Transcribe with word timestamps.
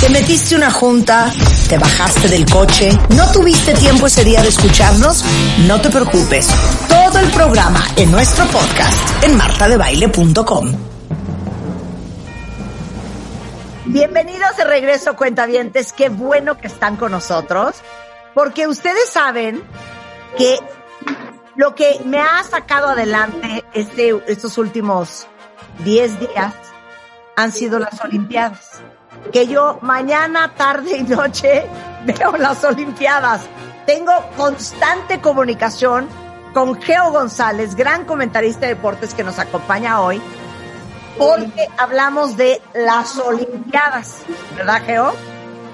Te 0.00 0.08
metiste 0.08 0.56
una 0.56 0.72
junta, 0.72 1.32
te 1.68 1.78
bajaste 1.78 2.26
del 2.26 2.44
coche, 2.50 2.90
no 3.10 3.30
tuviste 3.30 3.72
tiempo 3.74 4.08
ese 4.08 4.24
día 4.24 4.42
de 4.42 4.48
escucharnos, 4.48 5.24
no 5.68 5.80
te 5.80 5.88
preocupes. 5.88 6.48
Todo 6.88 7.20
el 7.20 7.30
programa 7.30 7.80
en 7.96 8.10
nuestro 8.10 8.44
podcast 8.46 9.24
en 9.24 9.36
martadebaile.com. 9.36 10.72
Bienvenidos 13.86 14.56
de 14.56 14.64
regreso, 14.64 15.14
cuentavientes. 15.14 15.92
Qué 15.92 16.08
bueno 16.08 16.58
que 16.58 16.66
están 16.66 16.96
con 16.96 17.12
nosotros, 17.12 17.76
porque 18.34 18.66
ustedes 18.66 19.10
saben 19.10 19.62
que 20.36 20.58
lo 21.54 21.76
que 21.76 22.00
me 22.04 22.18
ha 22.18 22.42
sacado 22.42 22.88
adelante 22.88 23.64
este, 23.74 24.12
estos 24.26 24.58
últimos 24.58 25.28
10 25.84 26.18
días 26.18 26.54
han 27.36 27.52
sido 27.52 27.78
las 27.78 28.00
Olimpiadas 28.00 28.82
que 29.32 29.46
yo 29.46 29.78
mañana, 29.82 30.52
tarde 30.54 30.98
y 30.98 31.02
noche 31.02 31.66
veo 32.04 32.36
las 32.36 32.62
Olimpiadas. 32.64 33.42
Tengo 33.86 34.12
constante 34.36 35.20
comunicación 35.20 36.08
con 36.52 36.80
Geo 36.80 37.10
González, 37.10 37.74
gran 37.74 38.04
comentarista 38.04 38.66
de 38.66 38.74
deportes 38.74 39.14
que 39.14 39.22
nos 39.22 39.38
acompaña 39.38 40.00
hoy, 40.00 40.20
porque 41.16 41.68
hablamos 41.78 42.36
de 42.36 42.60
las 42.74 43.18
Olimpiadas, 43.18 44.22
¿verdad, 44.56 44.82
Geo? 44.84 45.12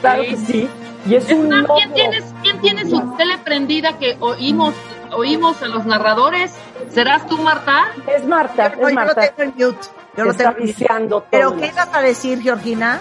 Claro 0.00 0.22
que 0.22 0.36
sí. 0.36 0.69
Y 1.06 1.14
es 1.14 1.31
un 1.31 1.48
¿Quién, 1.77 1.94
tiene, 1.94 2.22
¿Quién 2.42 2.60
tiene 2.60 2.91
su 2.91 3.00
tele 3.16 3.38
prendida 3.38 3.97
que 3.98 4.16
oímos 4.20 4.75
oímos 5.12 5.62
a 5.62 5.69
los 5.69 5.86
narradores? 5.86 6.53
¿Serás 6.91 7.27
tú, 7.27 7.38
Marta? 7.38 7.92
Es 8.06 8.25
Marta, 8.27 8.66
es 8.66 8.92
Marta. 8.92 9.22
Yo 9.22 9.28
lo 9.28 9.34
tengo 9.36 9.42
en 9.42 9.72
mute. 9.72 9.88
Yo 10.17 10.25
lo 10.25 10.31
está 10.31 10.53
viciando 10.53 11.20
todo. 11.20 11.28
¿Pero 11.31 11.56
qué 11.56 11.67
ibas 11.67 11.89
a 11.92 12.00
decir, 12.00 12.41
Georgina? 12.41 13.00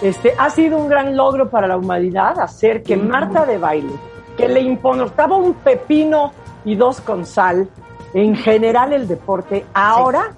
Este, 0.00 0.34
ha 0.36 0.50
sido 0.50 0.78
un 0.78 0.88
gran 0.88 1.16
logro 1.16 1.48
para 1.48 1.66
la 1.68 1.76
humanidad 1.76 2.40
hacer 2.40 2.82
que 2.82 2.96
Marta 2.96 3.46
de 3.46 3.58
baile, 3.58 3.92
que 4.36 4.48
le 4.48 4.60
importaba 4.60 5.36
un 5.36 5.54
pepino 5.54 6.32
y 6.64 6.74
dos 6.74 7.00
con 7.00 7.24
sal, 7.24 7.68
en 8.14 8.34
general 8.34 8.92
el 8.92 9.06
deporte, 9.06 9.64
ahora, 9.72 10.34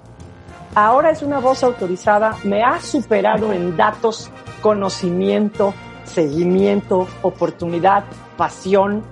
ahora 0.75 1.09
es 1.09 1.23
una 1.23 1.39
voz 1.39 1.63
autorizada, 1.63 2.35
me 2.43 2.63
ha 2.63 2.79
superado 2.79 3.51
en 3.51 3.75
datos, 3.75 4.29
conocimiento, 4.61 5.73
seguimiento, 6.03 7.07
oportunidad, 7.21 8.03
pasión 8.37 9.03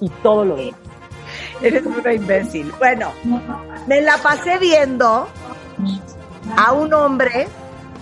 y 0.00 0.08
todo 0.08 0.44
lo 0.44 0.56
demás. 0.56 0.80
Eres 1.62 1.84
una 1.86 2.12
imbécil. 2.12 2.72
Bueno, 2.78 3.12
me 3.86 4.02
la 4.02 4.18
pasé 4.18 4.58
viendo 4.58 5.26
a 6.56 6.72
un 6.72 6.92
hombre 6.92 7.48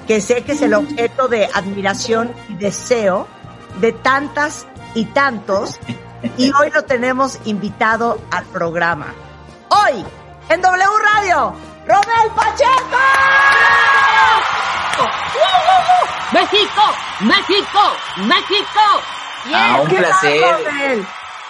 que 0.07 0.21
sé 0.21 0.43
que 0.43 0.53
es 0.53 0.63
el 0.63 0.75
objeto 0.75 1.29
de 1.29 1.47
admiración 1.47 2.33
y 2.49 2.55
deseo 2.55 3.27
de 3.81 3.93
tantas 3.93 4.67
y 4.95 5.07
tantos, 5.07 5.79
y 6.37 6.53
hoy 6.53 6.71
lo 6.71 6.85
tenemos 6.85 7.39
invitado 7.45 8.21
al 8.31 8.45
programa. 8.47 9.15
Hoy, 9.69 10.05
en 10.49 10.61
W 10.61 10.87
Radio, 11.15 11.55
Romel 11.87 12.31
Pacheco. 12.37 12.99
México, 16.33 16.83
México, 17.21 17.81
México. 18.19 18.81
Ah, 19.53 19.81
un 19.83 19.89
¿Qué 19.89 19.97
tal, 19.97 20.05
placer. 20.05 21.05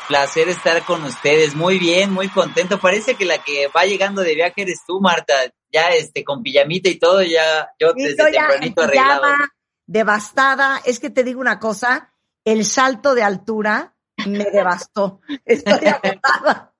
Placer 0.08 0.48
estar 0.48 0.82
con 0.82 1.04
ustedes. 1.04 1.54
Muy 1.54 1.78
bien, 1.78 2.12
muy 2.12 2.28
contento. 2.28 2.78
Parece 2.78 3.14
que 3.14 3.24
la 3.24 3.38
que 3.38 3.68
va 3.68 3.84
llegando 3.84 4.22
de 4.22 4.34
viaje 4.34 4.62
eres 4.62 4.80
tú, 4.86 5.00
Marta. 5.00 5.34
Ya 5.72 5.88
este 5.88 6.22
con 6.22 6.43
pijamita 6.43 6.88
y 6.88 6.99
todo, 6.99 7.22
ya 7.22 7.71
yo 7.78 7.93
Sí, 7.97 8.03
desde 8.03 8.16
yo 8.19 8.28
ya 8.28 8.41
en 8.41 8.49
tempranito 8.49 8.83
arreglado. 8.83 9.22
pijama, 9.22 9.53
devastada. 9.87 10.83
Es 10.84 11.00
que 11.00 11.10
te 11.10 11.25
digo 11.25 11.41
una 11.41 11.59
cosa, 11.59 12.12
el 12.44 12.65
salto 12.65 13.15
de 13.15 13.22
altura 13.22 13.94
me 14.27 14.44
devastó. 14.44 15.21
Estoy 15.44 15.87
agotada. 15.87 16.75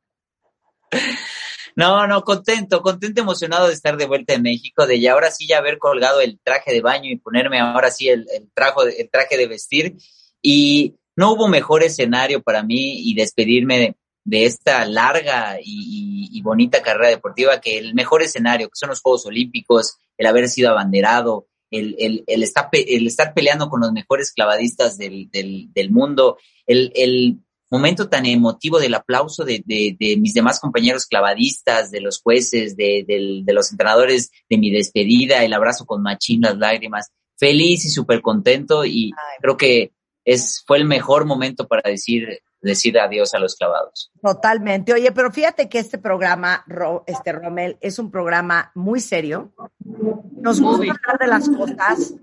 No, 1.75 2.07
no, 2.07 2.23
contento, 2.23 2.83
contento, 2.83 3.23
emocionado 3.23 3.69
de 3.69 3.75
estar 3.75 3.97
de 3.97 4.07
vuelta 4.07 4.35
en 4.35 4.43
México, 4.43 4.87
de 4.87 5.01
ya 5.01 5.13
ahora 5.13 5.31
sí 5.31 5.47
ya 5.47 5.59
haber 5.59 5.79
colgado 5.79 6.21
el 6.21 6.39
traje 6.43 6.73
de 6.73 6.83
baño 6.83 7.11
y 7.11 7.17
ponerme 7.17 7.61
ahora 7.61 7.91
sí 7.91 8.09
el, 8.09 8.27
el, 8.31 8.51
trajo 8.53 8.83
el 8.83 9.09
traje 9.11 9.39
de 9.39 9.47
vestir. 9.47 9.97
Y 10.43 10.97
no 11.17 11.33
hubo 11.33 11.49
mejor 11.49 11.83
escenario 11.83 12.43
para 12.43 12.63
mí 12.63 13.09
y 13.09 13.15
despedirme 13.15 13.79
de, 13.79 13.97
de 14.25 14.45
esta 14.47 14.85
larga 14.87 15.59
y, 15.63 16.29
y- 16.33 16.39
y 16.39 16.43
bonita 16.43 16.83
carrera 16.83 17.09
deportiva 17.09 17.61
que 17.61 17.79
el 17.79 17.95
mejor 17.95 18.23
escenario, 18.23 18.69
que 18.69 18.77
son 18.77 18.89
los 18.91 19.01
Juegos 19.01 19.27
Olímpicos, 19.27 19.97
el 20.17 20.27
haber 20.27 20.49
sido 20.49 20.71
abanderado, 20.71 21.47
el, 21.71 21.97
el, 21.99 22.25
el, 22.27 22.43
estar, 22.43 22.69
pe- 22.71 22.97
el 22.97 23.07
estar 23.07 23.35
peleando 23.35 23.69
con 23.69 23.81
los 23.81 23.93
mejores 23.93 24.33
clavadistas 24.33 24.97
del, 24.99 25.31
del, 25.31 25.73
del 25.73 25.91
mundo, 25.91 26.39
el, 26.67 26.93
el 26.95 27.39
momento 27.71 28.09
tan 28.11 28.27
emotivo 28.27 28.79
del 28.79 28.95
aplauso 28.95 29.45
de, 29.45 29.63
de, 29.65 29.97
de 29.99 30.17
mis 30.19 30.35
demás 30.35 30.61
compañeros 30.61 31.07
clavadistas, 31.07 31.91
de 31.91 32.01
los 32.03 32.21
jueces, 32.21 32.77
de, 32.77 33.05
de 33.07 33.53
los 33.55 33.71
entrenadores, 33.73 34.31
de 34.51 34.59
mi 34.59 34.71
despedida, 34.71 35.43
el 35.43 35.55
abrazo 35.55 35.87
con 35.87 36.03
machín, 36.03 36.43
las 36.43 36.59
lágrimas, 36.59 37.09
feliz 37.39 37.85
y 37.87 37.89
súper 37.89 38.21
contento 38.21 38.85
y 38.85 39.11
creo 39.41 39.57
que 39.57 39.93
es, 40.25 40.63
fue 40.67 40.77
el 40.79 40.85
mejor 40.85 41.25
momento 41.25 41.67
para 41.67 41.91
decir, 41.91 42.29
decir 42.63 42.99
adiós 42.99 43.35
a 43.35 43.39
los 43.39 43.57
clavados. 43.57 44.11
Totalmente. 44.23 44.93
Oye, 44.93 45.13
pero 45.13 45.31
fíjate 45.31 45.69
que 45.69 45.79
este 45.79 45.99
programa, 45.99 46.65
Ro- 46.67 47.05
este 47.07 47.33
Romel, 47.33 47.77
es 47.81 47.99
un 47.99 48.11
programa 48.11 48.71
muy 48.75 49.01
serio. 49.01 49.53
Nos 49.81 50.61
gusta 50.61 50.93
hablar 50.93 51.19
de 51.21 51.27
las 51.27 51.49
cosas 51.49 52.15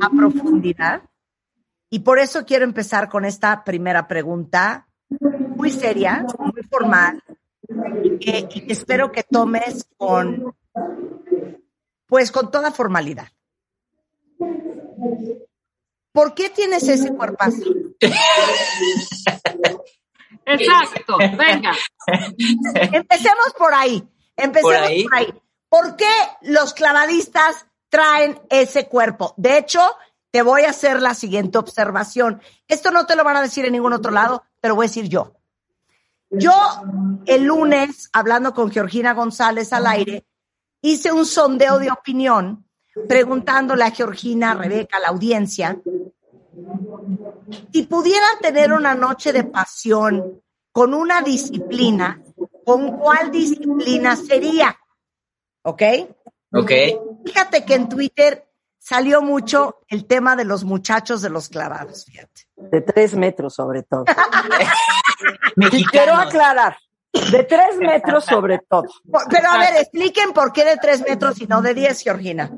a 0.00 0.10
profundidad. 0.10 1.02
Y 1.90 2.00
por 2.00 2.18
eso 2.18 2.44
quiero 2.44 2.64
empezar 2.64 3.08
con 3.08 3.24
esta 3.24 3.64
primera 3.64 4.06
pregunta, 4.06 4.86
muy 5.56 5.70
seria, 5.70 6.24
muy 6.38 6.62
formal, 6.70 7.22
y 8.04 8.18
que, 8.18 8.46
y 8.54 8.66
que 8.66 8.72
espero 8.72 9.10
que 9.10 9.22
tomes 9.22 9.88
con, 9.96 10.54
pues 12.06 12.30
con 12.30 12.50
toda 12.50 12.70
formalidad. 12.72 13.28
¿Por 16.18 16.34
qué 16.34 16.50
tienes 16.50 16.82
ese 16.88 17.14
cuerpazo? 17.14 17.62
Exacto, 20.44 21.16
venga. 21.16 21.70
Empecemos 22.92 23.54
por 23.56 23.72
ahí. 23.72 24.02
Empecemos 24.36 24.74
¿Por 24.74 24.84
ahí? 24.84 25.04
por 25.04 25.14
ahí. 25.14 25.32
¿Por 25.68 25.94
qué 25.94 26.10
los 26.40 26.74
clavadistas 26.74 27.66
traen 27.88 28.40
ese 28.50 28.88
cuerpo? 28.88 29.32
De 29.36 29.58
hecho, 29.58 29.80
te 30.32 30.42
voy 30.42 30.62
a 30.62 30.70
hacer 30.70 31.00
la 31.00 31.14
siguiente 31.14 31.56
observación. 31.56 32.42
Esto 32.66 32.90
no 32.90 33.06
te 33.06 33.14
lo 33.14 33.22
van 33.22 33.36
a 33.36 33.42
decir 33.42 33.64
en 33.66 33.74
ningún 33.74 33.92
otro 33.92 34.10
lado, 34.10 34.42
te 34.60 34.66
lo 34.66 34.74
voy 34.74 34.86
a 34.86 34.88
decir 34.88 35.08
yo. 35.08 35.36
Yo 36.30 36.52
el 37.26 37.44
lunes, 37.44 38.10
hablando 38.12 38.54
con 38.54 38.72
Georgina 38.72 39.14
González 39.14 39.72
al 39.72 39.86
aire, 39.86 40.26
hice 40.82 41.12
un 41.12 41.26
sondeo 41.26 41.78
de 41.78 41.92
opinión 41.92 42.67
preguntándole 43.06 43.84
a 43.84 43.90
Georgina, 43.90 44.52
a 44.52 44.54
Rebeca, 44.54 44.96
a 44.96 45.00
la 45.00 45.08
audiencia, 45.08 45.78
si 47.72 47.82
pudieran 47.84 48.38
tener 48.40 48.72
una 48.72 48.94
noche 48.94 49.32
de 49.32 49.44
pasión 49.44 50.42
con 50.72 50.94
una 50.94 51.22
disciplina, 51.22 52.22
¿con 52.64 52.98
cuál 52.98 53.30
disciplina 53.30 54.16
sería? 54.16 54.76
¿Ok? 55.62 55.82
¿Ok? 56.52 56.72
Fíjate 57.24 57.64
que 57.64 57.74
en 57.74 57.88
Twitter 57.88 58.48
salió 58.78 59.20
mucho 59.22 59.80
el 59.88 60.06
tema 60.06 60.36
de 60.36 60.44
los 60.44 60.64
muchachos 60.64 61.20
de 61.20 61.30
los 61.30 61.48
clavados, 61.48 62.04
fíjate. 62.04 62.42
De 62.56 62.80
tres 62.80 63.14
metros 63.14 63.54
sobre 63.54 63.82
todo. 63.82 64.04
Y 65.56 65.84
quiero 65.90 66.14
aclarar, 66.14 66.76
de 67.12 67.44
tres 67.44 67.76
metros 67.78 68.24
sobre 68.24 68.60
todo. 68.60 68.84
Pero 69.30 69.50
a 69.50 69.58
ver, 69.58 69.76
expliquen 69.76 70.32
por 70.32 70.52
qué 70.52 70.64
de 70.64 70.76
tres 70.76 71.02
metros 71.02 71.40
y 71.40 71.46
no 71.46 71.60
de 71.60 71.74
diez, 71.74 72.02
Georgina. 72.02 72.50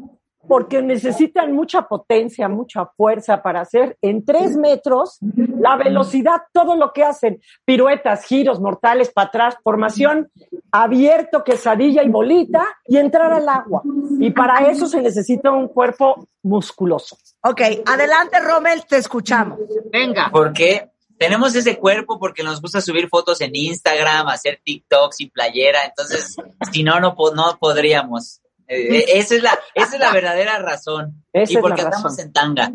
Porque 0.49 0.83
necesitan 0.83 1.53
mucha 1.53 1.83
potencia, 1.83 2.49
mucha 2.49 2.87
fuerza 2.87 3.43
para 3.43 3.61
hacer 3.61 3.97
en 4.01 4.25
tres 4.25 4.57
metros 4.57 5.19
la 5.37 5.77
velocidad, 5.77 6.43
todo 6.53 6.77
lo 6.77 6.93
que 6.93 7.05
hacen, 7.05 7.41
piruetas, 7.65 8.25
giros 8.25 8.61
mortales 8.61 9.11
para 9.11 9.29
atrás, 9.29 9.57
formación 9.63 10.31
abierto, 10.73 11.45
quesadilla 11.45 12.03
y 12.03 12.09
bolita 12.09 12.67
y 12.87 12.97
entrar 12.97 13.33
al 13.33 13.49
agua. 13.49 13.83
Y 14.19 14.31
para 14.31 14.71
eso 14.71 14.87
se 14.87 15.03
necesita 15.03 15.51
un 15.51 15.69
cuerpo 15.69 16.27
musculoso. 16.43 17.17
Ok, 17.43 17.61
adelante 17.87 18.41
Rommel, 18.41 18.85
te 18.87 18.97
escuchamos. 18.97 19.59
Venga. 19.93 20.31
Porque 20.33 20.91
tenemos 21.19 21.55
ese 21.55 21.79
cuerpo 21.79 22.19
porque 22.19 22.43
nos 22.43 22.63
gusta 22.63 22.81
subir 22.81 23.09
fotos 23.09 23.43
en 23.43 23.55
Instagram, 23.55 24.29
hacer 24.29 24.61
TikTok 24.65 25.13
sin 25.13 25.31
playera, 25.31 25.85
entonces 25.85 26.37
si 26.73 26.83
no, 26.83 26.99
no, 26.99 27.15
no 27.35 27.59
podríamos. 27.61 28.41
Eh, 28.73 28.99
eh, 28.99 29.05
esa, 29.19 29.35
es 29.35 29.43
la, 29.43 29.59
esa 29.75 29.95
es 29.95 30.01
la 30.01 30.13
verdadera 30.13 30.59
razón. 30.61 31.25
Esa 31.33 31.53
y 31.53 31.57
es 31.57 31.61
porque 31.63 31.83
la 31.83 31.89
andamos 31.89 32.13
razón. 32.13 32.27
en 32.27 32.33
tanga. 32.33 32.71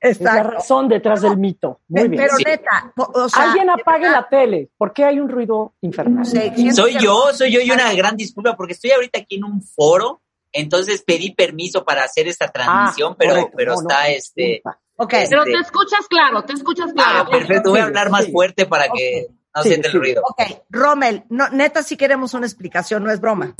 Es 0.00 0.20
la 0.20 0.30
Exacto. 0.30 0.50
razón 0.50 0.88
detrás 0.88 1.22
del 1.22 1.36
mito. 1.36 1.80
Muy 1.88 2.08
bien. 2.08 2.22
Pero 2.22 2.36
Sí. 2.36 2.44
neta, 2.46 2.92
o 2.96 3.28
sea, 3.28 3.44
Alguien 3.44 3.70
apague 3.70 4.02
verdad, 4.06 4.20
la 4.22 4.28
tele. 4.28 4.68
¿Por 4.76 4.92
qué 4.92 5.04
hay 5.04 5.18
un 5.20 5.28
ruido 5.28 5.74
infernal? 5.80 6.24
sí, 6.26 6.70
Soy 6.72 6.98
yo, 7.00 7.32
soy 7.32 7.52
yo 7.52 7.60
y 7.60 7.70
una 7.70 7.92
gran 7.94 8.16
disculpa 8.16 8.56
porque 8.56 8.72
estoy 8.74 8.90
ahorita 8.92 9.18
aquí 9.20 9.36
en 9.36 9.44
un 9.44 9.62
foro, 9.62 10.20
entonces 10.52 11.02
pedí 11.02 11.32
permiso 11.34 11.84
para 11.84 12.04
hacer 12.04 12.28
esta 12.28 12.48
transmisión, 12.48 13.12
Ah, 13.12 13.16
pero, 13.18 13.30
correcto. 13.34 13.52
pero 13.56 13.74
No, 13.74 13.82
no, 13.82 13.88
está 13.88 14.08
este. 14.08 14.42
disculpa. 14.42 14.78
Ok, 15.00 15.10
Pero 15.30 15.42
Este- 15.42 15.52
te 15.52 15.58
escuchas 15.60 16.06
claro, 16.08 16.42
te 16.44 16.52
escuchas 16.54 16.92
claro. 16.92 17.24
Ah, 17.26 17.30
perfecto, 17.30 17.70
voy 17.70 17.80
a 17.80 17.84
hablar 17.84 18.10
más 18.10 18.24
sí. 18.24 18.32
fuerte 18.32 18.66
para 18.66 18.88
que 18.88 19.28
no 19.54 19.62
Sí, 19.62 19.68
siente 19.70 19.88
el 19.88 19.94
ruido. 19.94 20.22
ok, 20.28 20.42
Rommel, 20.70 21.24
no, 21.28 21.48
neta 21.50 21.82
sí 21.84 21.96
queremos 21.96 22.34
una 22.34 22.46
explicación, 22.46 23.02
no 23.04 23.10
es 23.12 23.20
broma. 23.20 23.54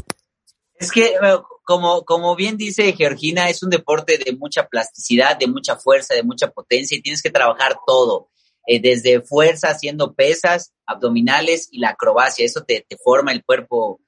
Es 0.78 0.92
que, 0.92 1.06
eh, 1.06 1.38
como, 1.64 2.04
como 2.04 2.36
bien 2.36 2.56
dice 2.56 2.92
Georgina, 2.92 3.48
es 3.50 3.62
un 3.62 3.70
deporte 3.70 4.18
de 4.18 4.32
mucha 4.36 4.68
plasticidad, 4.68 5.36
de 5.36 5.48
mucha 5.48 5.76
fuerza, 5.76 6.14
de 6.14 6.22
mucha 6.22 6.50
potencia 6.50 6.96
y 6.96 7.02
tienes 7.02 7.22
que 7.22 7.30
trabajar 7.30 7.76
todo, 7.86 8.28
eh, 8.66 8.80
desde 8.80 9.20
fuerza, 9.20 9.68
haciendo 9.68 10.14
pesas, 10.14 10.72
abdominales 10.86 11.68
y 11.72 11.80
la 11.80 11.90
acrobacia. 11.90 12.44
Eso 12.44 12.62
te, 12.62 12.86
te 12.88 12.96
forma 12.96 13.32
el 13.32 13.44
cuerpo, 13.44 14.00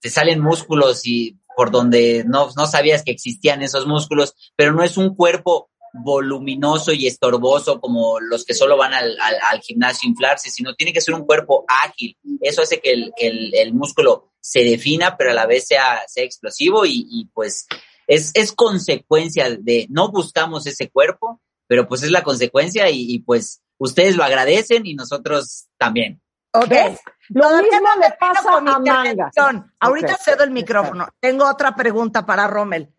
te 0.00 0.10
salen 0.10 0.40
músculos 0.40 1.06
y 1.06 1.38
por 1.56 1.70
donde 1.70 2.24
no, 2.26 2.50
no 2.56 2.66
sabías 2.66 3.02
que 3.02 3.10
existían 3.10 3.62
esos 3.62 3.86
músculos, 3.86 4.34
pero 4.56 4.72
no 4.72 4.82
es 4.82 4.96
un 4.96 5.14
cuerpo 5.14 5.70
voluminoso 5.92 6.92
y 6.92 7.06
estorboso 7.06 7.80
como 7.80 8.20
los 8.20 8.44
que 8.44 8.54
solo 8.54 8.76
van 8.76 8.92
al, 8.94 9.16
al, 9.20 9.34
al 9.50 9.60
gimnasio 9.60 10.06
a 10.06 10.10
inflarse, 10.10 10.50
sino 10.50 10.74
tiene 10.74 10.92
que 10.92 11.00
ser 11.00 11.14
un 11.14 11.24
cuerpo 11.24 11.64
ágil. 11.68 12.16
Eso 12.40 12.62
hace 12.62 12.80
que 12.80 12.92
el, 12.92 13.12
el, 13.16 13.54
el 13.54 13.74
músculo 13.74 14.27
se 14.40 14.60
defina, 14.60 15.16
pero 15.16 15.30
a 15.30 15.34
la 15.34 15.46
vez 15.46 15.66
sea, 15.66 16.02
sea 16.06 16.24
explosivo 16.24 16.86
y, 16.86 17.06
y, 17.10 17.26
pues 17.26 17.66
es, 18.06 18.30
es 18.34 18.52
consecuencia 18.52 19.50
de, 19.50 19.86
no 19.90 20.10
buscamos 20.10 20.66
ese 20.66 20.90
cuerpo, 20.90 21.40
pero 21.66 21.86
pues 21.86 22.02
es 22.02 22.10
la 22.10 22.22
consecuencia 22.22 22.88
y, 22.90 23.12
y 23.12 23.18
pues 23.20 23.62
ustedes 23.78 24.16
lo 24.16 24.24
agradecen 24.24 24.86
y 24.86 24.94
nosotros 24.94 25.68
también. 25.76 26.20
Ok. 26.52 26.68
¿Ves? 26.68 27.00
Lo 27.28 27.42
Todavía 27.42 27.70
mismo 27.70 27.88
no 27.94 28.00
le 28.00 28.14
pasa 28.18 28.50
con 28.50 28.64
mi 28.64 28.70
a 28.70 29.04
intervención. 29.04 29.72
Ahorita 29.80 30.16
cedo 30.16 30.44
el 30.44 30.50
micrófono. 30.50 31.08
Tengo 31.20 31.48
otra 31.48 31.74
pregunta 31.76 32.24
para 32.24 32.46
Rommel. 32.46 32.92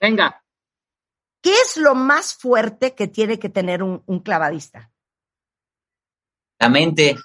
Venga. 0.00 0.42
¿Qué 1.40 1.52
es 1.52 1.76
lo 1.76 1.94
más 1.94 2.34
fuerte 2.34 2.94
que 2.94 3.08
tiene 3.08 3.38
que 3.38 3.48
tener 3.48 3.82
un, 3.82 4.02
un 4.06 4.20
clavadista? 4.20 4.90
La 6.58 6.68
mente, 6.68 7.16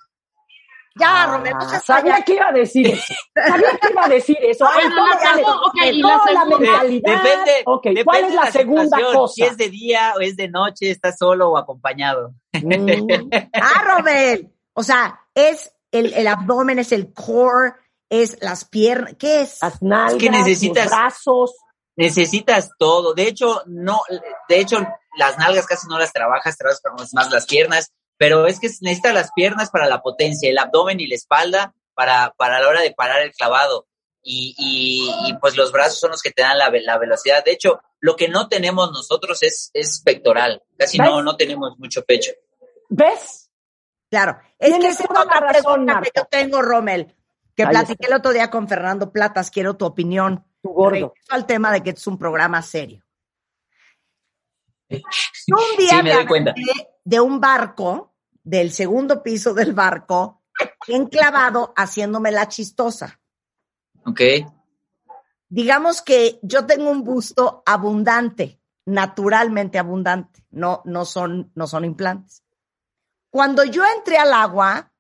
Ya, 0.96 1.28
no 1.28 1.44
Ah, 1.56 1.70
seas 1.70 1.86
sabía 1.86 2.22
que 2.24 2.34
iba 2.34 2.48
a 2.50 2.52
decir 2.52 2.88
eso. 2.88 3.14
Sabía 3.36 3.78
que 3.82 3.92
iba 3.92 4.06
a 4.06 4.10
decir 4.10 4.38
eso. 4.42 4.66
Ay, 4.68 4.88
Bueno, 4.88 5.08
la 5.08 5.18
tómale, 5.18 5.36
segunda- 5.44 5.62
ok, 5.62 5.76
y 5.94 6.02
no, 6.02 6.26
la 6.26 6.34
la 6.34 6.46
mentalidad. 6.46 7.24
depende, 7.24 7.52
Ok, 7.66 7.84
depende 7.84 8.04
¿cuál 8.06 8.24
es 8.26 8.30
de 8.32 8.36
la 8.36 8.52
segunda 8.52 8.98
cosa? 9.14 9.34
Si 9.34 9.44
es 9.44 9.58
de 9.58 9.70
día 9.70 10.14
o 10.18 10.20
es 10.22 10.36
de 10.36 10.48
noche, 10.50 10.92
estás 10.92 11.18
solo 11.18 11.50
o 11.52 11.58
acompañado. 11.58 12.34
Mm, 12.54 12.60
Ah, 13.54 13.84
Rommel. 13.84 14.52
O 14.74 14.84
sea, 14.84 15.20
es 15.36 15.72
el, 15.92 16.14
el 16.14 16.28
abdomen, 16.28 16.80
es 16.80 16.92
el 16.92 17.14
core, 17.14 17.74
es 18.10 18.38
las 18.42 18.66
piernas. 18.66 19.16
¿Qué 19.20 19.42
es? 19.42 19.60
las 19.62 19.82
nalgas, 19.82 20.14
Es 20.14 20.20
que 20.20 20.30
necesitas- 20.32 20.86
los 20.86 20.92
brazos. 20.94 21.56
necesitas 21.96 22.70
todo. 22.78 23.14
De 23.14 23.24
hecho, 23.28 23.62
no, 23.68 24.02
de 24.48 24.60
hecho, 24.60 24.78
las 25.18 25.38
nalgas 25.38 25.66
casi 25.66 25.88
no 25.88 25.98
las 26.00 26.14
trabajas, 26.14 26.58
trabajas 26.58 27.14
más 27.14 27.30
las 27.32 27.46
piernas, 27.46 27.92
pero 28.20 28.48
es 28.48 28.60
que 28.60 28.68
necesitas 28.82 29.14
las 29.14 29.32
piernas 29.32 29.70
para 29.70 29.88
la 29.88 30.02
potencia, 30.02 30.50
el 30.50 30.58
abdomen 30.58 31.00
y 31.00 31.08
la 31.08 31.16
espalda 31.16 31.74
para, 31.94 32.34
para 32.38 32.60
la 32.60 32.68
hora 32.68 32.82
de 32.82 32.92
parar 32.94 33.22
el 33.22 33.32
clavado. 33.32 33.88
Y, 34.22 34.54
y, 34.58 35.30
y, 35.30 35.38
pues 35.38 35.56
los 35.56 35.72
brazos 35.72 36.02
son 36.02 36.12
los 36.12 36.22
que 36.22 36.32
te 36.32 36.42
dan 36.42 36.58
la, 36.58 36.70
la 36.70 36.98
velocidad. 36.98 37.44
De 37.46 37.54
hecho, 37.54 37.80
lo 38.02 38.18
que 38.18 38.28
no 38.28 38.50
tenemos 38.50 38.92
nosotros 38.92 39.42
es, 39.42 39.72
es 39.74 40.02
pectoral. 40.02 40.62
Casi 40.78 40.98
no, 40.98 41.16
¿Ves? 41.16 41.24
no 41.24 41.38
tenemos 41.38 41.80
mucho 41.80 42.04
pecho. 42.04 42.32
¿Ves? 42.90 43.50
Claro. 44.12 44.38
Es 44.60 44.78
que 44.78 44.88
es 44.90 45.00
otra 45.00 45.40
razón, 45.40 45.86
pregunta 45.86 46.02
que 46.02 46.12
yo 46.14 46.26
tengo, 46.26 46.62
Rommel, 46.62 47.16
que 47.56 47.64
Ahí 47.64 47.70
platiqué 47.70 47.94
está. 48.04 48.08
el 48.08 48.20
otro 48.20 48.34
día 48.34 48.50
con 48.52 48.68
Fernando 48.68 49.14
Platas. 49.14 49.50
Quiero 49.50 49.78
tu 49.78 49.86
opinión. 49.86 50.46
Tu 50.62 50.70
gordo. 50.74 51.14
Al 51.30 51.46
tema 51.46 51.72
de 51.72 51.82
que 51.82 51.92
es 51.92 52.06
un 52.06 52.18
programa 52.18 52.62
serio. 52.62 53.02
Yo 54.90 55.56
un 55.56 55.78
día 55.78 55.90
Sí, 55.92 55.96
me 55.98 56.04
me 56.04 56.14
doy 56.14 56.26
cuenta. 56.28 56.52
aventé 56.52 56.90
de 57.06 57.20
un 57.20 57.40
barco, 57.40 58.09
del 58.44 58.72
segundo 58.72 59.22
piso 59.24 59.54
del 59.54 59.74
barco, 59.74 60.44
enclavado 60.88 61.74
haciéndome 61.76 62.32
la 62.32 62.48
chistosa. 62.48 63.20
¿Ok? 64.06 64.22
Digamos 65.48 66.02
que 66.02 66.40
yo 66.44 66.66
tengo 66.66 66.90
un 66.90 67.04
busto 67.04 67.64
abundante, 67.66 68.60
naturalmente 68.86 69.80
abundante, 69.80 70.46
no, 70.52 70.82
no, 70.86 71.06
son, 71.06 71.52
no 71.56 71.68
son 71.68 71.86
implantes. 71.86 72.44
Cuando 73.30 73.64
yo 73.64 73.84
entré 73.98 74.18
al 74.18 74.34
agua, 74.34 74.92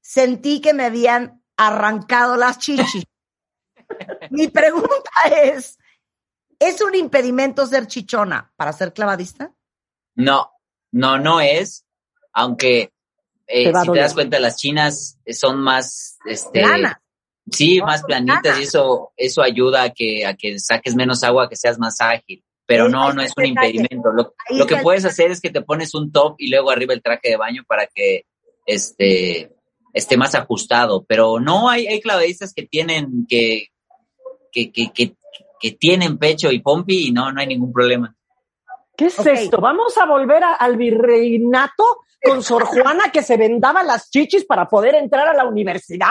sentí 0.00 0.60
que 0.60 0.72
me 0.72 0.84
habían 0.84 1.42
arrancado 1.56 2.36
las 2.36 2.58
chichis. 2.58 3.04
Mi 4.30 4.48
pregunta 4.48 5.10
es, 5.30 5.78
¿es 6.58 6.80
un 6.80 6.94
impedimento 6.94 7.66
ser 7.66 7.86
chichona 7.86 8.52
para 8.56 8.72
ser 8.72 8.92
clavadista? 8.92 9.52
No, 10.14 10.50
no, 10.90 11.18
no 11.18 11.40
es, 11.40 11.86
aunque 12.32 12.90
eh, 13.46 13.72
Te 13.72 13.80
si 13.80 13.92
te 13.92 13.98
das 13.98 14.14
cuenta, 14.14 14.38
las 14.38 14.56
chinas 14.56 15.18
son 15.32 15.60
más, 15.60 16.18
este, 16.26 16.60
Plana. 16.60 17.00
Sí, 17.50 17.78
No, 17.78 17.86
más 17.86 18.02
planitas 18.02 18.58
y 18.58 18.64
eso, 18.64 19.12
eso 19.16 19.42
ayuda 19.42 19.84
a 19.84 19.90
que, 19.90 20.26
a 20.26 20.34
que 20.34 20.58
saques 20.58 20.94
menos 20.94 21.24
agua, 21.24 21.48
que 21.48 21.56
seas 21.56 21.78
más 21.78 22.00
ágil. 22.00 22.44
Pero 22.66 22.90
no, 22.90 23.14
no 23.14 23.22
es 23.22 23.32
un 23.34 23.46
impedimento. 23.46 24.10
Lo, 24.50 24.66
que 24.66 24.76
puedes 24.76 25.06
hacer 25.06 25.30
es 25.30 25.40
que 25.40 25.48
te 25.48 25.62
pones 25.62 25.94
un 25.94 26.12
top 26.12 26.34
y 26.36 26.50
luego 26.50 26.70
arriba 26.70 26.92
el 26.92 27.00
traje 27.00 27.30
de 27.30 27.36
baño 27.38 27.62
para 27.66 27.86
que 27.86 28.26
este, 28.66 29.56
esté 29.94 30.18
más 30.18 30.34
ajustado. 30.34 31.06
Pero 31.08 31.40
no 31.40 31.70
hay, 31.70 31.86
hay 31.86 32.02
clavadistas 32.02 32.52
que 32.52 32.66
tienen, 32.66 33.24
que, 33.26 33.68
que, 34.52 34.70
que, 34.70 34.92
que, 34.92 35.16
que 35.58 35.72
tienen 35.72 36.18
pecho 36.18 36.52
y 36.52 36.60
pompi 36.60 37.06
y 37.06 37.12
no, 37.12 37.32
no 37.32 37.40
hay 37.40 37.46
ningún 37.46 37.72
problema. 37.72 38.14
¿Qué 38.94 39.06
es 39.06 39.18
esto? 39.26 39.58
¿Vamos 39.62 39.96
a 39.96 40.04
volver 40.04 40.44
a- 40.44 40.54
al 40.54 40.76
virreinato 40.76 41.84
con 42.22 42.42
Sor 42.42 42.64
Juana 42.64 43.10
que 43.12 43.22
se 43.22 43.36
vendaba 43.36 43.82
las 43.82 44.10
chichis 44.10 44.44
para 44.44 44.66
poder 44.68 44.94
entrar 44.94 45.28
a 45.28 45.34
la 45.34 45.44
universidad? 45.46 46.08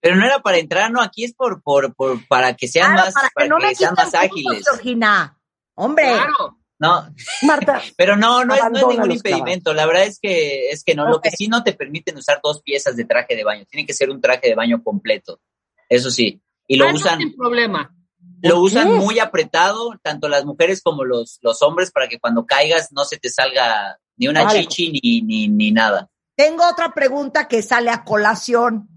Pero 0.00 0.16
no 0.16 0.24
era 0.26 0.40
para 0.40 0.58
entrar, 0.58 0.90
no, 0.90 1.00
aquí 1.02 1.24
es 1.24 1.34
por, 1.34 1.62
por, 1.62 1.94
por 1.94 2.26
para 2.28 2.54
que 2.54 2.68
sean 2.68 2.92
Claro, 2.92 3.06
más, 3.06 3.14
para 3.14 3.28
para 3.34 3.44
que 3.44 3.48
no 3.50 3.58
me 3.58 3.74
sean 3.74 3.94
más 3.96 4.14
ágiles. 4.14 4.64
Georgina. 4.68 5.38
Hombre, 5.74 6.04
Claro. 6.04 6.58
No, 6.78 7.08
Marta, 7.42 7.80
Pero 7.96 8.16
no, 8.16 8.44
no 8.44 8.54
es, 8.54 8.62
no 8.70 8.88
ningún 8.90 9.10
impedimento. 9.12 9.72
La 9.72 9.86
verdad 9.86 10.04
es 10.04 10.18
que 10.20 10.68
es 10.68 10.84
que 10.84 10.94
no. 10.94 11.08
Lo 11.08 11.20
que 11.22 11.30
sí 11.30 11.48
no 11.48 11.64
te 11.64 11.72
permiten 11.72 12.16
usar 12.18 12.40
dos 12.42 12.60
piezas 12.62 12.96
de 12.96 13.06
traje 13.06 13.34
de 13.34 13.44
baño. 13.44 13.64
Tiene 13.70 13.86
que 13.86 13.94
ser 13.94 14.10
un 14.10 14.20
traje 14.20 14.48
de 14.48 14.54
baño 14.54 14.82
completo. 14.84 15.40
Eso 15.88 16.10
sí. 16.10 16.42
Y 16.66 16.76
lo 16.76 16.86
Ah, 16.88 16.92
usan, 16.92 17.18
sin 17.18 17.34
problema. 17.34 17.94
lo 18.42 18.56
¿Por 18.56 18.64
usan 18.64 18.88
qué? 18.88 18.94
muy 18.96 19.18
apretado, 19.20 19.94
tanto 20.02 20.28
las 20.28 20.44
mujeres 20.44 20.82
como 20.82 21.04
los, 21.04 21.38
los 21.40 21.62
hombres, 21.62 21.90
para 21.90 22.08
que 22.08 22.18
cuando 22.20 22.44
caigas 22.44 22.92
no 22.92 23.04
se 23.06 23.16
te 23.16 23.30
salga 23.30 23.98
ni 24.16 24.28
una 24.28 24.40
Algo. 24.48 24.68
chichi 24.68 24.90
ni, 25.02 25.20
ni, 25.22 25.48
ni 25.48 25.72
nada. 25.72 26.08
tengo 26.36 26.66
otra 26.68 26.92
pregunta 26.92 27.48
que 27.48 27.62
sale 27.62 27.90
a 27.90 28.04
colación. 28.04 28.88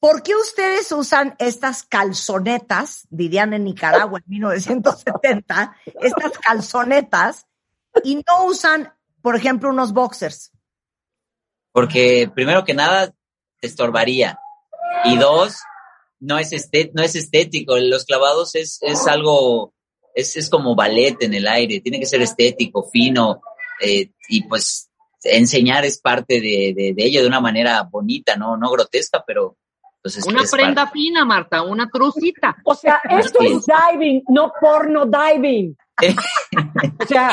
¿Por 0.00 0.22
qué 0.22 0.34
ustedes 0.36 0.92
usan 0.92 1.34
estas 1.40 1.82
calzonetas, 1.82 3.06
dirían 3.10 3.52
en 3.52 3.64
Nicaragua 3.64 4.20
en 4.20 4.24
1970, 4.30 5.76
estas 6.00 6.38
calzonetas, 6.38 7.46
y 8.04 8.16
no 8.28 8.44
usan, 8.44 8.92
por 9.22 9.34
ejemplo, 9.34 9.70
unos 9.70 9.92
boxers? 9.92 10.52
Porque 11.72 12.30
primero 12.34 12.64
que 12.64 12.74
nada 12.74 13.12
te 13.60 13.66
estorbaría. 13.66 14.38
Y 15.04 15.16
dos, 15.16 15.56
no 16.20 16.38
es, 16.38 16.52
esté- 16.52 16.90
no 16.94 17.02
es 17.02 17.14
estético. 17.14 17.76
Los 17.78 18.04
clavados 18.04 18.54
es, 18.54 18.78
es 18.82 19.06
algo, 19.06 19.74
es, 20.14 20.36
es 20.36 20.48
como 20.50 20.74
ballet 20.74 21.16
en 21.22 21.34
el 21.34 21.46
aire. 21.46 21.80
Tiene 21.80 22.00
que 22.00 22.06
ser 22.06 22.22
estético, 22.22 22.88
fino. 22.90 23.40
Eh, 23.80 24.10
y 24.28 24.44
pues 24.44 24.90
enseñar 25.22 25.84
es 25.84 26.00
parte 26.00 26.40
de, 26.40 26.74
de, 26.76 26.92
de 26.94 27.04
ello 27.04 27.22
de 27.22 27.28
una 27.28 27.40
manera 27.40 27.82
bonita, 27.82 28.36
no, 28.36 28.56
no 28.56 28.70
grotesca, 28.70 29.22
pero 29.26 29.56
Entonces, 29.96 30.24
Una 30.26 30.42
es 30.42 30.50
prenda 30.50 30.84
parte. 30.84 30.98
fina, 30.98 31.24
Marta, 31.24 31.62
una 31.62 31.88
trucita. 31.90 32.56
O 32.64 32.74
sea, 32.74 33.00
esto 33.10 33.40
es 33.42 33.64
diving, 33.66 34.22
no 34.28 34.52
porno 34.60 35.04
diving. 35.06 35.76
O 37.00 37.06
sea, 37.06 37.32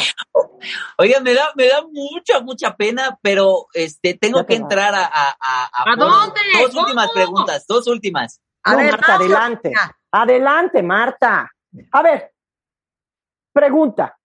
Oiga, 0.98 1.20
me 1.20 1.34
da, 1.36 1.52
me 1.56 1.68
da 1.68 1.84
mucha, 1.92 2.40
mucha 2.42 2.76
pena, 2.76 3.18
pero 3.22 3.68
este, 3.74 4.16
tengo 4.16 4.46
que 4.46 4.56
entrar 4.56 4.96
a, 4.96 5.06
a, 5.06 5.38
a, 5.40 5.92
¿A 5.92 5.96
dónde? 5.96 6.40
Dos 6.60 6.70
¿Cómo? 6.72 6.82
últimas 6.82 7.12
preguntas, 7.12 7.66
dos 7.68 7.88
últimas. 7.88 8.42
A 8.64 8.72
no, 8.72 8.78
ver, 8.78 8.92
Marta, 8.92 9.16
adelante. 9.16 9.72
Adelante, 10.12 10.82
Marta. 10.82 11.52
A 11.92 12.02
ver, 12.02 12.32
pregunta. 13.54 14.18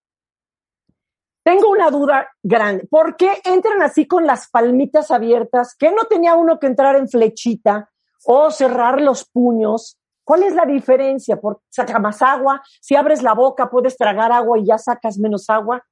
Tengo 1.42 1.70
una 1.70 1.90
duda 1.90 2.28
grande. 2.42 2.86
¿Por 2.86 3.16
qué 3.16 3.40
entran 3.44 3.82
así 3.82 4.06
con 4.06 4.26
las 4.26 4.48
palmitas 4.50 5.10
abiertas? 5.10 5.74
¿Qué 5.78 5.90
no 5.90 6.04
tenía 6.04 6.34
uno 6.34 6.58
que 6.58 6.66
entrar 6.66 6.96
en 6.96 7.08
flechita 7.08 7.90
o 8.24 8.50
cerrar 8.50 9.00
los 9.00 9.24
puños? 9.24 9.98
¿Cuál 10.24 10.42
es 10.42 10.54
la 10.54 10.66
diferencia? 10.66 11.40
¿Por 11.40 11.60
saca 11.70 11.98
más 11.98 12.20
agua? 12.22 12.62
Si 12.80 12.94
abres 12.94 13.22
la 13.22 13.34
boca 13.34 13.70
puedes 13.70 13.96
tragar 13.96 14.32
agua 14.32 14.58
y 14.58 14.66
ya 14.66 14.78
sacas 14.78 15.18
menos 15.18 15.48
agua. 15.48 15.84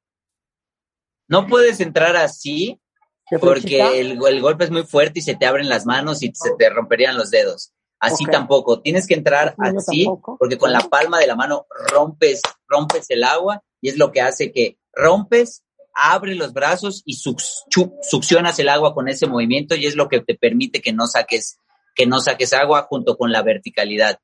No 1.28 1.47
puedes 1.47 1.81
entrar 1.81 2.17
así 2.17 2.81
porque 3.40 4.00
el, 4.00 4.19
el 4.26 4.40
golpe 4.40 4.64
es 4.64 4.71
muy 4.71 4.85
fuerte 4.85 5.19
y 5.19 5.23
se 5.23 5.35
te 5.35 5.47
abren 5.47 5.69
las 5.69 5.87
manos 5.87 6.23
y 6.23 6.31
se 6.35 6.55
te 6.57 6.71
romperían 6.71 7.17
los 7.17 7.31
dedos. 7.31 7.73
Así 8.00 8.25
tampoco. 8.26 8.81
Tienes 8.81 9.07
que 9.07 9.14
entrar 9.14 9.55
así 9.59 10.05
tampoco. 10.05 10.37
porque 10.38 10.57
con 10.57 10.73
la 10.73 10.81
palma 10.81 11.19
de 11.19 11.26
la 11.26 11.37
mano 11.37 11.67
rompes, 11.90 12.40
rompes 12.69 13.11
el 13.11 13.25
agua 13.25 13.62
y 13.81 13.88
es 13.88 13.99
lo 13.99 14.12
que 14.12 14.21
hace 14.21 14.52
que 14.52 14.77
rompes, 14.99 15.62
abres 15.95 16.37
los 16.37 16.52
brazos 16.52 17.02
y 17.07 17.14
succionas 17.14 18.59
el 18.59 18.69
agua 18.69 18.95
con 18.95 19.09
ese 19.09 19.26
movimiento 19.26 19.75
y 19.75 19.87
es 19.87 19.97
lo 19.97 20.09
que 20.09 20.21
te 20.21 20.35
permite 20.35 20.81
que 20.83 20.93
no 20.93 21.07
saques, 21.07 21.59
que 21.95 22.07
no 22.07 22.21
saques 22.21 22.52
agua 22.52 22.87
junto 22.88 23.17
con 23.17 23.33
la 23.33 23.43
verticalidad. 23.43 24.21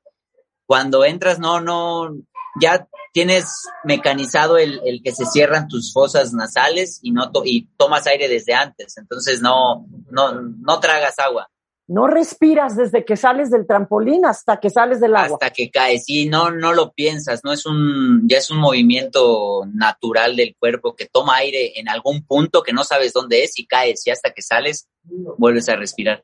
Cuando 0.67 1.03
entras, 1.05 1.39
no, 1.39 1.61
no, 1.61 2.15
ya 2.61 2.87
tienes 3.13 3.45
mecanizado 3.83 4.57
el, 4.57 4.81
el 4.85 5.01
que 5.03 5.11
se 5.11 5.25
cierran 5.25 5.67
tus 5.67 5.93
fosas 5.93 6.33
nasales 6.33 6.99
y 7.01 7.11
no 7.11 7.31
to- 7.31 7.43
y 7.45 7.67
tomas 7.77 8.07
aire 8.07 8.27
desde 8.27 8.53
antes, 8.53 8.97
entonces 8.97 9.41
no, 9.41 9.85
no, 10.09 10.41
no 10.41 10.79
tragas 10.79 11.19
agua 11.19 11.49
No 11.87 12.07
respiras 12.07 12.75
desde 12.75 13.05
que 13.05 13.15
sales 13.15 13.51
del 13.51 13.67
trampolín 13.67 14.25
hasta 14.25 14.59
que 14.59 14.71
sales 14.71 14.99
del 14.99 15.15
agua. 15.15 15.37
hasta 15.39 15.51
que 15.51 15.69
caes 15.69 16.05
y 16.07 16.27
no, 16.27 16.49
no 16.49 16.73
lo 16.73 16.93
piensas, 16.93 17.41
no 17.43 17.53
es 17.53 17.65
un, 17.65 18.27
ya 18.27 18.37
es 18.37 18.49
un 18.49 18.57
movimiento 18.57 19.65
natural 19.71 20.35
del 20.35 20.55
cuerpo 20.57 20.95
que 20.95 21.05
toma 21.05 21.35
aire 21.37 21.79
en 21.79 21.87
algún 21.87 22.25
punto 22.25 22.63
que 22.63 22.73
no 22.73 22.83
sabes 22.83 23.13
dónde 23.13 23.43
es 23.43 23.59
y 23.59 23.67
caes 23.67 24.05
y 24.07 24.09
hasta 24.09 24.31
que 24.31 24.41
sales 24.41 24.87
vuelves 25.37 25.69
a 25.69 25.75
respirar. 25.75 26.23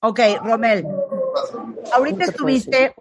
Ok, 0.00 0.20
Romel. 0.42 0.86
Ahorita 1.92 2.26
¿Qué 2.26 2.32
te 2.32 2.38
puedo 2.38 2.48
estuviste 2.54 2.94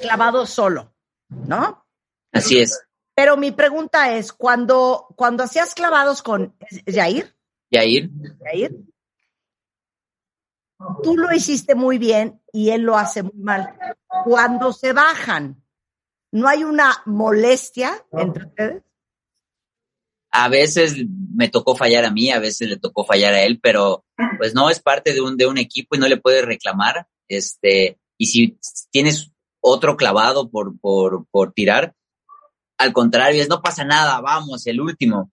clavado 0.00 0.46
solo, 0.46 0.94
¿no? 1.28 1.84
Así 2.32 2.58
es, 2.58 2.80
Pero 3.14 3.36
mi 3.36 3.50
pregunta 3.50 4.16
es, 4.16 4.32
cuando, 4.32 5.06
cuando 5.16 5.42
hacías 5.42 5.74
clavados 5.74 6.22
con 6.22 6.54
Jair, 6.86 7.34
Yair. 7.70 8.10
Jair, 8.44 8.76
tú 11.02 11.16
lo 11.16 11.32
hiciste 11.32 11.74
muy 11.74 11.98
bien 11.98 12.40
y 12.52 12.70
él 12.70 12.82
lo 12.82 12.96
hace 12.96 13.22
muy 13.22 13.38
mal. 13.38 13.74
Cuando 14.24 14.72
se 14.72 14.92
bajan, 14.92 15.62
¿no 16.32 16.48
hay 16.48 16.64
una 16.64 17.02
molestia 17.06 18.04
entre 18.12 18.46
ustedes? 18.46 18.82
a 20.30 20.48
veces 20.48 20.96
me 21.34 21.48
tocó 21.48 21.76
fallar 21.76 22.04
a 22.04 22.10
mí, 22.10 22.30
a 22.30 22.38
veces 22.38 22.68
le 22.68 22.76
tocó 22.76 23.04
fallar 23.04 23.34
a 23.34 23.42
él, 23.42 23.60
pero 23.62 24.04
pues 24.36 24.54
no 24.54 24.70
es 24.70 24.80
parte 24.80 25.12
de 25.12 25.20
un, 25.20 25.36
de 25.36 25.46
un 25.46 25.58
equipo 25.58 25.96
y 25.96 25.98
no 25.98 26.08
le 26.08 26.16
puedes 26.16 26.44
reclamar. 26.44 27.06
Este, 27.28 27.98
y 28.16 28.26
si 28.26 28.58
tienes 28.90 29.30
otro 29.60 29.96
clavado 29.96 30.50
por, 30.50 30.78
por, 30.78 31.26
por 31.30 31.52
tirar, 31.52 31.94
al 32.78 32.92
contrario, 32.92 33.42
es 33.42 33.48
no 33.48 33.62
pasa 33.62 33.84
nada, 33.84 34.20
vamos, 34.20 34.66
el 34.66 34.80
último. 34.80 35.32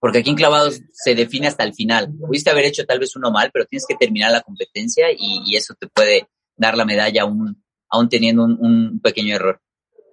Porque 0.00 0.18
aquí 0.18 0.30
en 0.30 0.36
clavados 0.36 0.80
se 0.92 1.14
define 1.14 1.46
hasta 1.46 1.62
el 1.62 1.74
final. 1.74 2.12
Pudiste 2.18 2.50
haber 2.50 2.64
hecho 2.64 2.86
tal 2.86 2.98
vez 2.98 3.14
uno 3.16 3.30
mal, 3.30 3.50
pero 3.52 3.66
tienes 3.66 3.84
que 3.86 3.94
terminar 3.94 4.32
la 4.32 4.40
competencia 4.40 5.12
y, 5.12 5.42
y 5.44 5.56
eso 5.56 5.74
te 5.78 5.86
puede 5.88 6.26
dar 6.56 6.76
la 6.76 6.86
medalla 6.86 7.22
aún, 7.22 7.62
aún 7.90 8.08
teniendo 8.08 8.44
un, 8.44 8.56
un 8.60 9.00
pequeño 9.00 9.36
error. 9.36 9.60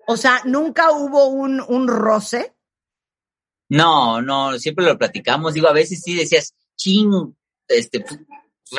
O 0.08 0.18
sea, 0.18 0.42
nunca 0.46 0.92
hubo 0.92 1.28
un, 1.28 1.62
un 1.62 1.88
roce. 1.88 2.54
No, 3.70 4.22
no, 4.22 4.58
siempre 4.60 4.86
lo 4.86 4.98
platicamos. 4.98 5.54
Digo, 5.54 5.68
a 5.68 5.74
veces 5.74 6.02
sí 6.02 6.16
decías, 6.16 6.54
ching, 6.78 7.36
este, 7.68 8.04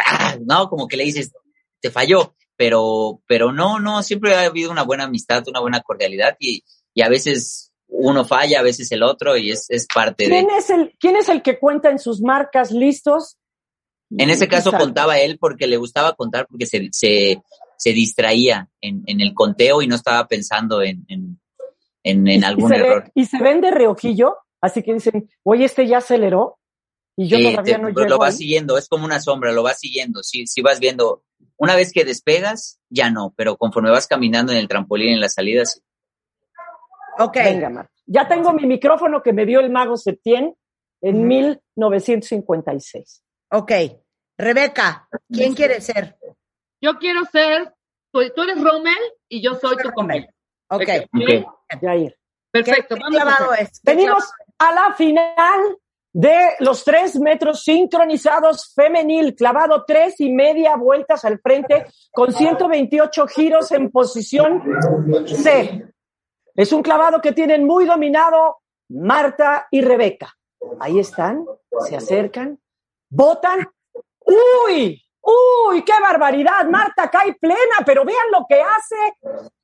ah, 0.07 0.37
no, 0.45 0.69
como 0.69 0.89
que 0.89 0.97
le 0.97 1.05
dices, 1.05 1.33
te 1.81 1.91
falló, 1.91 2.35
pero, 2.57 3.23
pero 3.27 3.53
no, 3.53 3.79
no, 3.79 4.03
siempre 4.03 4.35
ha 4.35 4.43
habido 4.43 4.71
una 4.71 4.85
buena 4.85 5.05
amistad, 5.05 5.47
una 5.49 5.61
buena 5.61 5.81
cordialidad 5.81 6.37
y, 6.39 6.65
y 6.95 7.03
a 7.03 7.09
veces 7.09 7.68
uno 7.89 8.25
falla, 8.25 8.61
a 8.61 8.63
veces 8.63 8.91
el 8.93 9.03
otro 9.03 9.37
y 9.37 9.51
es, 9.51 9.67
es 9.71 9.87
parte 9.93 10.25
de. 10.25 10.31
¿Quién 10.31 10.51
es, 10.51 10.71
el, 10.71 10.95
¿Quién 11.01 11.17
es 11.17 11.29
el 11.29 11.43
que 11.43 11.59
cuenta 11.59 11.91
en 11.91 11.99
sus 11.99 12.21
marcas 12.21 12.71
listos? 12.71 13.37
En 14.11 14.31
ese 14.31 14.49
caso 14.49 14.71
Exacto. 14.71 14.87
contaba 14.87 15.19
él 15.19 15.39
porque 15.39 15.67
le 15.67 15.77
gustaba 15.77 16.15
contar 16.15 16.47
porque 16.49 16.65
se, 16.67 16.89
se, 16.93 17.43
se 17.77 17.93
distraía 17.93 18.69
en, 18.81 19.03
en 19.07 19.21
el 19.21 19.35
conteo 19.35 19.83
y 19.83 19.87
no 19.87 19.97
estaba 19.97 20.27
pensando 20.27 20.81
en, 20.83 21.05
en, 21.09 21.39
en, 22.27 22.45
algún 22.45 22.71
ve- 22.71 22.77
error. 22.77 23.11
y 23.15 23.27
se 23.27 23.39
ven 23.43 23.61
de 23.61 23.71
reojillo, 23.71 24.37
así 24.63 24.83
que 24.83 24.95
dicen, 24.95 25.29
oye, 25.43 25.65
este 25.67 25.87
ya 25.87 25.99
aceleró 25.99 26.59
y 27.17 27.29
yo 27.29 27.39
todavía 27.39 27.77
te- 27.77 27.83
no 27.83 27.91
lo 27.91 28.03
llego. 28.05 28.19
vas 28.19 28.35
ahí". 28.35 28.39
siguiendo, 28.39 28.79
es 28.79 28.89
como 28.89 29.05
una 29.05 29.21
sombra, 29.21 29.53
lo 29.53 29.63
vas 29.63 29.79
siguiendo. 29.81 30.23
Si, 30.23 30.47
si 30.47 30.63
vas 30.63 30.81
viendo, 30.81 31.23
una 31.59 31.75
vez 31.77 31.93
que 31.93 32.05
despegas, 32.05 32.81
ya 32.89 33.11
no, 33.11 33.35
pero 33.37 33.57
conforme 33.59 33.91
vas 33.91 34.07
caminando 34.07 34.53
en 34.53 34.59
el 34.59 34.69
trampolín, 34.69 35.11
en 35.11 35.21
las 35.21 35.35
salidas, 35.35 35.83
Ok. 37.19 37.35
Venga, 37.35 37.69
Marta. 37.69 37.93
Ya 38.07 38.27
tengo 38.27 38.53
mi 38.53 38.67
micrófono 38.67 39.23
que 39.23 39.33
me 39.33 39.45
dio 39.45 39.61
el 39.61 39.71
mago 39.71 39.97
Septién 39.97 40.55
en 41.01 41.27
1956. 41.27 43.23
Ok. 43.51 43.73
Rebeca, 44.39 45.09
¿quién 45.31 45.55
quiere 45.55 45.81
ser? 45.81 46.17
Yo 46.81 46.97
quiero 46.99 47.25
ser, 47.25 47.75
tú, 48.13 48.21
tú 48.35 48.43
eres 48.43 48.63
Rommel 48.63 48.95
y 49.29 49.43
yo 49.43 49.55
soy 49.57 49.77
tu 49.77 49.91
compañero. 49.91 50.33
Ok. 50.71 50.83
Ok. 51.13 51.45
Jair. 51.81 52.13
¿Qué, 52.13 52.19
Perfecto, 52.51 52.95
qué 52.95 53.03
vamos 53.03 53.35
a 53.51 53.69
Venimos 53.83 54.33
a 54.59 54.73
la 54.73 54.95
final 54.95 55.79
de 56.13 56.55
los 56.61 56.85
tres 56.85 57.17
metros 57.21 57.63
sincronizados 57.63 58.73
femenil, 58.75 59.35
clavado 59.35 59.85
tres 59.87 60.21
y 60.21 60.33
media 60.33 60.77
vueltas 60.77 61.25
al 61.25 61.39
frente 61.41 61.87
con 62.11 62.33
128 62.33 63.27
giros 63.27 63.71
en 63.73 63.91
posición 63.91 64.63
C. 65.27 65.85
Es 66.59 66.73
un 66.73 66.83
clavado 66.83 67.21
que 67.21 67.31
tienen 67.31 67.65
muy 67.65 67.85
dominado 67.85 68.57
Marta 68.89 69.69
y 69.71 69.81
Rebeca. 69.81 70.35
Ahí 70.81 70.99
están, 70.99 71.45
se 71.89 71.95
acercan, 71.95 72.59
botan. 73.09 73.71
¡Uy! 74.67 75.01
¡Uy! 75.21 75.85
¡Qué 75.85 75.93
barbaridad! 76.03 76.67
Marta 76.69 77.09
cae 77.11 77.35
plena, 77.35 77.77
pero 77.87 78.05
vean 78.05 78.27
lo 78.33 78.45
que 78.49 78.61
hace. 78.61 78.97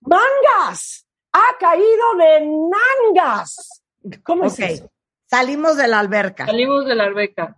¡Mangas! 0.03 1.05
Ha 1.33 1.59
caído 1.59 2.15
de 2.17 2.47
nangas. 2.47 3.83
¿Cómo 4.23 4.45
Ok. 4.45 4.51
es 4.53 4.59
eso? 4.61 4.91
Salimos 5.29 5.77
de 5.77 5.89
la 5.89 5.99
alberca. 5.99 6.47
Salimos 6.47 6.87
de 6.87 6.95
la 6.95 7.05
alberca. 7.05 7.57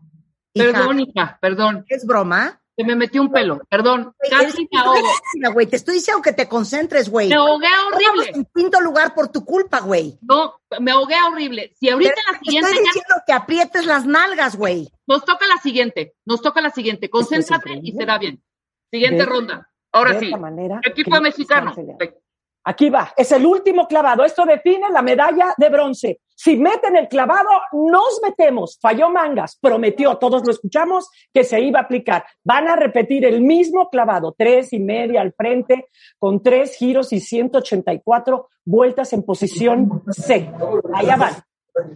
Hija, 0.54 0.72
Perdón, 0.72 1.00
hija, 1.00 1.38
perdón. 1.42 1.84
¿Es 1.90 2.06
broma? 2.06 2.62
Se 2.76 2.84
me 2.84 2.94
metió 2.94 3.22
un 3.22 3.32
pelo, 3.32 3.60
perdón. 3.70 4.12
Casi 4.30 4.68
me 4.70 4.78
ahogo. 4.78 5.00
güey. 5.54 5.66
Te 5.66 5.76
estoy 5.76 5.94
diciendo 5.94 6.20
que 6.22 6.32
te 6.34 6.46
concentres, 6.46 7.08
güey. 7.08 7.28
Me 7.30 7.34
ahogué 7.36 7.68
horrible. 7.90 8.32
en 8.34 8.46
quinto 8.54 8.80
lugar 8.82 9.14
por 9.14 9.28
tu 9.28 9.44
culpa, 9.46 9.80
güey. 9.80 10.18
No, 10.20 10.54
me 10.80 10.90
ahogué 10.90 11.14
horrible. 11.26 11.72
Si 11.80 11.88
ahorita 11.88 12.12
Pero 12.14 12.32
la 12.32 12.38
te 12.38 12.44
siguiente 12.44 12.70
estoy 12.70 12.84
ya 12.84 12.88
diciendo 12.92 13.14
que 13.26 13.32
aprietes 13.32 13.86
las 13.86 14.04
nalgas, 14.04 14.56
güey. 14.56 14.88
nos 15.06 15.24
toca 15.24 15.46
la 15.46 15.56
siguiente, 15.62 16.14
nos 16.26 16.42
toca 16.42 16.60
la 16.60 16.68
siguiente. 16.70 17.08
Concéntrate 17.08 17.80
y 17.82 17.92
será 17.92 18.18
bien. 18.18 18.42
Siguiente 18.90 19.18
De- 19.18 19.24
ronda. 19.26 19.70
Ahora 19.92 20.12
de 20.12 20.20
sí. 20.20 20.26
esta 20.26 20.36
manera 20.36 20.80
Equipo 20.84 21.18
mexicano. 21.22 21.74
Aquí 22.64 22.90
va, 22.90 23.14
es 23.16 23.32
el 23.32 23.46
último 23.46 23.86
clavado. 23.88 24.24
Esto 24.24 24.44
define 24.44 24.90
la 24.90 25.00
medalla 25.00 25.54
de 25.56 25.68
bronce. 25.70 26.20
Si 26.36 26.56
meten 26.56 26.96
el 26.96 27.08
clavado, 27.08 27.48
nos 27.72 28.20
metemos. 28.22 28.78
Falló 28.80 29.08
Mangas, 29.10 29.58
prometió, 29.60 30.18
todos 30.18 30.44
lo 30.44 30.52
escuchamos, 30.52 31.08
que 31.32 31.44
se 31.44 31.60
iba 31.60 31.80
a 31.80 31.82
aplicar. 31.84 32.26
Van 32.44 32.68
a 32.68 32.76
repetir 32.76 33.24
el 33.24 33.40
mismo 33.40 33.88
clavado, 33.88 34.34
tres 34.36 34.72
y 34.74 34.78
media 34.78 35.22
al 35.22 35.32
frente, 35.32 35.88
con 36.18 36.42
tres 36.42 36.76
giros 36.76 37.12
y 37.14 37.20
184 37.20 38.48
vueltas 38.66 39.12
en 39.14 39.22
posición 39.22 40.02
C. 40.10 40.52
Allá 40.94 41.16
van. 41.16 41.34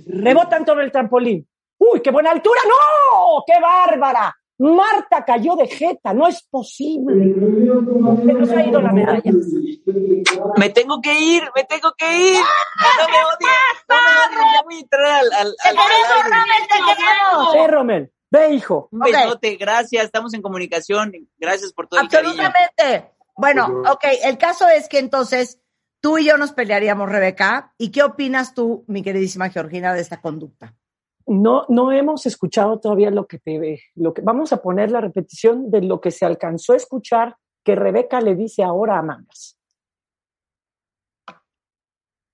Rebotan 0.07 0.65
todo 0.65 0.81
el 0.81 0.91
trampolín. 0.91 1.47
¡Uy, 1.79 2.01
qué 2.01 2.11
buena 2.11 2.31
altura! 2.31 2.61
¡No! 2.67 3.43
¡Qué 3.47 3.61
bárbara! 3.61 4.35
Marta 4.61 5.25
cayó 5.25 5.57
de 5.57 5.67
jeta, 5.67 6.13
no 6.13 6.29
es 6.29 6.43
posible. 6.43 7.35
Se 7.35 8.33
nos 8.35 8.51
ha 8.51 8.63
ido 8.67 8.81
la 8.83 8.93
medalla. 8.93 9.33
Me 10.59 10.69
tengo 10.69 11.01
que 11.01 11.19
ir, 11.19 11.43
me 11.57 11.65
tengo 11.65 11.93
que 11.97 12.07
ir. 12.19 12.37
No 12.37 13.09
me 13.09 13.25
odien, 13.25 13.51
no 13.89 13.97
me 13.97 14.37
odien, 14.37 14.53
ya 14.55 14.63
voy 14.63 14.75
a 14.77 14.81
entrar 14.81 15.05
al, 15.05 15.33
al, 15.33 15.47
al- 15.65 15.77
al. 17.55 17.55
Ve, 17.55 17.67
Romel, 17.69 18.13
ve, 18.31 18.55
hijo. 18.55 18.89
Un 18.93 19.01
besote, 19.23 19.57
gracias, 19.57 20.05
estamos 20.05 20.35
en 20.35 20.43
comunicación. 20.43 21.13
Gracias 21.39 21.73
por 21.73 21.89
todo 21.89 22.01
el 22.01 22.09
cariño. 22.09 22.31
Absolutamente. 22.47 23.11
Bueno, 23.37 23.83
ok, 23.91 24.05
el 24.25 24.37
caso 24.37 24.69
es 24.69 24.89
que 24.91 24.99
entonces 24.99 25.59
tú 26.03 26.19
y 26.19 26.27
yo 26.27 26.37
nos 26.37 26.53
pelearíamos, 26.53 27.09
Rebeca. 27.09 27.73
¿Y 27.79 27.91
qué 27.91 28.03
opinas 28.03 28.53
tú, 28.53 28.85
mi 28.89 29.03
queridísima 29.03 29.49
Georgina, 29.49 29.95
de 29.95 30.03
esta 30.03 30.21
conducta? 30.21 30.75
No, 31.33 31.65
no 31.69 31.93
hemos 31.93 32.27
escuchado 32.27 32.81
todavía 32.81 33.13
lo 33.13 33.29
que 33.29 33.39
te 33.39 33.61
ve. 33.61 33.81
Lo 33.95 34.13
que, 34.13 34.21
vamos 34.21 34.53
a 34.53 34.61
poner 34.61 34.91
la 34.91 35.01
repetición 35.01 35.71
de 35.71 35.81
lo 35.81 36.01
que 36.01 36.11
se 36.11 36.27
alcanzó 36.27 36.73
a 36.73 36.77
escuchar 36.77 37.37
que 37.65 37.77
Rebeca 37.77 38.21
le 38.21 38.35
dice 38.35 38.65
ahora 38.65 38.99
a 38.99 39.03
Mangas. 39.03 39.57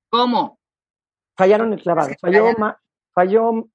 ¿Cómo? 0.09 0.59
Fallaron 1.37 1.75
el 1.75 1.83
clavado. 1.83 2.09
Falló, 2.19 2.53
Ma- 2.57 2.81
falló 3.13 3.69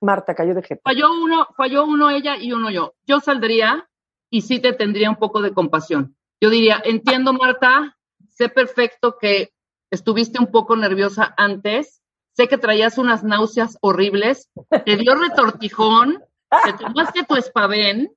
Marta, 0.00 0.34
cayó 0.34 0.54
de 0.54 0.62
jefe. 0.62 0.80
Falló 0.82 1.08
uno, 1.22 1.48
falló 1.54 1.84
uno 1.84 2.08
ella 2.08 2.36
y 2.38 2.52
uno 2.52 2.70
yo. 2.70 2.94
Yo 3.06 3.20
saldría 3.20 3.90
y 4.30 4.40
sí 4.40 4.58
te 4.58 4.72
tendría 4.72 5.10
un 5.10 5.16
poco 5.16 5.42
de 5.42 5.52
compasión. 5.52 6.16
Yo 6.40 6.48
diría, 6.48 6.80
entiendo 6.82 7.34
Marta, 7.34 7.98
sé 8.30 8.48
perfecto 8.48 9.18
que 9.18 9.52
estuviste 9.90 10.38
un 10.40 10.50
poco 10.50 10.76
nerviosa 10.76 11.34
antes, 11.36 12.01
sé 12.34 12.48
que 12.48 12.58
traías 12.58 12.98
unas 12.98 13.22
náuseas 13.24 13.78
horribles, 13.80 14.50
te 14.84 14.96
dio 14.96 15.14
retortijón, 15.14 16.22
te 16.64 16.72
tomaste 16.74 17.24
tu 17.24 17.36
espavén 17.36 18.14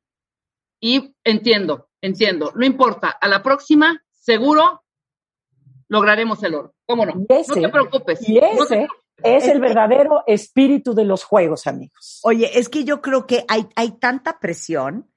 y 0.80 1.16
entiendo, 1.24 1.90
entiendo, 2.02 2.52
no 2.56 2.66
importa, 2.66 3.10
a 3.10 3.28
la 3.28 3.42
próxima 3.44 4.02
seguro 4.12 4.84
lograremos 5.88 6.42
el 6.44 6.56
oro. 6.56 6.74
¿Cómo 6.88 7.06
no? 7.06 7.14
Ese- 7.30 7.62
no 7.62 7.68
te 7.68 7.70
preocupes. 7.70 8.28
Y 8.28 8.40
no 8.40 8.66
te 8.66 8.88
ese 9.24 9.38
es 9.38 9.48
el 9.48 9.62
verdadero 9.62 10.24
espíritu 10.28 10.94
de 10.94 11.06
los 11.06 11.24
juegos, 11.24 11.68
amigos. 11.68 12.20
Oye, 12.24 12.60
es 12.60 12.68
que 12.68 12.84
yo 12.84 13.02
creo 13.02 13.26
que 13.26 13.46
hay, 13.48 13.68
hay 13.76 13.92
tanta 13.98 14.40
presión 14.40 15.10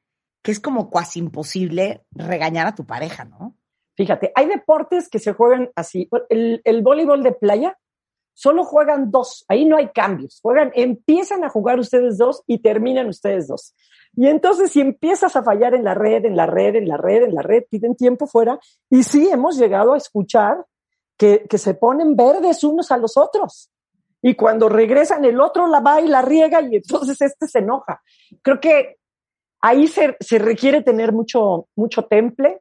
que 0.43 0.53
es 0.53 0.61
como 0.61 0.89
cuasi 0.89 1.19
imposible 1.19 2.05
regañar 2.13 2.69
a 2.69 2.75
tu 2.77 2.87
pareja, 2.87 3.25
¿no? 3.25 3.57
Fíjate, 3.97 4.31
hay 4.37 4.47
deportes 4.47 5.09
que 5.09 5.19
se 5.19 5.33
juegan 5.33 5.71
así. 5.75 6.09
El, 6.31 6.61
el 6.65 6.83
voleibol 6.83 7.25
de 7.25 7.33
playa, 7.33 7.77
solo 8.39 8.63
juegan 8.63 9.11
dos, 9.11 9.45
ahí 9.49 9.65
no 9.65 9.77
hay 9.77 9.89
cambios. 9.89 10.39
Juegan, 10.41 10.71
empiezan 10.77 11.43
a 11.43 11.49
jugar 11.49 11.81
ustedes 11.81 12.19
dos 12.19 12.45
y 12.47 12.59
terminan 12.59 13.09
ustedes 13.09 13.49
dos. 13.49 13.75
Y 14.15 14.29
entonces 14.29 14.71
si 14.71 14.81
empiezas 14.81 15.35
a 15.35 15.43
fallar 15.43 15.75
en 15.75 15.83
la 15.83 15.95
red, 15.95 16.25
en 16.25 16.37
la 16.37 16.47
red, 16.47 16.77
en 16.77 16.87
la 16.87 16.97
red, 16.97 17.25
en 17.25 17.35
la 17.35 17.43
red, 17.43 17.65
piden 17.69 17.97
tiempo 17.97 18.29
fuera. 18.29 18.61
Y 18.89 19.03
sí, 19.03 19.29
hemos 19.29 19.59
llegado 19.59 19.93
a 19.93 19.97
escuchar 19.97 20.65
que, 21.17 21.49
que 21.51 21.59
se 21.59 21.75
ponen 21.75 22.15
verdes 22.15 22.63
unos 22.63 22.93
a 22.93 22.97
los 22.97 23.17
otros. 23.17 23.73
Y 24.23 24.37
cuando 24.37 24.69
regresan, 24.69 25.25
el 25.25 25.41
otro 25.41 25.67
la 25.67 25.81
va 25.81 26.01
y 26.01 26.07
la 26.07 26.23
riega 26.23 26.63
y 26.63 26.77
entonces 26.77 27.21
este 27.21 27.49
se 27.49 27.59
enoja. 27.59 28.01
Creo 28.41 28.61
que 28.61 28.99
ahí 29.61 29.89
se, 29.89 30.17
se 30.21 30.39
requiere 30.39 30.83
tener 30.83 31.13
mucho, 31.13 31.67
mucho 31.75 32.05
temple 32.05 32.61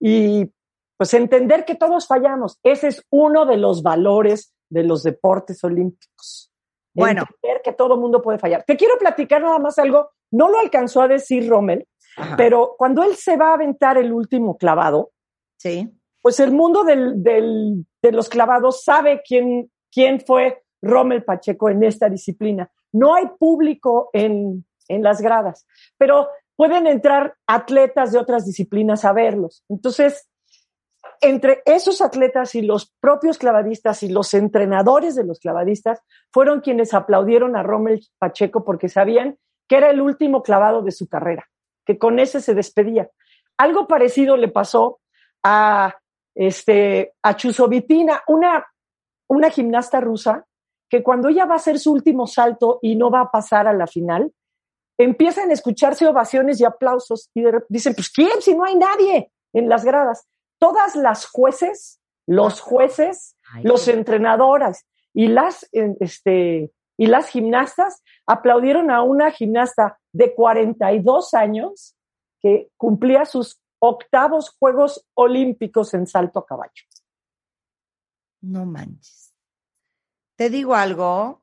y 0.00 0.50
pues 0.96 1.14
entender 1.14 1.64
que 1.64 1.76
todos 1.76 2.08
fallamos. 2.08 2.58
Ese 2.64 2.88
es 2.88 3.04
uno 3.10 3.46
de 3.46 3.58
los 3.58 3.84
valores 3.84 4.53
de 4.74 4.84
los 4.84 5.02
deportes 5.02 5.62
olímpicos. 5.64 6.50
Bueno. 6.94 7.22
Entender 7.22 7.62
que 7.62 7.72
todo 7.72 7.96
mundo 7.96 8.20
puede 8.20 8.38
fallar. 8.38 8.64
Te 8.64 8.76
quiero 8.76 8.98
platicar 8.98 9.40
nada 9.42 9.58
más 9.58 9.78
algo. 9.78 10.10
No 10.30 10.48
lo 10.48 10.58
alcanzó 10.58 11.00
a 11.02 11.08
decir 11.08 11.48
Rommel, 11.48 11.86
Ajá. 12.16 12.36
pero 12.36 12.74
cuando 12.76 13.02
él 13.02 13.14
se 13.16 13.36
va 13.36 13.50
a 13.50 13.54
aventar 13.54 13.96
el 13.98 14.12
último 14.12 14.56
clavado, 14.58 15.12
Sí. 15.58 15.90
pues 16.20 16.40
el 16.40 16.50
mundo 16.52 16.84
del, 16.84 17.22
del- 17.22 17.86
de 18.02 18.12
los 18.12 18.28
clavados 18.28 18.82
sabe 18.84 19.22
quién, 19.26 19.70
quién 19.92 20.20
fue 20.20 20.62
Rommel 20.82 21.24
Pacheco 21.24 21.68
en 21.70 21.82
esta 21.84 22.08
disciplina. 22.08 22.70
No 22.92 23.14
hay 23.14 23.26
público 23.38 24.10
en, 24.12 24.64
en 24.88 25.02
las 25.02 25.20
gradas, 25.20 25.66
pero 25.98 26.28
pueden 26.56 26.86
entrar 26.86 27.34
atletas 27.46 28.12
de 28.12 28.18
otras 28.18 28.44
disciplinas 28.44 29.04
a 29.04 29.12
verlos. 29.12 29.64
Entonces, 29.68 30.28
entre 31.20 31.62
esos 31.64 32.00
atletas 32.02 32.54
y 32.54 32.62
los 32.62 32.92
propios 33.00 33.38
clavadistas 33.38 34.02
y 34.02 34.08
los 34.08 34.34
entrenadores 34.34 35.14
de 35.14 35.24
los 35.24 35.38
clavadistas 35.40 36.00
fueron 36.32 36.60
quienes 36.60 36.94
aplaudieron 36.94 37.56
a 37.56 37.62
Rommel 37.62 38.06
Pacheco 38.18 38.64
porque 38.64 38.88
sabían 38.88 39.38
que 39.68 39.76
era 39.76 39.90
el 39.90 40.00
último 40.00 40.42
clavado 40.42 40.82
de 40.82 40.92
su 40.92 41.08
carrera, 41.08 41.48
que 41.86 41.98
con 41.98 42.18
ese 42.18 42.40
se 42.40 42.54
despedía. 42.54 43.10
Algo 43.56 43.86
parecido 43.86 44.36
le 44.36 44.48
pasó 44.48 45.00
a, 45.42 45.94
este, 46.34 47.14
a 47.22 47.36
Chusovitina, 47.36 48.22
una, 48.26 48.66
una 49.28 49.50
gimnasta 49.50 50.00
rusa, 50.00 50.44
que 50.90 51.02
cuando 51.02 51.28
ella 51.28 51.46
va 51.46 51.54
a 51.54 51.56
hacer 51.56 51.78
su 51.78 51.92
último 51.92 52.26
salto 52.26 52.78
y 52.82 52.96
no 52.96 53.10
va 53.10 53.22
a 53.22 53.30
pasar 53.30 53.66
a 53.66 53.72
la 53.72 53.86
final, 53.86 54.32
empiezan 54.98 55.50
a 55.50 55.54
escucharse 55.54 56.06
ovaciones 56.06 56.60
y 56.60 56.64
aplausos 56.64 57.30
y 57.34 57.42
dicen, 57.68 57.94
pues 57.94 58.10
¿quién? 58.10 58.40
Si 58.40 58.54
no 58.54 58.64
hay 58.64 58.76
nadie 58.76 59.32
en 59.52 59.68
las 59.68 59.84
gradas. 59.84 60.28
Todas 60.64 60.96
las 60.96 61.26
jueces, 61.26 62.00
los 62.26 62.62
jueces, 62.62 63.36
los 63.62 63.86
entrenadores 63.86 64.86
y 65.12 65.28
las, 65.28 65.68
este, 65.72 66.72
y 66.96 67.06
las 67.06 67.28
gimnastas 67.28 68.02
aplaudieron 68.26 68.90
a 68.90 69.02
una 69.02 69.30
gimnasta 69.30 70.00
de 70.10 70.34
42 70.34 71.34
años 71.34 71.94
que 72.40 72.70
cumplía 72.78 73.26
sus 73.26 73.60
octavos 73.78 74.56
Juegos 74.58 75.06
Olímpicos 75.12 75.92
en 75.92 76.06
salto 76.06 76.38
a 76.38 76.46
caballo. 76.46 76.82
No 78.40 78.64
manches. 78.64 79.34
Te 80.34 80.48
digo 80.48 80.74
algo. 80.74 81.42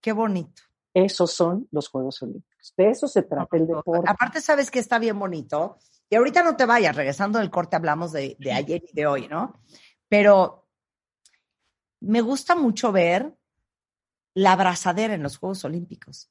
Qué 0.00 0.12
bonito. 0.12 0.60
Esos 0.92 1.30
son 1.30 1.68
los 1.70 1.88
Juegos 1.88 2.20
Olímpicos. 2.20 2.74
De 2.76 2.90
eso 2.90 3.06
se 3.06 3.22
trata 3.22 3.56
el 3.56 3.68
deporte. 3.68 4.10
Aparte, 4.10 4.40
sabes 4.40 4.72
que 4.72 4.80
está 4.80 4.98
bien 4.98 5.16
bonito. 5.16 5.78
Y 6.10 6.16
ahorita 6.16 6.42
no 6.42 6.56
te 6.56 6.66
vayas, 6.66 6.94
regresando 6.94 7.38
del 7.38 7.50
corte 7.50 7.76
hablamos 7.76 8.12
de, 8.12 8.36
de 8.38 8.52
ayer 8.52 8.82
y 8.88 8.94
de 8.94 9.06
hoy, 9.06 9.28
¿no? 9.28 9.60
Pero 10.08 10.68
me 12.00 12.20
gusta 12.20 12.54
mucho 12.54 12.92
ver 12.92 13.34
la 14.34 14.52
abrazadera 14.52 15.14
en 15.14 15.22
los 15.22 15.38
Juegos 15.38 15.64
Olímpicos. 15.64 16.30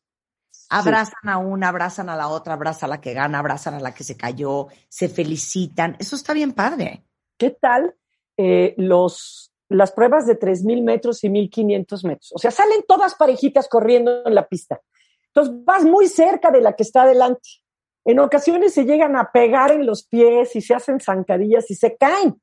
Abrazan 0.69 1.29
a 1.29 1.37
una, 1.37 1.69
abrazan 1.69 2.09
a 2.09 2.15
la 2.15 2.27
otra, 2.27 2.53
abrazan 2.53 2.89
a 2.89 2.95
la 2.95 3.01
que 3.01 3.13
gana, 3.13 3.39
abrazan 3.39 3.75
a 3.75 3.79
la 3.79 3.93
que 3.93 4.03
se 4.03 4.17
cayó, 4.17 4.67
se 4.89 5.09
felicitan. 5.09 5.95
Eso 5.99 6.15
está 6.15 6.33
bien 6.33 6.53
padre. 6.53 7.05
¿Qué 7.37 7.51
tal 7.51 7.95
eh, 8.37 8.73
los, 8.77 9.53
las 9.69 9.91
pruebas 9.91 10.25
de 10.25 10.39
3.000 10.39 10.83
metros 10.83 11.23
y 11.23 11.29
1.500 11.29 12.07
metros? 12.07 12.31
O 12.33 12.39
sea, 12.39 12.51
salen 12.51 12.83
todas 12.87 13.15
parejitas 13.15 13.67
corriendo 13.67 14.25
en 14.25 14.35
la 14.35 14.47
pista. 14.47 14.81
Entonces 15.27 15.53
vas 15.65 15.83
muy 15.83 16.07
cerca 16.07 16.51
de 16.51 16.61
la 16.61 16.75
que 16.75 16.83
está 16.83 17.03
adelante. 17.03 17.62
En 18.05 18.19
ocasiones 18.19 18.73
se 18.73 18.85
llegan 18.85 19.15
a 19.15 19.31
pegar 19.31 19.71
en 19.71 19.85
los 19.85 20.05
pies 20.05 20.55
y 20.55 20.61
se 20.61 20.73
hacen 20.73 20.99
zancadillas 20.99 21.69
y 21.71 21.75
se 21.75 21.95
caen. 21.95 22.41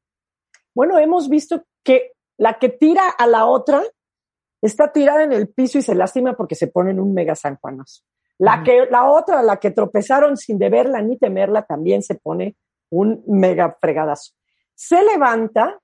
Bueno, 0.75 0.99
hemos 0.99 1.29
visto 1.29 1.64
que 1.85 2.12
la 2.38 2.59
que 2.59 2.70
tira 2.70 3.09
a 3.11 3.27
la 3.27 3.44
otra 3.46 3.83
está 4.62 4.92
tirada 4.92 5.23
en 5.23 5.33
el 5.33 5.49
piso 5.49 5.79
y 5.79 5.83
se 5.83 5.94
lastima 5.94 6.35
porque 6.35 6.55
se 6.55 6.68
ponen 6.68 6.99
un 6.99 7.12
mega 7.12 7.35
sanjuanazo. 7.35 8.03
La, 8.38 8.62
que, 8.62 8.87
la 8.90 9.11
otra, 9.11 9.42
la 9.42 9.59
que 9.59 9.70
tropezaron 9.70 10.38
sin 10.38 10.59
deberla 10.59 11.03
ni 11.03 11.18
temerla, 11.18 11.66
también 11.66 12.03
se 12.03 12.14
pone 12.14 12.57
un 12.90 13.23
mega 13.27 13.77
fregadazo. 13.79 14.33
Se 14.75 15.05
levanta, 15.05 15.79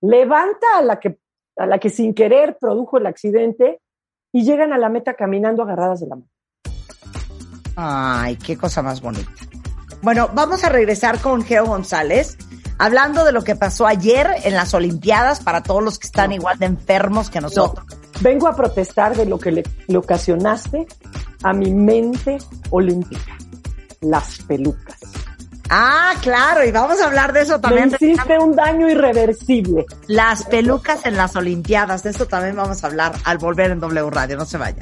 levanta 0.00 0.66
a 0.78 0.82
la 0.82 0.98
que, 0.98 1.18
a 1.56 1.66
la 1.66 1.78
que 1.78 1.90
sin 1.90 2.14
querer 2.14 2.56
produjo 2.58 2.96
el 2.96 3.06
accidente 3.06 3.82
y 4.32 4.44
llegan 4.44 4.72
a 4.72 4.78
la 4.78 4.88
meta 4.88 5.14
caminando 5.14 5.62
agarradas 5.62 6.00
de 6.00 6.06
la 6.06 6.16
mano. 6.16 6.30
Ay, 7.76 8.36
qué 8.36 8.56
cosa 8.56 8.82
más 8.82 9.00
bonita. 9.00 9.30
Bueno, 10.02 10.28
vamos 10.34 10.64
a 10.64 10.68
regresar 10.68 11.18
con 11.20 11.42
Geo 11.44 11.64
González, 11.66 12.36
hablando 12.78 13.24
de 13.24 13.32
lo 13.32 13.42
que 13.42 13.56
pasó 13.56 13.86
ayer 13.86 14.28
en 14.44 14.54
las 14.54 14.74
Olimpiadas 14.74 15.40
para 15.40 15.62
todos 15.62 15.82
los 15.82 15.98
que 15.98 16.06
están 16.06 16.32
igual 16.32 16.58
de 16.58 16.66
enfermos 16.66 17.30
que 17.30 17.40
No, 17.40 17.48
nosotros. 17.48 17.86
vengo 18.20 18.46
a 18.48 18.54
protestar 18.54 19.16
de 19.16 19.26
lo 19.26 19.38
que 19.38 19.50
le, 19.52 19.62
le 19.88 19.96
ocasionaste 19.98 20.86
a 21.42 21.52
mi 21.52 21.72
mente 21.72 22.38
olímpica, 22.70 23.36
las 24.02 24.38
pelucas. 24.46 24.98
Ah, 25.70 26.12
claro, 26.20 26.62
y 26.64 26.70
vamos 26.70 27.00
a 27.00 27.06
hablar 27.06 27.32
de 27.32 27.40
eso 27.40 27.54
Me 27.54 27.60
también. 27.60 27.88
de 27.88 27.96
hiciste 27.96 28.38
un 28.38 28.54
daño 28.54 28.88
irreversible. 28.88 29.86
Las 30.06 30.44
pelucas 30.44 31.06
en 31.06 31.16
las 31.16 31.34
Olimpiadas, 31.36 32.02
de 32.02 32.10
eso 32.10 32.26
también 32.26 32.54
vamos 32.54 32.84
a 32.84 32.86
hablar 32.86 33.14
al 33.24 33.38
volver 33.38 33.70
en 33.70 33.80
W 33.80 34.10
Radio, 34.10 34.36
no 34.36 34.44
se 34.44 34.58
vayan. 34.58 34.80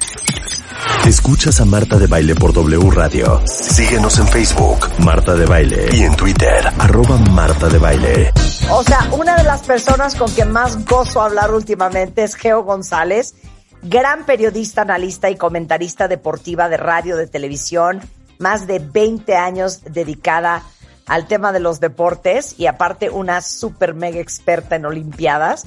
Escuchas 1.05 1.59
a 1.59 1.65
Marta 1.65 1.97
de 1.99 2.07
Baile 2.07 2.33
por 2.33 2.53
W 2.53 2.89
Radio. 2.91 3.41
Síguenos 3.45 4.19
en 4.19 4.27
Facebook, 4.27 4.87
Marta 4.99 5.35
de 5.35 5.45
Baile. 5.45 5.89
Y 5.91 6.03
en 6.03 6.15
Twitter, 6.15 6.65
arroba 6.79 7.17
Marta 7.17 7.67
de 7.67 7.77
Baile. 7.77 8.31
O 8.71 8.83
sea, 8.83 9.09
una 9.11 9.35
de 9.35 9.43
las 9.43 9.63
personas 9.63 10.15
con 10.15 10.31
quien 10.31 10.51
más 10.51 10.85
gozo 10.85 11.21
hablar 11.21 11.53
últimamente 11.53 12.23
es 12.23 12.35
Geo 12.35 12.63
González, 12.63 13.35
gran 13.81 14.25
periodista, 14.25 14.83
analista 14.83 15.29
y 15.29 15.35
comentarista 15.35 16.07
deportiva 16.07 16.69
de 16.69 16.77
radio, 16.77 17.17
de 17.17 17.27
televisión, 17.27 17.99
más 18.39 18.65
de 18.65 18.79
20 18.79 19.35
años 19.35 19.81
dedicada 19.83 20.63
al 21.05 21.27
tema 21.27 21.51
de 21.51 21.59
los 21.59 21.81
deportes 21.81 22.55
y 22.57 22.67
aparte 22.67 23.09
una 23.09 23.41
super 23.41 23.93
mega 23.93 24.21
experta 24.21 24.77
en 24.77 24.85
Olimpiadas, 24.85 25.65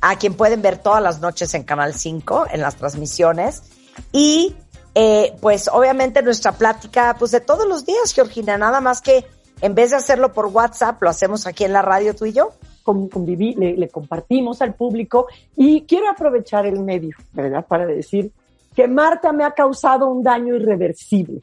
a 0.00 0.14
quien 0.16 0.34
pueden 0.34 0.62
ver 0.62 0.78
todas 0.78 1.02
las 1.02 1.18
noches 1.18 1.52
en 1.54 1.64
Canal 1.64 1.94
5, 1.94 2.46
en 2.52 2.60
las 2.60 2.76
transmisiones. 2.76 3.64
Y 4.12 4.54
eh, 5.00 5.36
pues 5.40 5.68
obviamente 5.72 6.22
nuestra 6.22 6.50
plática 6.50 7.14
pues 7.16 7.30
de 7.30 7.40
todos 7.40 7.68
los 7.68 7.86
días, 7.86 8.12
Georgina, 8.12 8.58
nada 8.58 8.80
más 8.80 9.00
que 9.00 9.24
en 9.60 9.76
vez 9.76 9.90
de 9.90 9.96
hacerlo 9.96 10.32
por 10.32 10.46
WhatsApp, 10.46 11.00
lo 11.00 11.08
hacemos 11.08 11.46
aquí 11.46 11.62
en 11.62 11.72
la 11.72 11.82
radio 11.82 12.16
tú 12.16 12.26
y 12.26 12.32
yo. 12.32 12.50
Con, 12.82 13.08
conviví, 13.08 13.54
le, 13.54 13.76
le 13.76 13.88
compartimos 13.90 14.60
al 14.60 14.74
público 14.74 15.28
y 15.54 15.82
quiero 15.82 16.10
aprovechar 16.10 16.66
el 16.66 16.80
medio, 16.80 17.16
¿verdad? 17.32 17.64
Para 17.64 17.86
decir 17.86 18.32
que 18.74 18.88
Marta 18.88 19.32
me 19.32 19.44
ha 19.44 19.52
causado 19.52 20.08
un 20.08 20.20
daño 20.20 20.56
irreversible. 20.56 21.42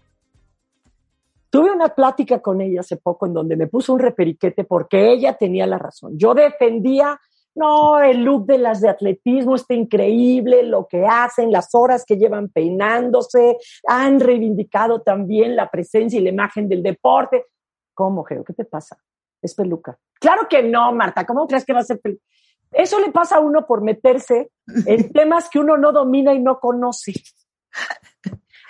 Tuve 1.49 1.71
una 1.71 1.87
plática 1.87 2.41
con 2.41 2.59
ella 2.59 2.81
hace 2.81 2.97
poco 2.97 3.25
en 3.25 3.33
donde 3.33 3.55
me 3.55 3.67
puso 3.67 3.93
un 3.93 3.99
reperiquete 3.99 4.65
porque 4.65 5.13
ella 5.13 5.37
tenía 5.37 5.65
la 5.65 5.77
razón. 5.77 6.17
Yo 6.17 6.33
defendía, 6.33 7.17
no, 7.55 8.01
el 8.01 8.23
look 8.23 8.45
de 8.45 8.57
las 8.57 8.81
de 8.81 8.89
atletismo 8.89 9.55
está 9.55 9.73
increíble, 9.73 10.63
lo 10.63 10.87
que 10.87 11.05
hacen, 11.05 11.51
las 11.51 11.73
horas 11.73 12.03
que 12.05 12.17
llevan 12.17 12.49
peinándose, 12.49 13.57
han 13.87 14.19
reivindicado 14.19 15.01
también 15.01 15.55
la 15.55 15.69
presencia 15.69 16.19
y 16.19 16.23
la 16.23 16.29
imagen 16.29 16.67
del 16.67 16.83
deporte. 16.83 17.45
¿Cómo, 17.93 18.23
Geo? 18.25 18.43
¿Qué 18.43 18.53
te 18.53 18.65
pasa? 18.65 18.97
Es 19.41 19.55
peluca. 19.55 19.97
Claro 20.19 20.47
que 20.49 20.63
no, 20.63 20.91
Marta. 20.91 21.25
¿Cómo 21.25 21.47
crees 21.47 21.65
que 21.65 21.73
va 21.73 21.79
a 21.79 21.83
ser 21.83 22.01
peluca? 22.01 22.23
Eso 22.71 22.99
le 22.99 23.11
pasa 23.11 23.37
a 23.37 23.39
uno 23.39 23.65
por 23.65 23.81
meterse 23.81 24.51
en 24.85 25.09
temas 25.13 25.49
que 25.49 25.59
uno 25.59 25.77
no 25.77 25.93
domina 25.93 26.33
y 26.33 26.41
no 26.41 26.59
conoce. 26.59 27.13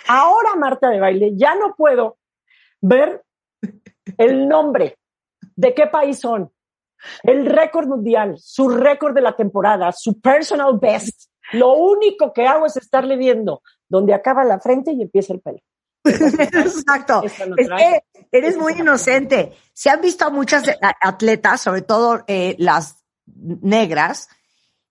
Ahora, 0.08 0.54
Marta 0.54 0.88
de 0.90 1.00
baile, 1.00 1.32
ya 1.34 1.56
no 1.56 1.74
puedo 1.74 2.18
ver 2.80 3.24
el 4.18 4.46
nombre, 4.46 4.96
de 5.56 5.74
qué 5.74 5.86
país 5.86 6.20
son, 6.20 6.52
el 7.22 7.46
récord 7.46 7.86
mundial, 7.86 8.36
su 8.38 8.68
récord 8.68 9.14
de 9.14 9.20
la 9.20 9.36
temporada, 9.36 9.92
su 9.92 10.20
personal 10.20 10.78
best. 10.80 11.30
Lo 11.52 11.74
único 11.74 12.32
que 12.32 12.46
hago 12.46 12.66
es 12.66 12.76
estarle 12.76 13.16
viendo 13.16 13.62
donde 13.88 14.14
acaba 14.14 14.44
la 14.44 14.58
frente 14.58 14.92
y 14.92 15.02
empieza 15.02 15.32
el 15.32 15.40
pelo. 15.40 15.60
Exacto. 16.04 17.22
Es 17.56 17.68
que 17.68 18.04
eres 18.32 18.56
muy 18.56 18.74
inocente. 18.74 19.56
Se 19.72 19.90
han 19.90 20.00
visto 20.00 20.24
a 20.24 20.30
muchas 20.30 20.64
atletas, 21.00 21.60
sobre 21.60 21.82
todo 21.82 22.24
eh, 22.26 22.56
las 22.58 22.96
negras, 23.26 24.28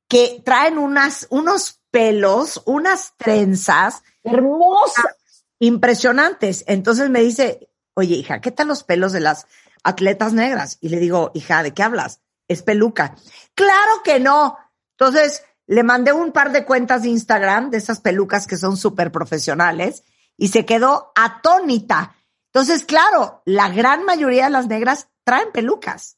que 0.07 0.41
traen 0.43 0.77
unas, 0.77 1.27
unos 1.29 1.81
pelos, 1.91 2.61
unas 2.65 3.13
trenzas 3.17 4.03
hermosas, 4.23 5.05
impresionantes. 5.59 6.63
Entonces 6.67 7.09
me 7.09 7.21
dice, 7.21 7.69
oye, 7.93 8.15
hija, 8.15 8.41
¿qué 8.41 8.51
tal 8.51 8.67
los 8.67 8.83
pelos 8.83 9.13
de 9.13 9.21
las 9.21 9.47
atletas 9.85 10.33
negras? 10.33 10.77
Y 10.81 10.89
le 10.89 10.99
digo, 10.99 11.31
hija, 11.33 11.63
¿de 11.63 11.73
qué 11.73 11.83
hablas? 11.83 12.19
Es 12.47 12.63
peluca. 12.63 13.15
Claro 13.53 14.01
que 14.03 14.19
no. 14.19 14.57
Entonces, 14.97 15.43
le 15.67 15.83
mandé 15.83 16.11
un 16.11 16.31
par 16.31 16.51
de 16.51 16.65
cuentas 16.65 17.03
de 17.03 17.09
Instagram 17.09 17.69
de 17.69 17.77
esas 17.77 18.01
pelucas 18.01 18.47
que 18.47 18.57
son 18.57 18.75
súper 18.75 19.11
profesionales 19.11 20.03
y 20.37 20.49
se 20.49 20.65
quedó 20.65 21.11
atónita. 21.15 22.15
Entonces, 22.53 22.83
claro, 22.83 23.41
la 23.45 23.69
gran 23.69 24.03
mayoría 24.03 24.45
de 24.45 24.51
las 24.51 24.67
negras 24.67 25.07
traen 25.23 25.51
pelucas. 25.51 26.17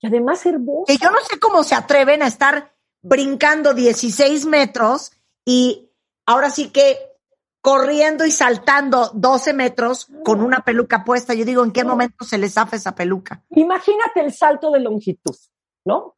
Y 0.00 0.06
además 0.06 0.44
hermosas. 0.46 0.84
Que 0.86 1.02
yo 1.02 1.10
no 1.10 1.18
sé 1.28 1.38
cómo 1.38 1.62
se 1.62 1.74
atreven 1.74 2.22
a 2.22 2.26
estar 2.26 2.74
brincando 3.02 3.72
16 3.72 4.46
metros 4.46 5.12
y 5.44 5.92
ahora 6.26 6.50
sí 6.50 6.68
que 6.68 6.98
corriendo 7.66 8.24
y 8.24 8.30
saltando 8.30 9.10
12 9.12 9.52
metros 9.52 10.06
con 10.24 10.40
una 10.40 10.60
peluca 10.60 11.02
puesta. 11.02 11.34
Yo 11.34 11.44
digo, 11.44 11.64
¿en 11.64 11.72
qué 11.72 11.82
momento 11.82 12.24
se 12.24 12.38
les 12.38 12.54
zafa 12.54 12.76
esa 12.76 12.94
peluca? 12.94 13.42
Imagínate 13.50 14.20
el 14.20 14.32
salto 14.32 14.70
de 14.70 14.78
longitud, 14.78 15.34
¿no? 15.84 16.14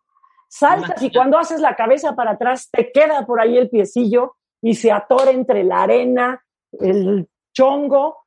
Saltas 0.46 1.02
y 1.02 1.10
cuando 1.10 1.38
haces 1.38 1.62
la 1.62 1.74
cabeza 1.74 2.14
para 2.14 2.32
atrás 2.32 2.68
te 2.70 2.92
queda 2.92 3.24
por 3.24 3.40
ahí 3.40 3.56
el 3.56 3.70
piecillo 3.70 4.36
y 4.60 4.74
se 4.74 4.92
atora 4.92 5.30
entre 5.30 5.64
la 5.64 5.84
arena, 5.84 6.44
el 6.70 7.26
chongo, 7.54 8.26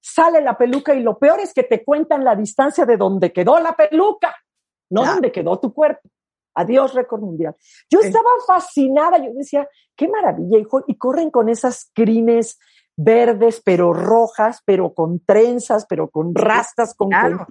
sale 0.00 0.40
la 0.40 0.56
peluca 0.56 0.94
y 0.94 1.02
lo 1.02 1.18
peor 1.18 1.40
es 1.40 1.52
que 1.52 1.64
te 1.64 1.84
cuentan 1.84 2.24
la 2.24 2.34
distancia 2.34 2.86
de 2.86 2.96
donde 2.96 3.34
quedó 3.34 3.58
la 3.60 3.76
peluca, 3.76 4.34
no 4.88 5.04
donde 5.04 5.30
quedó 5.30 5.60
tu 5.60 5.74
cuerpo. 5.74 6.08
Adiós, 6.54 6.94
récord 6.94 7.22
mundial. 7.22 7.56
Yo 7.90 8.00
estaba 8.00 8.28
fascinada, 8.46 9.18
yo 9.18 9.32
decía, 9.34 9.68
qué 9.96 10.08
maravilla, 10.08 10.58
hijo, 10.58 10.84
y 10.86 10.96
corren 10.96 11.30
con 11.30 11.48
esas 11.48 11.90
crines 11.94 12.58
verdes, 12.96 13.62
pero 13.64 13.92
rojas, 13.92 14.60
pero 14.64 14.92
con 14.92 15.20
trenzas, 15.24 15.86
pero 15.88 16.10
con 16.10 16.34
rastas, 16.34 16.94
con 16.94 17.08
claro. 17.08 17.46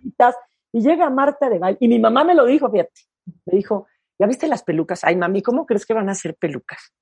y 0.72 0.82
llega 0.82 1.10
Marta 1.10 1.50
de 1.50 1.60
baile, 1.60 1.78
y 1.82 1.88
mi 1.88 2.00
mamá 2.00 2.24
me 2.24 2.36
lo 2.36 2.46
dijo, 2.46 2.70
fíjate, 2.70 3.02
me 3.46 3.58
dijo, 3.58 3.88
¿ya 4.20 4.28
viste 4.28 4.48
las 4.48 4.64
pelucas? 4.64 5.04
Ay, 5.04 5.16
mami, 5.16 5.42
¿cómo 5.42 5.66
crees 5.66 5.86
que 5.86 5.94
van 5.94 6.10
a 6.10 6.16
ser 6.16 6.36
pelucas? 6.36 6.94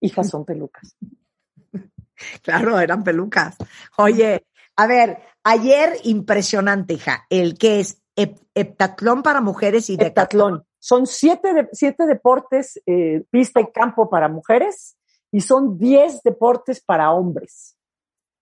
Hijas, 0.00 0.28
son 0.28 0.44
pelucas. 0.44 0.96
Claro, 2.42 2.78
eran 2.78 3.02
pelucas. 3.02 3.56
Oye, 3.96 4.46
a 4.76 4.86
ver, 4.86 5.22
ayer 5.42 5.96
impresionante, 6.04 6.92
hija, 6.92 7.26
el 7.30 7.56
que 7.56 7.80
es 7.80 8.02
heptatlón 8.14 9.22
para 9.22 9.40
mujeres 9.40 9.88
y 9.88 9.94
heptatlón. 9.94 10.66
Son 10.80 11.06
siete, 11.06 11.52
de, 11.52 11.68
siete 11.72 12.06
deportes, 12.06 12.80
eh, 12.86 13.22
pista 13.30 13.60
y 13.60 13.70
campo 13.70 14.08
para 14.08 14.28
mujeres 14.28 14.96
y 15.30 15.42
son 15.42 15.78
diez 15.78 16.22
deportes 16.22 16.82
para 16.82 17.12
hombres. 17.12 17.76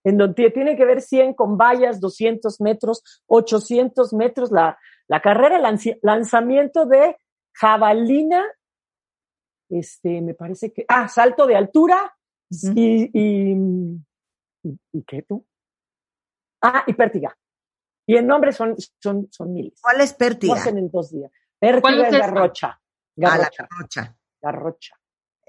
En 0.04 0.16
donde 0.16 0.50
tiene 0.50 0.76
que 0.76 0.84
ver 0.84 1.02
100 1.02 1.34
con 1.34 1.58
vallas, 1.58 2.00
200 2.00 2.60
metros, 2.60 3.02
800 3.26 4.12
metros, 4.14 4.52
la, 4.52 4.78
la 5.08 5.20
carrera, 5.20 5.60
lanzamiento 6.02 6.86
de 6.86 7.16
jabalina, 7.52 8.44
este, 9.68 10.22
me 10.22 10.34
parece 10.34 10.72
que, 10.72 10.84
ah, 10.88 11.08
salto 11.08 11.46
de 11.46 11.56
altura 11.56 12.14
y, 12.50 13.10
y, 13.12 13.52
y, 14.62 14.78
¿y, 14.92 15.02
qué 15.02 15.22
tú? 15.22 15.44
Ah, 16.62 16.84
y 16.86 16.94
pértiga. 16.94 17.36
Y 18.06 18.16
en 18.16 18.26
nombre 18.26 18.52
son, 18.52 18.76
son, 19.02 19.28
son 19.30 19.52
miles. 19.52 19.78
¿Cuál 19.82 20.00
es 20.00 20.14
pértiga? 20.14 20.54
Hacen 20.54 20.78
en 20.78 20.90
dos 20.90 21.10
días. 21.10 21.30
Pértiga 21.58 22.08
es, 22.08 22.14
es 22.14 22.20
garrocha. 22.20 22.80
Garrocha. 23.16 23.34
Ah, 23.34 23.38
la 23.38 23.66
garrocha. 23.68 24.16
Garrocha. 24.40 24.94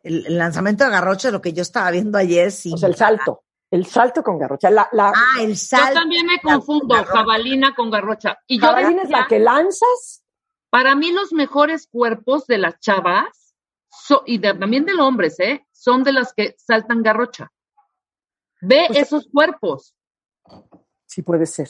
El, 0.01 0.25
el, 0.25 0.37
lanzamiento 0.37 0.85
de 0.85 0.89
garrocha, 0.89 1.31
lo 1.31 1.41
que 1.41 1.53
yo 1.53 1.61
estaba 1.61 1.91
viendo 1.91 2.17
ayer, 2.17 2.51
sí. 2.51 2.71
O 2.73 2.77
sea, 2.77 2.89
el 2.89 2.95
salto. 2.95 3.43
El 3.71 3.85
salto 3.85 4.23
con 4.23 4.39
garrocha. 4.39 4.71
La, 4.71 4.89
la, 4.91 5.09
ah, 5.15 5.41
el 5.41 5.55
salto. 5.55 5.93
Yo 5.93 5.99
también 5.99 6.25
me 6.25 6.39
confundo, 6.39 6.95
jabalina 7.05 7.75
con 7.75 7.91
garrocha. 7.91 8.39
Y 8.47 8.57
jabalina 8.57 9.03
es 9.03 9.09
la 9.09 9.27
que 9.27 9.39
lanzas. 9.39 10.23
Para 10.71 10.95
mí 10.95 11.11
los 11.11 11.33
mejores 11.33 11.87
cuerpos 11.87 12.47
de 12.47 12.57
las 12.57 12.79
chavas, 12.79 13.55
so, 13.89 14.23
y 14.25 14.39
de, 14.39 14.53
también 14.53 14.85
de 14.85 14.93
los 14.93 15.05
hombres, 15.05 15.39
¿eh? 15.39 15.65
Son 15.71 16.03
de 16.03 16.13
las 16.13 16.33
que 16.33 16.55
saltan 16.57 17.03
garrocha. 17.03 17.51
Ve 18.61 18.85
pues, 18.87 18.99
esos 18.99 19.27
cuerpos. 19.31 19.95
Sí 21.05 21.21
puede 21.21 21.45
ser. 21.45 21.69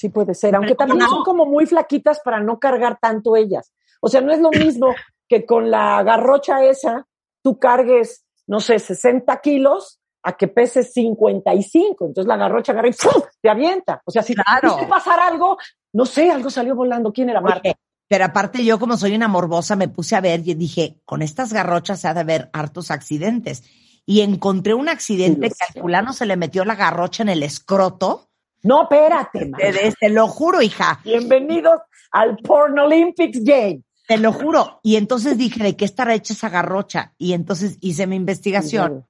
Sí 0.00 0.08
puede 0.08 0.34
ser, 0.34 0.56
aunque 0.56 0.74
también 0.74 1.00
no. 1.00 1.10
son 1.10 1.24
como 1.24 1.44
muy 1.44 1.66
flaquitas 1.66 2.20
para 2.24 2.40
no 2.40 2.58
cargar 2.58 2.98
tanto 2.98 3.36
ellas. 3.36 3.70
O 4.00 4.08
sea, 4.08 4.22
no 4.22 4.32
es 4.32 4.40
lo 4.40 4.48
mismo 4.50 4.94
que 5.28 5.44
con 5.44 5.70
la 5.70 6.02
garrocha 6.02 6.64
esa 6.64 7.06
tú 7.42 7.58
cargues, 7.58 8.24
no 8.46 8.60
sé, 8.60 8.78
60 8.78 9.38
kilos 9.42 10.00
a 10.22 10.38
que 10.38 10.48
peses 10.48 10.94
55. 10.94 12.06
Entonces 12.06 12.26
la 12.26 12.38
garrocha 12.38 12.72
agarra 12.72 12.88
y 12.88 12.92
¡pum! 12.92 13.22
te 13.42 13.50
avienta. 13.50 14.00
O 14.06 14.10
sea, 14.10 14.22
si 14.22 14.34
claro. 14.34 14.74
te 14.76 14.86
pasar 14.86 15.20
algo, 15.20 15.58
no 15.92 16.06
sé, 16.06 16.30
algo 16.30 16.48
salió 16.48 16.74
volando. 16.74 17.12
¿Quién 17.12 17.28
era 17.28 17.42
Marta? 17.42 17.74
Pero 18.08 18.24
aparte 18.24 18.64
yo 18.64 18.78
como 18.78 18.96
soy 18.96 19.14
una 19.14 19.28
morbosa 19.28 19.76
me 19.76 19.88
puse 19.88 20.16
a 20.16 20.22
ver 20.22 20.40
y 20.48 20.54
dije, 20.54 21.02
con 21.04 21.20
estas 21.20 21.52
garrochas 21.52 22.00
se 22.00 22.08
ha 22.08 22.14
de 22.14 22.20
haber 22.20 22.48
hartos 22.54 22.90
accidentes. 22.90 23.64
Y 24.06 24.22
encontré 24.22 24.72
un 24.72 24.88
accidente 24.88 25.50
sí, 25.50 25.56
que 25.58 25.78
al 25.78 25.82
fulano 25.82 26.14
se 26.14 26.24
le 26.24 26.38
metió 26.38 26.64
la 26.64 26.74
garrocha 26.74 27.22
en 27.22 27.28
el 27.28 27.42
escroto 27.42 28.29
no, 28.62 28.82
espérate, 28.82 29.50
te, 29.56 29.92
te, 29.98 30.08
lo 30.10 30.28
juro, 30.28 30.60
hija. 30.60 31.00
Bienvenidos 31.04 31.80
al 32.12 32.36
Porn 32.38 32.78
Olympics 32.78 33.42
Game. 33.42 33.82
Te 34.06 34.18
lo 34.18 34.32
juro. 34.32 34.80
Y 34.82 34.96
entonces 34.96 35.38
dije, 35.38 35.62
¿de 35.62 35.76
qué 35.76 35.84
estará 35.84 36.14
hecha 36.14 36.34
esa 36.34 36.48
garrocha? 36.50 37.14
Y 37.16 37.32
entonces 37.32 37.78
hice 37.80 38.06
mi 38.06 38.16
investigación. 38.16 39.06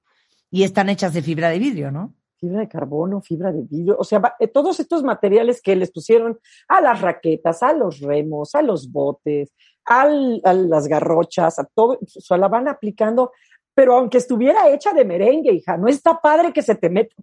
Y 0.51 0.63
están 0.63 0.89
hechas 0.89 1.15
de 1.15 1.23
fibra 1.23 1.49
de 1.49 1.59
vidrio, 1.59 1.91
¿no? 1.91 2.15
Fibra 2.39 2.61
de 2.61 2.69
carbono, 2.69 3.21
fibra 3.21 3.51
de 3.51 3.63
vidrio. 3.63 3.97
O 3.99 4.05
sea, 4.05 4.37
eh, 4.39 4.47
todos 4.47 4.79
estos 4.79 5.03
materiales 5.03 5.61
que 5.63 5.75
les 5.75 5.91
pusieron 5.91 6.39
a 6.69 6.81
las 6.81 7.01
raquetas, 7.01 7.63
a 7.63 7.73
los 7.73 8.01
remos, 8.01 8.55
a 8.55 8.63
los 8.63 8.91
botes, 8.93 9.53
al, 9.85 10.41
a 10.45 10.53
las 10.53 10.87
garrochas, 10.87 11.59
a 11.59 11.65
todo, 11.65 11.99
o 12.01 12.07
sea, 12.07 12.37
la 12.37 12.49
van 12.49 12.69
aplicando 12.69 13.33
pero 13.75 13.95
aunque 13.95 14.19
estuviera 14.19 14.69
hecha 14.69 14.93
de 14.93 15.05
merengue, 15.05 15.53
hija, 15.53 15.77
no 15.77 15.89
está 15.89 16.21
padre 16.21 16.53
que 16.53 16.63
se 16.63 16.75
te 16.75 16.91
meta. 16.91 17.15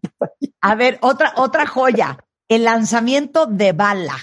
A 0.62 0.76
ver, 0.76 0.98
otra, 1.02 1.34
otra 1.38 1.66
joya, 1.66 2.18
el 2.48 2.64
lanzamiento 2.64 3.46
de 3.46 3.74
bala. 3.74 4.16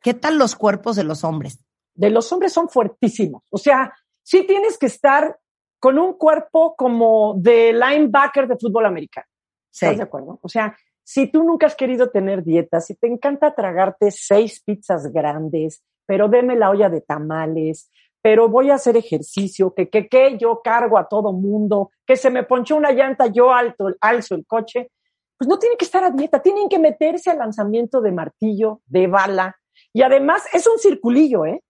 ¿Qué 0.00 0.14
tal 0.14 0.38
los 0.38 0.56
cuerpos 0.56 0.96
de 0.96 1.04
los 1.04 1.24
hombres? 1.24 1.64
De 1.94 2.10
los 2.10 2.32
hombres 2.32 2.52
son 2.52 2.68
fuertísimos. 2.68 3.42
O 3.50 3.58
sea, 3.58 3.92
sí 4.22 4.44
tienes 4.46 4.78
que 4.78 4.86
estar 4.86 5.38
con 5.78 5.98
un 5.98 6.14
cuerpo 6.14 6.74
como 6.76 7.34
de 7.36 7.72
linebacker 7.72 8.48
de 8.48 8.56
fútbol 8.56 8.86
americano. 8.86 9.26
Sí. 9.70 9.86
¿Estás 9.86 9.98
de 9.98 10.04
acuerdo? 10.04 10.38
O 10.42 10.48
sea, 10.48 10.76
si 11.02 11.26
tú 11.30 11.42
nunca 11.42 11.66
has 11.66 11.74
querido 11.74 12.10
tener 12.10 12.44
dieta, 12.44 12.80
si 12.80 12.94
te 12.94 13.06
encanta 13.06 13.54
tragarte 13.54 14.10
seis 14.10 14.62
pizzas 14.64 15.12
grandes, 15.12 15.82
pero 16.06 16.28
deme 16.28 16.56
la 16.56 16.70
olla 16.70 16.88
de 16.88 17.00
tamales, 17.00 17.90
pero 18.22 18.48
voy 18.48 18.70
a 18.70 18.76
hacer 18.76 18.96
ejercicio, 18.96 19.74
que, 19.74 19.90
que, 19.90 20.08
que 20.08 20.38
yo 20.38 20.60
cargo 20.62 20.96
a 20.96 21.08
todo 21.08 21.32
mundo, 21.32 21.90
que 22.06 22.16
se 22.16 22.30
me 22.30 22.44
ponchó 22.44 22.76
una 22.76 22.92
llanta, 22.92 23.26
yo 23.26 23.52
alto, 23.52 23.88
alzo 24.00 24.36
el 24.36 24.46
coche, 24.46 24.90
pues 25.36 25.48
no 25.48 25.58
tienen 25.58 25.76
que 25.76 25.84
estar 25.84 26.04
a 26.04 26.10
dieta, 26.10 26.40
tienen 26.40 26.68
que 26.68 26.78
meterse 26.78 27.30
al 27.30 27.38
lanzamiento 27.38 28.00
de 28.00 28.12
martillo, 28.12 28.80
de 28.86 29.08
bala, 29.08 29.56
Y 29.92 30.02
además 30.02 30.44
es 30.52 30.68
un 30.68 30.78
circulillo, 30.78 31.44
¿eh? 31.44 31.62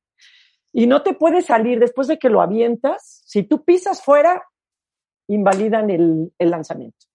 Y 0.75 0.87
no 0.87 1.03
te 1.03 1.15
puedes 1.15 1.47
salir 1.47 1.81
después 1.81 2.07
de 2.07 2.19
que 2.19 2.29
lo 2.29 2.43
avientas. 2.43 3.23
Si 3.25 3.43
tú 3.43 3.65
pisas 3.65 4.03
fuera, 4.03 4.43
invalidan 5.29 5.89
el, 5.89 6.33
el 6.39 6.51
lanzamiento. 6.51 7.07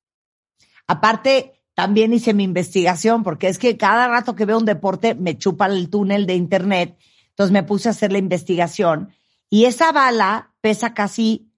Aparte, 0.88 1.62
también 1.76 2.12
hice 2.12 2.34
mi 2.34 2.44
investigación, 2.44 3.24
porque 3.24 3.50
es 3.50 3.60
que 3.60 3.78
cada 3.78 4.08
rato 4.08 4.36
que 4.36 4.46
veo 4.46 4.58
un 4.58 4.66
deporte 4.66 5.14
me 5.14 5.38
chupa 5.38 5.68
el 5.68 5.92
túnel 5.92 6.26
de 6.26 6.34
internet. 6.34 6.98
Entonces 7.30 7.52
me 7.52 7.62
puse 7.62 7.88
a 7.88 7.92
hacer 7.92 8.12
la 8.12 8.18
investigación. 8.18 9.14
Y 9.50 9.66
esa 9.66 9.92
bala 9.92 10.54
pesa 10.62 10.94
casi, 10.94 11.52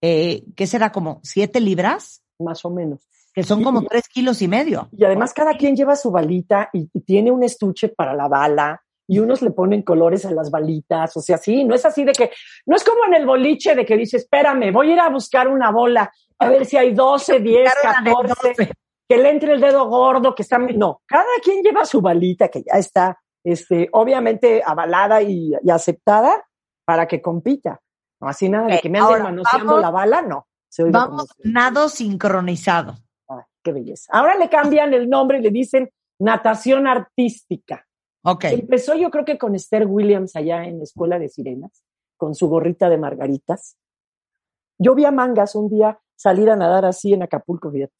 eh, 0.00 0.44
¿qué 0.56 0.66
será? 0.66 0.92
Como 0.92 1.20
siete 1.22 1.60
libras, 1.60 2.22
Más 2.38 2.64
o 2.64 2.70
menos. 2.70 3.00
que 3.34 3.42
son 3.42 3.62
como 3.64 3.82
y- 3.82 3.86
tres 3.86 4.08
kilos 4.08 4.42
y 4.42 4.48
medio. 4.48 4.88
Y 4.96 5.04
además 5.04 5.32
cada 5.34 5.54
quien 5.54 5.74
lleva 5.76 5.96
su 5.96 6.10
balita 6.10 6.70
y, 6.72 6.88
y 6.92 7.00
tiene 7.00 7.30
un 7.30 7.42
estuche 7.42 7.88
para 7.88 8.14
la 8.14 8.28
bala 8.28 8.80
y 9.08 9.18
unos 9.18 9.42
le 9.42 9.50
ponen 9.50 9.82
colores 9.82 10.24
a 10.24 10.30
las 10.30 10.50
balitas. 10.50 11.16
O 11.16 11.20
sea, 11.20 11.36
sí, 11.38 11.64
no 11.64 11.74
es 11.74 11.84
así 11.84 12.04
de 12.04 12.12
que, 12.12 12.30
no 12.66 12.76
es 12.76 12.84
como 12.84 13.04
en 13.06 13.14
el 13.14 13.26
boliche 13.26 13.74
de 13.74 13.84
que 13.84 13.96
dice, 13.96 14.18
espérame, 14.18 14.72
voy 14.72 14.90
a 14.90 14.92
ir 14.94 15.00
a 15.00 15.08
buscar 15.10 15.48
una 15.48 15.70
bola, 15.70 16.10
a 16.38 16.48
ver 16.48 16.64
si 16.64 16.76
hay 16.76 16.94
12, 16.94 17.40
10, 17.40 17.64
Buscar 17.74 18.00
una 18.02 18.02
de 18.02 18.16
14, 18.16 18.48
12. 18.56 18.72
que 19.08 19.18
le 19.18 19.30
entre 19.30 19.52
el 19.54 19.60
dedo 19.60 19.88
gordo, 19.88 20.34
que 20.34 20.42
está... 20.42 20.58
No, 20.58 21.02
cada 21.06 21.24
quien 21.42 21.62
lleva 21.62 21.84
su 21.84 22.00
balita 22.00 22.48
que 22.48 22.62
ya 22.62 22.78
está, 22.78 23.18
este, 23.44 23.88
obviamente 23.92 24.62
avalada 24.64 25.20
y, 25.20 25.52
y 25.62 25.70
aceptada 25.70 26.44
para 26.84 27.06
que 27.06 27.20
compita. 27.20 27.80
No, 28.20 28.28
así 28.28 28.48
nada 28.48 28.68
de 28.68 28.80
que 28.80 28.88
me 28.88 28.98
anden 28.98 29.22
manoseando 29.22 29.78
la 29.78 29.90
bala, 29.90 30.22
no. 30.22 30.46
Se 30.68 30.84
oiga 30.84 31.06
Vamos, 31.06 31.28
nado 31.42 31.88
sincronizado. 31.88 32.96
Qué 33.62 33.72
belleza. 33.72 34.12
Ahora 34.12 34.36
le 34.36 34.48
cambian 34.48 34.92
el 34.92 35.08
nombre 35.08 35.38
y 35.38 35.42
le 35.42 35.50
dicen 35.50 35.90
natación 36.18 36.86
artística. 36.86 37.86
Ok. 38.24 38.44
Empezó 38.44 38.94
yo 38.94 39.10
creo 39.10 39.24
que 39.24 39.38
con 39.38 39.54
Esther 39.54 39.86
Williams 39.86 40.34
allá 40.36 40.64
en 40.64 40.78
la 40.78 40.84
Escuela 40.84 41.18
de 41.18 41.28
Sirenas, 41.28 41.82
con 42.16 42.34
su 42.34 42.48
gorrita 42.48 42.88
de 42.88 42.98
margaritas. 42.98 43.76
Yo 44.78 44.94
vi 44.94 45.04
a 45.04 45.12
Mangas 45.12 45.54
un 45.54 45.68
día 45.68 46.00
salir 46.16 46.50
a 46.50 46.56
nadar 46.56 46.84
así 46.84 47.12
en 47.12 47.22
Acapulco, 47.22 47.70
fíjate. 47.70 47.94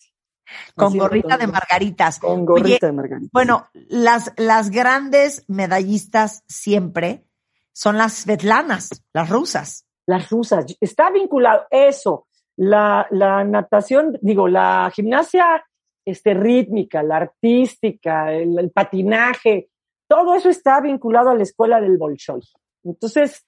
Con 0.75 0.89
Así, 0.89 0.99
gorrita 0.99 1.39
de 1.39 1.47
margaritas. 1.47 2.19
Con 2.19 2.45
gorrita 2.45 2.67
Oye, 2.67 2.79
de 2.87 2.93
margaritas. 2.93 3.31
Bueno, 3.33 3.69
las, 3.73 4.33
las 4.37 4.71
grandes 4.71 5.45
medallistas 5.49 6.43
siempre 6.47 7.25
son 7.73 7.99
las 7.99 8.15
svetlanas, 8.15 8.91
las 9.13 9.29
rusas. 9.29 9.87
Las 10.07 10.31
rusas, 10.31 10.67
está 10.81 11.11
vinculado 11.11 11.67
eso, 11.71 12.27
la, 12.57 13.07
la 13.11 13.45
natación, 13.45 14.19
digo, 14.21 14.49
la 14.49 14.91
gimnasia 14.95 15.65
este, 16.05 16.35
rítmica, 16.35 17.03
la 17.03 17.19
artística, 17.19 18.33
el, 18.33 18.59
el 18.59 18.71
patinaje, 18.71 19.69
todo 20.09 20.35
eso 20.35 20.49
está 20.49 20.81
vinculado 20.81 21.31
a 21.31 21.35
la 21.35 21.45
escuela 21.45 21.81
del 21.81 21.97
Bolshoi. 21.97 22.43
Entonces, 22.85 23.47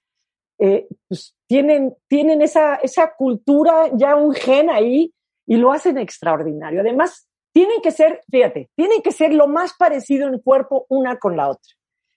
eh, 0.58 0.86
pues, 1.08 1.34
tienen, 1.48 1.94
tienen 2.08 2.40
esa, 2.40 2.76
esa 2.76 3.14
cultura, 3.16 3.90
ya 3.94 4.14
un 4.16 4.32
gen 4.32 4.70
ahí, 4.70 5.12
y 5.46 5.56
lo 5.56 5.72
hacen 5.72 5.98
extraordinario. 5.98 6.80
Además, 6.80 7.28
tienen 7.52 7.82
que 7.82 7.90
ser, 7.90 8.22
fíjate, 8.30 8.70
tienen 8.76 9.02
que 9.02 9.12
ser 9.12 9.34
lo 9.34 9.46
más 9.46 9.74
parecido 9.74 10.28
en 10.28 10.38
cuerpo 10.38 10.86
una 10.88 11.18
con 11.18 11.36
la 11.36 11.48
otra. 11.48 11.72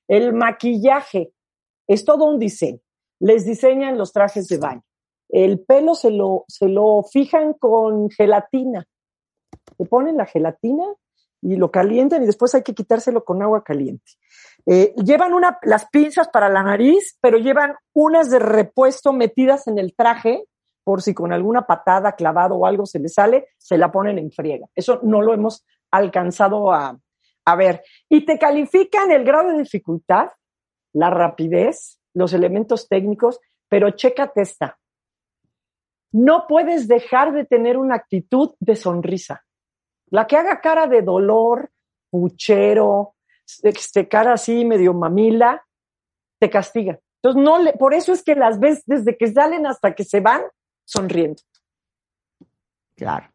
El 0.08 0.34
maquillaje 0.34 1.32
es 1.88 2.06
todo 2.06 2.26
un 2.26 2.40
diseño. 2.40 2.80
Les 3.20 3.46
diseñan 3.46 3.98
los 3.98 4.14
trajes 4.14 4.48
de 4.48 4.58
baño. 4.58 4.84
El 5.30 5.60
pelo 5.60 5.96
se 5.96 6.12
lo, 6.12 6.46
se 6.48 6.68
lo 6.68 7.04
fijan 7.04 7.54
con 7.54 8.10
gelatina. 8.10 8.86
Le 9.78 9.86
ponen 9.86 10.18
la 10.18 10.26
gelatina 10.26 10.86
y 11.42 11.56
lo 11.56 11.72
calientan 11.72 12.24
y 12.24 12.26
después 12.26 12.54
hay 12.56 12.64
que 12.64 12.74
quitárselo 12.74 13.24
con 13.24 13.42
agua 13.42 13.64
caliente. 13.64 14.14
Eh, 14.66 14.94
llevan 15.04 15.34
una, 15.34 15.60
las 15.64 15.88
pinzas 15.90 16.28
para 16.30 16.50
la 16.50 16.64
nariz, 16.64 17.18
pero 17.22 17.38
llevan 17.38 17.76
unas 17.94 18.30
de 18.30 18.40
repuesto 18.40 19.14
metidas 19.14 19.68
en 19.68 19.78
el 19.78 19.96
traje 19.96 20.46
por 20.84 21.02
si 21.02 21.14
con 21.14 21.34
alguna 21.34 21.68
patada, 21.68 22.14
clavado 22.14 22.56
o 22.56 22.66
algo 22.66 22.86
se 22.86 23.00
les 23.00 23.14
sale, 23.14 23.50
se 23.58 23.78
la 23.78 23.92
ponen 23.92 24.18
en 24.20 24.32
friega. 24.32 24.68
Eso 24.74 25.02
no 25.04 25.22
lo 25.22 25.34
hemos 25.34 25.66
alcanzado 25.92 26.72
a, 26.72 26.98
a 27.44 27.56
ver. 27.56 27.84
Y 28.08 28.26
te 28.26 28.40
califican 28.40 29.12
el 29.12 29.26
grado 29.26 29.52
de 29.52 29.58
dificultad, 29.58 30.30
la 30.94 31.10
rapidez, 31.10 32.00
los 32.14 32.34
elementos 32.34 32.88
técnicos, 32.88 33.40
pero 33.70 33.92
chécate 33.92 34.42
esta. 34.42 34.78
No 36.12 36.46
puedes 36.48 36.88
dejar 36.88 37.34
de 37.34 37.46
tener 37.46 37.78
una 37.78 37.96
actitud 37.96 38.56
de 38.60 38.76
sonrisa. 38.76 39.44
La 40.10 40.26
que 40.26 40.38
haga 40.38 40.62
cara 40.62 40.88
de 40.88 41.02
dolor, 41.02 41.70
puchero, 42.10 43.16
este, 43.62 44.08
cara 44.08 44.34
así 44.34 44.66
medio 44.66 44.94
mamila, 44.94 45.66
te 46.40 46.50
castiga. 46.50 47.00
Entonces, 47.22 47.44
no 47.44 47.62
le, 47.62 47.74
por 47.74 47.94
eso 47.94 48.14
es 48.14 48.24
que 48.24 48.36
las 48.36 48.60
ves 48.60 48.84
desde 48.86 49.18
que 49.18 49.28
salen 49.32 49.66
hasta 49.66 49.94
que 49.96 50.04
se 50.04 50.22
van 50.22 50.44
sonriendo. 50.86 51.42
Claro. 52.96 53.30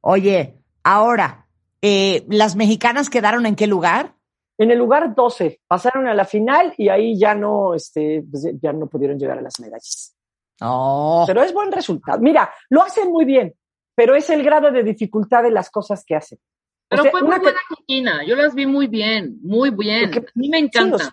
Oye, 0.00 0.58
ahora, 0.82 1.46
eh, 1.82 2.24
¿las 2.28 2.56
mexicanas 2.56 3.08
quedaron 3.08 3.46
en 3.46 3.56
qué 3.56 3.66
lugar? 3.66 4.14
En 4.60 4.70
el 4.70 4.76
lugar 4.78 5.14
12, 5.14 5.62
pasaron 5.66 6.06
a 6.06 6.12
la 6.12 6.26
final 6.26 6.74
y 6.76 6.90
ahí 6.90 7.18
ya 7.18 7.34
no, 7.34 7.72
este, 7.72 8.22
pues, 8.30 8.46
ya 8.60 8.74
no 8.74 8.88
pudieron 8.88 9.18
llegar 9.18 9.38
a 9.38 9.40
las 9.40 9.58
medallas. 9.58 10.14
Oh, 10.60 11.24
Pero 11.26 11.42
es 11.42 11.54
buen 11.54 11.72
resultado. 11.72 12.18
Mira, 12.20 12.52
lo 12.68 12.82
hacen 12.82 13.10
muy 13.10 13.24
bien, 13.24 13.54
pero 13.94 14.14
es 14.14 14.28
el 14.28 14.42
grado 14.42 14.70
de 14.70 14.82
dificultad 14.82 15.42
de 15.42 15.50
las 15.50 15.70
cosas 15.70 16.04
que 16.04 16.14
hacen. 16.14 16.36
O 16.38 16.42
Pero 16.90 17.02
sea, 17.04 17.10
fue 17.10 17.22
muy 17.22 17.38
buena 17.38 17.58
Joaquina, 17.68 18.22
yo 18.26 18.36
las 18.36 18.54
vi 18.54 18.66
muy 18.66 18.86
bien, 18.86 19.38
muy 19.42 19.70
bien. 19.70 20.10
Porque- 20.10 20.28
A 20.28 20.32
mí 20.34 20.50
me 20.50 20.58
encanta. 20.58 20.98
Sí, 20.98 21.10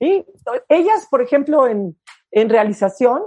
Sí, 0.00 0.24
ellas, 0.68 1.06
por 1.08 1.22
ejemplo, 1.22 1.66
en, 1.68 1.96
en 2.32 2.48
realización, 2.48 3.22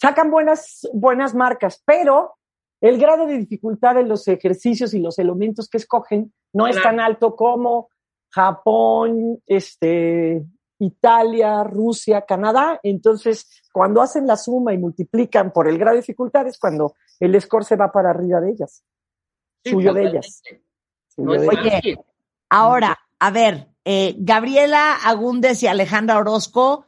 sacan 0.00 0.30
buenas, 0.30 0.88
buenas 0.94 1.34
marcas, 1.34 1.82
pero 1.84 2.36
el 2.80 2.98
grado 2.98 3.26
de 3.26 3.36
dificultad 3.36 3.96
de 3.96 4.04
los 4.04 4.26
ejercicios 4.28 4.94
y 4.94 5.00
los 5.00 5.18
elementos 5.18 5.68
que 5.68 5.76
escogen 5.78 6.32
no 6.54 6.66
es 6.66 6.80
tan 6.82 7.00
alto 7.00 7.34
como 7.36 7.88
Japón, 8.36 9.40
este, 9.46 10.44
Italia, 10.78 11.64
Rusia, 11.64 12.20
Canadá. 12.22 12.78
Entonces, 12.82 13.62
cuando 13.72 14.02
hacen 14.02 14.26
la 14.26 14.36
suma 14.36 14.74
y 14.74 14.78
multiplican 14.78 15.52
por 15.52 15.68
el 15.68 15.78
grado 15.78 15.94
de 15.94 16.02
dificultad 16.02 16.46
es 16.46 16.58
cuando 16.58 16.94
el 17.18 17.40
score 17.40 17.64
se 17.64 17.76
va 17.76 17.90
para 17.90 18.10
arriba 18.10 18.40
de 18.42 18.50
ellas, 18.50 18.84
Sí, 19.64 19.70
suyo 19.70 19.94
de 19.94 20.02
ellas. 20.04 20.42
No 21.16 21.32
suyo 21.32 21.34
es 21.34 21.40
de 21.40 21.48
Oye, 21.48 21.80
ellas. 21.82 22.04
ahora, 22.50 22.98
a 23.18 23.30
ver, 23.30 23.68
eh, 23.86 24.14
Gabriela 24.18 24.96
Agúndez 25.02 25.62
y 25.62 25.66
Alejandra 25.66 26.18
Orozco 26.18 26.84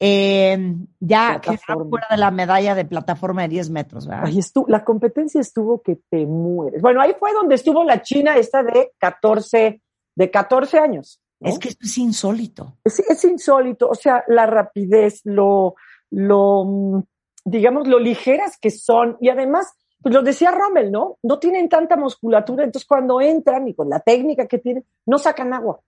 eh, 0.00 0.58
ya 0.98 1.40
quedaron 1.40 1.88
fuera 1.90 2.08
de 2.10 2.16
la 2.16 2.32
medalla 2.32 2.74
de 2.74 2.84
plataforma 2.84 3.42
de 3.42 3.48
10 3.48 3.70
metros, 3.70 4.08
¿verdad? 4.08 4.24
Ay, 4.26 4.38
estu- 4.38 4.64
la 4.66 4.82
competencia 4.84 5.40
estuvo 5.40 5.80
que 5.80 6.00
te 6.10 6.26
mueres. 6.26 6.82
Bueno, 6.82 7.00
ahí 7.00 7.14
fue 7.20 7.32
donde 7.32 7.54
estuvo 7.54 7.84
la 7.84 8.02
China 8.02 8.36
esta 8.36 8.64
de 8.64 8.90
14, 8.98 9.80
de 10.14 10.30
14 10.30 10.78
años. 10.78 11.20
¿no? 11.40 11.50
Es 11.50 11.58
que 11.58 11.68
esto 11.68 11.86
es 11.86 11.98
insólito. 11.98 12.78
es, 12.84 13.00
es 13.00 13.24
insólito, 13.24 13.88
o 13.88 13.94
sea, 13.94 14.24
la 14.28 14.46
rapidez, 14.46 15.20
lo, 15.24 15.74
lo, 16.10 17.04
digamos, 17.44 17.88
lo 17.88 17.98
ligeras 17.98 18.58
que 18.58 18.70
son 18.70 19.16
y 19.20 19.28
además, 19.28 19.72
pues 20.00 20.14
lo 20.14 20.22
decía 20.22 20.50
Rommel, 20.50 20.90
¿no? 20.90 21.18
No 21.22 21.38
tienen 21.38 21.68
tanta 21.68 21.96
musculatura, 21.96 22.64
entonces 22.64 22.86
cuando 22.86 23.20
entran 23.20 23.66
y 23.68 23.74
con 23.74 23.88
la 23.88 24.00
técnica 24.00 24.46
que 24.46 24.58
tienen, 24.58 24.84
no 25.06 25.18
sacan 25.18 25.52
agua. 25.52 25.80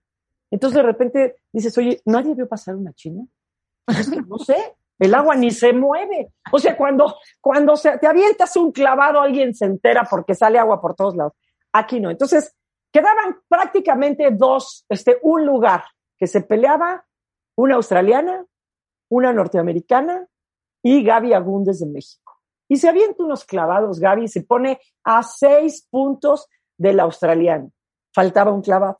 Entonces 0.51 0.77
de 0.77 0.83
repente 0.83 1.35
dices, 1.51 1.77
oye, 1.77 2.01
¿nadie 2.05 2.33
vio 2.33 2.47
pasar 2.47 2.75
una 2.75 2.93
china? 2.93 3.25
No 4.27 4.39
sé, 4.39 4.75
el 4.99 5.13
agua 5.13 5.35
ni 5.35 5.51
se 5.51 5.73
mueve. 5.73 6.31
O 6.51 6.59
sea, 6.59 6.77
cuando, 6.77 7.17
cuando 7.41 7.75
se, 7.75 7.97
te 7.97 8.07
avientas 8.07 8.55
un 8.55 8.71
clavado, 8.71 9.19
alguien 9.19 9.53
se 9.53 9.65
entera 9.65 10.07
porque 10.09 10.35
sale 10.35 10.57
agua 10.57 10.81
por 10.81 10.95
todos 10.95 11.15
lados. 11.15 11.33
Aquí 11.73 11.99
no. 11.99 12.09
Entonces, 12.09 12.55
quedaban 12.95 13.41
prácticamente 13.49 14.31
dos, 14.31 14.85
este, 14.87 15.17
un 15.21 15.45
lugar 15.45 15.83
que 16.17 16.27
se 16.27 16.39
peleaba, 16.39 17.05
una 17.57 17.75
australiana, 17.75 18.45
una 19.09 19.33
norteamericana 19.33 20.25
y 20.81 21.03
Gaby 21.03 21.33
Agúndez 21.33 21.81
de 21.81 21.87
México. 21.87 22.39
Y 22.69 22.77
se 22.77 22.87
avienta 22.87 23.21
unos 23.21 23.43
clavados, 23.43 23.99
Gaby 23.99 24.29
se 24.29 24.43
pone 24.43 24.79
a 25.03 25.23
seis 25.23 25.85
puntos 25.91 26.47
de 26.77 26.93
la 26.93 27.03
australiana. 27.03 27.67
Faltaba 28.13 28.53
un 28.53 28.61
clavado. 28.61 28.97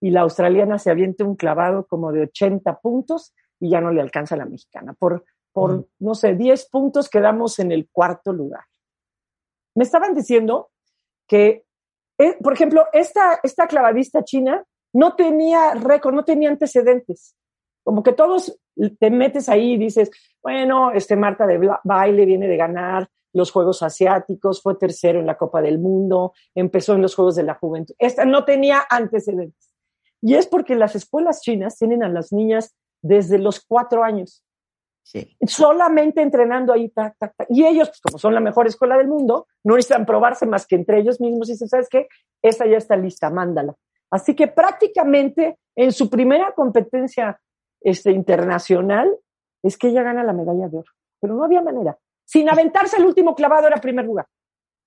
Y 0.00 0.10
la 0.10 0.22
australiana 0.22 0.80
se 0.80 0.90
avienta 0.90 1.22
un 1.22 1.36
clavado 1.36 1.86
como 1.86 2.10
de 2.10 2.22
80 2.22 2.80
puntos 2.80 3.36
y 3.60 3.70
ya 3.70 3.80
no 3.80 3.92
le 3.92 4.00
alcanza 4.00 4.34
a 4.34 4.38
la 4.38 4.46
mexicana. 4.46 4.94
Por, 4.94 5.24
por 5.52 5.76
Mm. 5.76 5.84
no 6.00 6.14
sé, 6.16 6.34
10 6.34 6.68
puntos 6.70 7.08
quedamos 7.08 7.60
en 7.60 7.70
el 7.70 7.88
cuarto 7.88 8.32
lugar. 8.32 8.64
Me 9.76 9.84
estaban 9.84 10.12
diciendo 10.12 10.70
que, 11.28 11.67
eh, 12.18 12.36
por 12.42 12.52
ejemplo, 12.52 12.86
esta, 12.92 13.40
esta 13.42 13.66
clavadista 13.66 14.24
china 14.24 14.64
no 14.92 15.14
tenía 15.14 15.74
récord, 15.74 16.14
no 16.14 16.24
tenía 16.24 16.48
antecedentes. 16.48 17.36
Como 17.84 18.02
que 18.02 18.12
todos 18.12 18.58
te 18.98 19.10
metes 19.10 19.48
ahí 19.48 19.74
y 19.74 19.78
dices, 19.78 20.10
bueno, 20.42 20.92
este 20.92 21.16
Marta 21.16 21.46
de 21.46 21.58
baile 21.84 22.24
viene 22.24 22.48
de 22.48 22.56
ganar 22.56 23.08
los 23.32 23.50
Juegos 23.50 23.82
Asiáticos, 23.82 24.62
fue 24.62 24.74
tercero 24.74 25.20
en 25.20 25.26
la 25.26 25.36
Copa 25.36 25.62
del 25.62 25.78
Mundo, 25.78 26.32
empezó 26.54 26.94
en 26.94 27.02
los 27.02 27.14
Juegos 27.14 27.36
de 27.36 27.44
la 27.44 27.54
Juventud. 27.54 27.94
Esta 27.98 28.24
no 28.24 28.44
tenía 28.44 28.84
antecedentes. 28.88 29.74
Y 30.20 30.34
es 30.34 30.46
porque 30.46 30.74
las 30.74 30.96
escuelas 30.96 31.40
chinas 31.40 31.76
tienen 31.78 32.02
a 32.02 32.08
las 32.08 32.32
niñas 32.32 32.74
desde 33.02 33.38
los 33.38 33.64
cuatro 33.64 34.02
años. 34.02 34.42
Sí. 35.08 35.34
Solamente 35.46 36.20
entrenando 36.20 36.70
ahí, 36.70 36.90
tac, 36.90 37.16
tac, 37.18 37.34
tac. 37.34 37.46
Y 37.48 37.64
ellos, 37.64 37.88
pues 37.88 38.00
como 38.02 38.18
son 38.18 38.34
la 38.34 38.40
mejor 38.40 38.66
escuela 38.66 38.98
del 38.98 39.08
mundo, 39.08 39.46
no 39.64 39.74
necesitan 39.74 40.04
probarse 40.04 40.44
más 40.44 40.66
que 40.66 40.74
entre 40.74 40.98
ellos 41.00 41.18
mismos 41.18 41.48
y 41.48 41.52
dicen, 41.52 41.66
¿sabes 41.66 41.88
qué? 41.88 42.08
Esta 42.42 42.66
ya 42.66 42.76
está 42.76 42.94
lista, 42.94 43.30
mándala. 43.30 43.74
Así 44.10 44.36
que 44.36 44.48
prácticamente 44.48 45.58
en 45.74 45.92
su 45.92 46.10
primera 46.10 46.52
competencia 46.52 47.40
este, 47.80 48.10
internacional 48.10 49.16
es 49.62 49.78
que 49.78 49.88
ella 49.88 50.02
gana 50.02 50.22
la 50.24 50.34
medalla 50.34 50.68
de 50.68 50.76
oro. 50.76 50.92
Pero 51.18 51.34
no 51.34 51.44
había 51.44 51.62
manera. 51.62 51.98
Sin 52.26 52.50
aventarse 52.50 52.98
el 52.98 53.06
último 53.06 53.34
clavado 53.34 53.66
era 53.66 53.80
primer 53.80 54.04
lugar. 54.04 54.26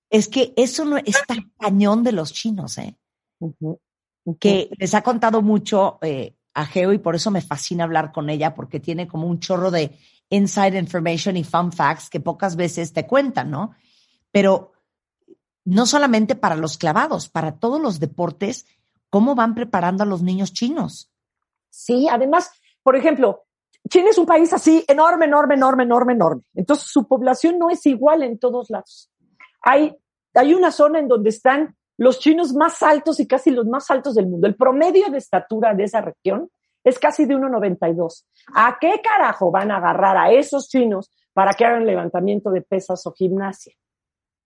Es 0.08 0.28
que 0.28 0.52
eso 0.54 0.84
no 0.84 0.98
es 0.98 1.20
tan 1.26 1.50
cañón 1.58 2.04
de 2.04 2.12
los 2.12 2.32
chinos, 2.32 2.78
¿eh? 2.78 2.96
Que 4.38 4.70
les 4.78 4.94
ha 4.94 5.02
contado 5.02 5.42
mucho 5.42 5.98
eh, 6.02 6.36
a 6.54 6.66
Geo 6.66 6.92
y 6.92 6.98
por 6.98 7.14
eso 7.14 7.30
me 7.30 7.40
fascina 7.40 7.84
hablar 7.84 8.12
con 8.12 8.30
ella 8.30 8.54
porque 8.54 8.80
tiene 8.80 9.08
como 9.08 9.26
un 9.26 9.40
chorro 9.40 9.70
de 9.70 9.98
inside 10.30 10.78
information 10.78 11.36
y 11.36 11.44
fun 11.44 11.72
facts 11.72 12.08
que 12.08 12.20
pocas 12.20 12.56
veces 12.56 12.92
te 12.92 13.06
cuentan, 13.06 13.50
¿no? 13.50 13.74
Pero 14.30 14.72
no 15.64 15.86
solamente 15.86 16.34
para 16.34 16.56
los 16.56 16.78
clavados, 16.78 17.28
para 17.28 17.56
todos 17.56 17.80
los 17.80 18.00
deportes, 18.00 18.66
¿cómo 19.10 19.34
van 19.34 19.54
preparando 19.54 20.02
a 20.02 20.06
los 20.06 20.22
niños 20.22 20.52
chinos? 20.52 21.10
Sí, 21.70 22.08
además, 22.10 22.50
por 22.82 22.96
ejemplo, 22.96 23.44
China 23.88 24.10
es 24.10 24.18
un 24.18 24.26
país 24.26 24.52
así 24.52 24.84
enorme, 24.88 25.26
enorme, 25.26 25.54
enorme, 25.54 25.84
enorme, 25.84 26.12
enorme. 26.12 26.42
Entonces 26.54 26.86
su 26.86 27.06
población 27.06 27.58
no 27.58 27.70
es 27.70 27.84
igual 27.86 28.22
en 28.22 28.38
todos 28.38 28.70
lados. 28.70 29.10
Hay, 29.60 29.96
hay 30.34 30.54
una 30.54 30.70
zona 30.70 30.98
en 30.98 31.08
donde 31.08 31.30
están 31.30 31.76
los 32.02 32.18
chinos 32.18 32.52
más 32.52 32.82
altos 32.82 33.20
y 33.20 33.28
casi 33.28 33.52
los 33.52 33.66
más 33.66 33.88
altos 33.90 34.16
del 34.16 34.26
mundo. 34.26 34.48
El 34.48 34.56
promedio 34.56 35.08
de 35.08 35.18
estatura 35.18 35.72
de 35.72 35.84
esa 35.84 36.00
región 36.00 36.50
es 36.82 36.98
casi 36.98 37.26
de 37.26 37.36
1,92. 37.36 38.24
¿A 38.54 38.76
qué 38.80 39.00
carajo 39.00 39.52
van 39.52 39.70
a 39.70 39.76
agarrar 39.76 40.16
a 40.16 40.32
esos 40.32 40.68
chinos 40.68 41.12
para 41.32 41.52
que 41.54 41.64
hagan 41.64 41.86
levantamiento 41.86 42.50
de 42.50 42.62
pesas 42.62 43.06
o 43.06 43.12
gimnasia? 43.12 43.74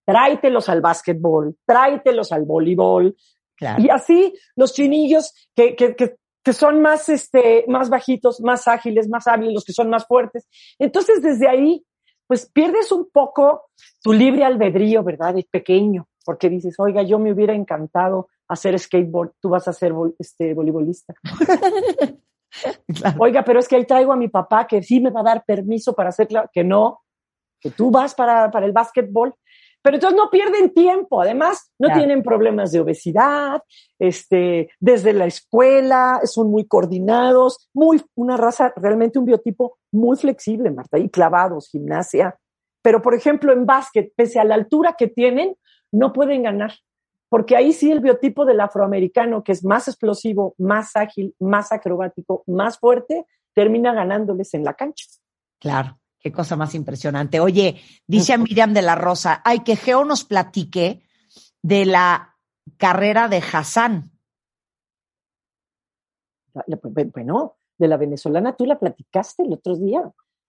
Tráetelos 0.05 0.69
al 0.69 0.83
básquetbol, 0.83 1.57
tráetelos 1.65 2.31
al 2.33 2.45
voleibol, 2.45 3.17
Claro. 3.57 3.83
y 3.83 3.89
así 3.89 4.35
los 4.55 4.75
chinillos 4.75 5.33
que, 5.55 5.75
que, 5.77 5.97
que, 5.97 6.17
que 6.45 6.53
son 6.53 6.83
más, 6.83 7.09
este, 7.09 7.65
más 7.69 7.89
bajitos, 7.89 8.43
más 8.43 8.69
ágiles, 8.69 9.09
más 9.09 9.27
hábiles, 9.27 9.55
los 9.55 9.65
que 9.65 9.73
son 9.73 9.89
más 9.89 10.07
fuertes. 10.07 10.47
Entonces, 10.79 11.23
desde 11.23 11.49
ahí, 11.49 11.83
pues 12.27 12.51
pierdes 12.53 12.93
un 12.93 13.09
poco 13.11 13.71
tu 14.03 14.13
libre 14.13 14.45
albedrío, 14.45 15.03
¿verdad? 15.03 15.39
Es 15.39 15.47
pequeño, 15.47 16.07
porque 16.27 16.51
dices, 16.51 16.75
oiga, 16.79 17.03
yo 17.03 17.19
me 17.19 17.33
hubiera 17.33 17.55
encantado 17.55 18.29
hacer 18.49 18.79
skateboard, 18.79 19.33
tú 19.41 19.49
vas 19.49 19.67
a 19.69 19.73
ser 19.73 19.95
este, 20.19 20.53
voleibolista. 20.53 21.15
Claro. 22.87 23.17
Oiga, 23.19 23.45
pero 23.45 23.59
es 23.59 23.69
que 23.69 23.77
ahí 23.77 23.85
traigo 23.85 24.13
a 24.13 24.17
mi 24.17 24.29
papá 24.29 24.67
que 24.67 24.83
sí 24.83 24.99
me 24.99 25.11
va 25.11 25.21
a 25.21 25.25
dar 25.25 25.45
permiso 25.45 25.95
para 25.95 26.09
hacer, 26.09 26.27
que 26.53 26.65
no, 26.65 27.01
que 27.61 27.71
tú 27.71 27.91
vas 27.91 28.15
para, 28.15 28.51
para 28.51 28.65
el 28.65 28.73
básquetbol. 28.73 29.35
Pero 29.83 29.97
entonces 29.97 30.17
no 30.17 30.31
pierden 30.31 30.73
tiempo, 30.73 31.21
además 31.21 31.71
no 31.79 31.89
Claro. 31.89 32.01
tienen 32.01 32.23
problemas 32.23 32.73
de 32.73 32.81
obesidad, 32.81 33.63
este, 33.99 34.71
desde 34.81 35.13
la 35.13 35.27
escuela, 35.27 36.21
son 36.25 36.51
muy 36.51 36.67
coordinados, 36.67 37.69
muy, 37.75 38.03
una 38.15 38.39
raza, 38.39 38.73
realmente 38.77 39.19
un 39.19 39.27
biotipo 39.27 39.79
muy 39.93 40.17
flexible, 40.17 40.71
Marta, 40.71 40.99
y 40.99 41.11
clavados, 41.11 41.69
gimnasia. 41.69 42.37
Pero, 42.83 43.03
por 43.03 43.15
ejemplo, 43.15 43.53
en 43.53 43.67
básquet, 43.67 44.13
pese 44.17 44.41
a 44.41 44.45
la 44.45 44.55
altura 44.55 44.95
que 44.97 45.09
tienen, 45.09 45.57
no 45.97 46.13
pueden 46.13 46.43
ganar. 46.43 46.75
Porque 47.29 47.57
ahí 47.57 47.73
sí 47.73 47.91
el 47.91 48.01
biotipo 48.01 48.45
del 48.45 48.61
afroamericano, 48.61 49.43
que 49.43 49.53
es 49.53 49.65
más 49.65 49.89
explosivo, 49.89 50.55
más 50.59 50.95
ágil, 50.95 51.35
más 51.41 51.73
acrobático, 51.73 52.45
más 52.47 52.79
fuerte, 52.79 53.27
termina 53.53 53.93
ganándoles 53.93 54.55
en 54.55 54.63
la 54.63 54.75
cancha. 54.75 55.07
Claro, 55.59 55.99
qué 56.21 56.31
cosa 56.31 56.55
más 56.55 56.75
impresionante. 56.75 57.41
Oye, 57.41 57.81
dice 58.07 58.35
a 58.35 58.39
Miriam 58.39 58.73
de 58.73 58.83
la 58.83 58.95
Rosa, 58.95 59.43
ay, 59.45 59.61
que 59.61 59.75
Geo 59.75 60.05
nos 60.05 60.25
platique 60.25 61.03
de 61.63 61.85
la 61.85 62.37
carrera 62.77 63.29
de 63.29 63.39
Hassan. 63.39 64.13
Bueno, 67.13 67.57
de 67.77 67.89
la 67.89 67.97
venezolana 67.97 68.55
tú 68.55 68.67
la 68.67 68.79
platicaste 68.79 69.43
el 69.43 69.53
otro 69.53 69.77
día. 69.77 70.03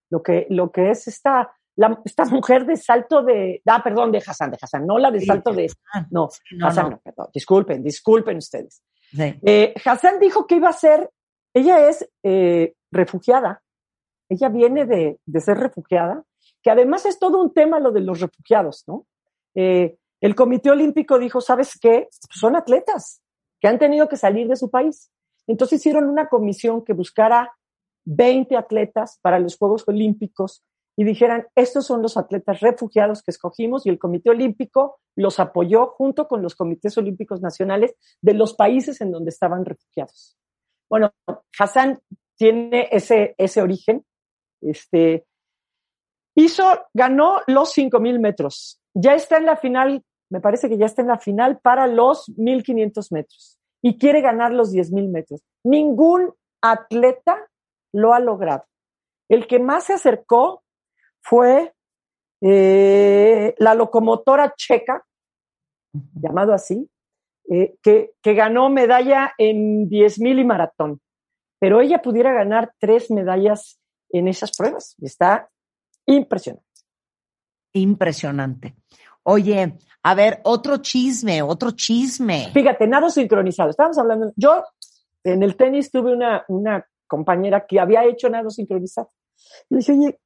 Lo 0.10 0.22
que, 0.22 0.48
lo 0.50 0.72
que 0.72 0.92
es 0.92 1.08
esta, 1.08 1.57
la- 1.78 2.02
esta 2.04 2.26
mujer 2.26 2.66
de 2.66 2.76
salto 2.76 3.22
de, 3.24 3.62
ah, 3.66 3.82
perdón, 3.84 4.12
de 4.12 4.18
Hassan, 4.20 4.52
de 4.52 4.58
Hassan, 4.62 4.86
no 4.86 4.98
la 4.98 5.10
de 5.12 5.22
Sí, 5.22 5.26
salto 5.28 5.54
de 5.54 5.68
no, 6.12 6.30
No, 6.52 6.68
Hassan, 6.68 6.86
no. 6.86 6.90
no, 6.92 7.00
perdón, 7.00 7.28
disculpen, 7.34 7.84
disculpen 7.84 8.38
ustedes. 8.38 8.84
Sí. 9.12 9.40
Eh, 9.46 9.74
Hassan 9.86 10.20
dijo 10.20 10.46
que 10.46 10.56
iba 10.56 10.70
a 10.70 10.74
ser, 10.74 11.10
ella 11.54 11.88
es 11.88 12.10
eh, 12.24 12.74
refugiada, 12.92 13.64
ella 14.30 14.50
viene 14.50 14.86
de, 14.86 15.20
de 15.26 15.40
ser 15.42 15.58
refugiada, 15.58 16.24
que 16.62 16.70
además 16.72 17.06
es 17.06 17.18
todo 17.18 17.40
un 17.42 17.54
tema 17.54 17.80
lo 17.80 17.92
de 17.92 18.02
los 18.02 18.20
refugiados, 18.20 18.84
¿no? 18.88 19.06
Eh, 19.56 19.98
el 20.20 20.36
Comité 20.36 20.72
Olímpico 20.72 21.18
dijo, 21.20 21.40
¿sabes 21.42 21.80
qué? 21.80 22.10
Son 22.32 22.56
atletas 22.56 23.22
que 23.62 23.68
han 23.68 23.80
tenido 23.80 24.10
que 24.10 24.18
salir 24.18 24.48
de 24.48 24.56
su 24.56 24.70
país. 24.70 25.12
Entonces 25.46 25.80
hicieron 25.80 26.10
una 26.10 26.28
comisión 26.28 26.84
que 26.84 26.94
buscara 26.94 27.54
20 28.06 28.58
atletas 28.58 29.20
para 29.22 29.40
los 29.40 29.58
Juegos 29.58 29.84
Olímpicos 29.88 30.64
y 31.00 31.04
dijeran, 31.04 31.46
estos 31.56 31.86
son 31.86 32.02
los 32.02 32.18
atletas 32.18 32.60
refugiados 32.60 33.22
que 33.22 33.30
escogimos 33.30 33.86
y 33.86 33.90
el 33.90 34.00
Comité 34.00 34.32
Olímpico 34.32 35.00
los 35.16 35.40
apoyó 35.40 35.88
junto 35.92 36.28
con 36.28 36.42
los 36.42 36.56
comités 36.56 36.98
olímpicos 36.98 37.40
nacionales 37.40 37.96
de 38.22 38.34
los 38.34 38.56
países 38.56 39.00
en 39.00 39.12
donde 39.12 39.30
estaban 39.30 39.64
refugiados. 39.64 40.36
Bueno, 40.90 41.14
Hassan 41.58 42.00
tiene 42.36 42.90
ese, 42.92 43.36
ese 43.38 43.62
origen. 43.62 44.06
Este, 44.62 45.28
hizo, 46.36 46.64
ganó 46.96 47.42
los 47.46 47.74
5000 47.74 48.20
metros. 48.20 48.82
Ya 48.96 49.14
está 49.14 49.38
en 49.38 49.46
la 49.46 49.58
final, 49.58 50.04
me 50.32 50.42
parece 50.42 50.68
que 50.68 50.80
ya 50.80 50.88
está 50.88 51.04
en 51.04 51.10
la 51.10 51.20
final 51.20 51.60
para 51.60 51.86
los 51.86 52.28
1500 52.38 53.12
metros 53.12 53.60
y 53.84 54.00
quiere 54.00 54.22
ganar 54.22 54.52
los 54.52 54.72
10000 54.72 55.10
metros. 55.10 55.44
Ningún 55.64 56.34
atleta 56.60 57.48
lo 57.94 58.16
ha 58.16 58.20
logrado. 58.20 58.66
El 59.30 59.46
que 59.46 59.60
más 59.60 59.84
se 59.84 59.94
acercó 59.94 60.64
fue 61.22 61.74
eh, 62.42 63.56
la 63.58 63.74
locomotora 63.74 64.54
checa, 64.56 65.04
llamado 66.14 66.54
así, 66.54 66.90
eh, 67.50 67.76
que, 67.82 68.12
que 68.22 68.34
ganó 68.34 68.70
medalla 68.70 69.34
en 69.38 69.90
10.000 69.90 70.42
y 70.42 70.46
maratón. 70.46 71.02
Pero 71.60 71.82
ella 71.82 72.02
pudiera 72.02 72.34
ganar 72.34 72.74
tres 72.80 73.10
medallas 73.10 73.80
en 74.10 74.28
esas 74.28 74.56
pruebas. 74.56 74.96
Está 75.02 75.50
impresionante. 76.06 76.66
Impresionante. 77.74 78.76
Oye, 79.24 79.78
a 80.04 80.16
ver, 80.16 80.40
otro 80.44 80.78
chisme, 80.78 81.42
otro 81.42 81.72
chisme. 81.72 82.50
Fíjate, 82.54 82.88
nado 82.88 83.10
sincronizado. 83.10 83.72
Estábamos 83.72 83.98
hablando, 83.98 84.32
yo 84.36 84.64
en 85.24 85.44
el 85.44 85.56
tenis 85.56 85.92
tuve 85.92 86.14
una, 86.14 86.46
una 86.48 86.86
compañera 87.08 87.66
que 87.66 87.80
había 87.80 88.06
hecho 88.06 88.30
nado 88.30 88.50
sincronizado. 88.50 89.12
Y 89.70 89.76
le 89.76 89.80
dije, 89.80 89.92
oye, 89.92 90.20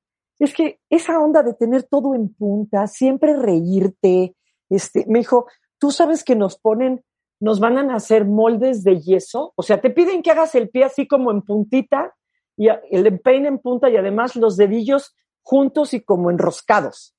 es 0.43 0.53
que 0.53 0.79
esa 0.89 1.19
onda 1.19 1.43
de 1.43 1.53
tener 1.53 1.83
todo 1.83 2.15
en 2.15 2.33
punta, 2.33 2.87
siempre 2.87 3.35
reírte, 3.35 4.35
este, 4.69 5.05
me 5.07 5.19
dijo, 5.19 5.47
tú 5.77 5.91
sabes 5.91 6.23
que 6.23 6.35
nos 6.35 6.57
ponen, 6.57 7.03
nos 7.39 7.59
van 7.59 7.77
a 7.77 7.95
hacer 7.95 8.25
moldes 8.25 8.83
de 8.83 8.99
yeso, 8.99 9.53
o 9.55 9.63
sea, 9.63 9.81
te 9.81 9.89
piden 9.89 10.21
que 10.21 10.31
hagas 10.31 10.55
el 10.55 10.69
pie 10.69 10.85
así 10.85 11.07
como 11.07 11.31
en 11.31 11.41
puntita 11.41 12.15
y 12.57 12.67
el 12.67 13.07
empeine 13.07 13.47
en 13.47 13.59
punta 13.59 13.89
y 13.89 13.97
además 13.97 14.35
los 14.35 14.57
dedillos 14.57 15.15
juntos 15.41 15.93
y 15.93 16.01
como 16.01 16.29
enroscados 16.29 17.15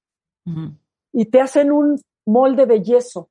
y 1.12 1.26
te 1.26 1.40
hacen 1.40 1.70
un 1.70 2.00
molde 2.26 2.66
de 2.66 2.82
yeso. 2.82 3.30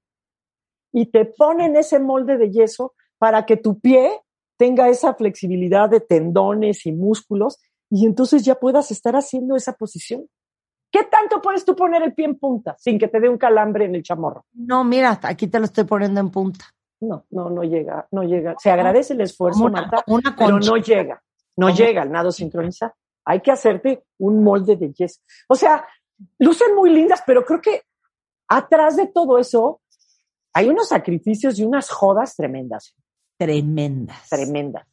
Y 0.94 1.08
te 1.08 1.26
ponen 1.26 1.76
ese 1.76 2.00
molde 2.00 2.38
de 2.38 2.52
yeso 2.52 2.94
para 3.18 3.46
que 3.46 3.58
tu 3.58 3.80
pie 3.80 4.22
tenga 4.58 4.90
esa 4.90 5.16
flexibilidad 5.16 5.90
de 5.90 6.02
tendones 6.02 6.86
y 6.86 6.92
músculos 6.92 7.60
y 7.92 8.06
entonces 8.06 8.44
ya 8.44 8.56
puedas 8.56 8.90
estar 8.90 9.16
haciendo 9.16 9.56
esa 9.56 9.74
posición. 9.74 10.26
¿Qué 10.90 11.04
tanto 11.04 11.42
puedes 11.42 11.64
tú 11.66 11.76
poner 11.76 12.02
el 12.04 12.14
pie 12.14 12.26
en 12.26 12.40
punta 12.40 12.76
sin 12.80 12.98
que 12.98 13.08
te 13.08 13.20
dé 13.20 13.30
un 13.30 13.38
calambre 13.38 13.86
en 13.86 13.96
el 13.96 14.04
chamorro? 14.04 14.46
No, 14.54 14.84
mira, 14.84 15.20
aquí 15.24 15.48
te 15.48 15.60
lo 15.60 15.66
estoy 15.66 15.84
poniendo 15.84 16.20
en 16.22 16.32
punta. 16.32 16.66
No, 17.02 17.26
no, 17.30 17.50
no 17.50 17.64
llega, 17.64 18.08
no 18.12 18.24
llega. 18.24 18.56
Se 18.60 18.72
agradece 18.72 19.14
el 19.14 19.22
esfuerzo, 19.22 19.66
una, 19.66 19.82
Marta, 19.82 20.04
una 20.08 20.36
pero 20.36 20.60
no 20.60 20.78
llega, 20.78 21.22
no 21.58 21.68
¿Cómo? 21.68 21.78
llega 21.78 22.02
al 22.02 22.12
nado 22.12 22.32
sincronizado. 22.32 22.94
Hay 23.26 23.42
que 23.42 23.52
hacerte 23.52 24.04
un 24.20 24.44
molde 24.44 24.78
de 24.78 24.92
yeso. 24.94 25.20
O 25.48 25.56
sea, 25.56 25.86
lucen 26.40 26.76
muy 26.76 26.92
lindas, 26.92 27.24
pero 27.26 27.44
creo 27.44 27.62
que 27.62 27.84
atrás 28.48 28.96
de 28.96 29.08
todo 29.08 29.38
eso 29.38 29.82
hay 30.54 30.70
unos 30.70 30.90
sacrificios 30.90 31.60
y 31.60 31.66
unas 31.66 31.90
jodas 31.90 32.36
tremendas. 32.36 32.96
tremendas. 33.38 34.30
tremendas. 34.30 34.86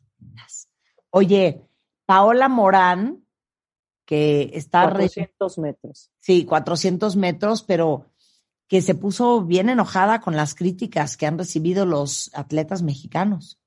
Oye, 1.10 1.67
Paola 2.08 2.48
Morán, 2.48 3.26
que 4.06 4.50
está, 4.54 4.86
re- 4.86 5.10
400 5.10 5.58
metros. 5.58 6.10
sí, 6.20 6.46
400 6.46 7.16
metros, 7.16 7.62
pero 7.62 8.06
que 8.66 8.80
se 8.80 8.94
puso 8.94 9.42
bien 9.42 9.68
enojada 9.68 10.18
con 10.22 10.34
las 10.34 10.54
críticas 10.54 11.18
que 11.18 11.26
han 11.26 11.36
recibido 11.36 11.84
los 11.84 12.30
atletas 12.34 12.82
mexicanos. 12.82 13.60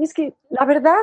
es 0.00 0.14
que 0.14 0.34
la 0.48 0.64
verdad, 0.64 0.96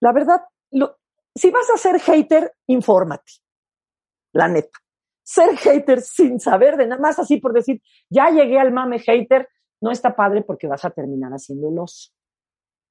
la 0.00 0.12
verdad, 0.12 0.42
lo, 0.70 0.98
si 1.34 1.50
vas 1.50 1.68
a 1.74 1.76
ser 1.76 1.98
hater, 2.00 2.54
infórmate. 2.68 3.32
La 4.32 4.46
neta. 4.46 4.78
Ser 5.24 5.56
hater 5.56 6.00
sin 6.00 6.38
saber 6.38 6.76
de 6.76 6.86
nada 6.86 7.00
más 7.02 7.18
así 7.18 7.38
por 7.40 7.52
decir, 7.52 7.82
ya 8.08 8.30
llegué 8.30 8.60
al 8.60 8.70
mame 8.70 9.00
hater, 9.00 9.48
no 9.80 9.90
está 9.90 10.14
padre 10.14 10.42
porque 10.42 10.68
vas 10.68 10.84
a 10.84 10.90
terminar 10.90 11.32
haciéndolos. 11.32 12.14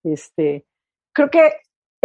Este, 0.04 0.66
creo 1.14 1.30
que 1.30 1.54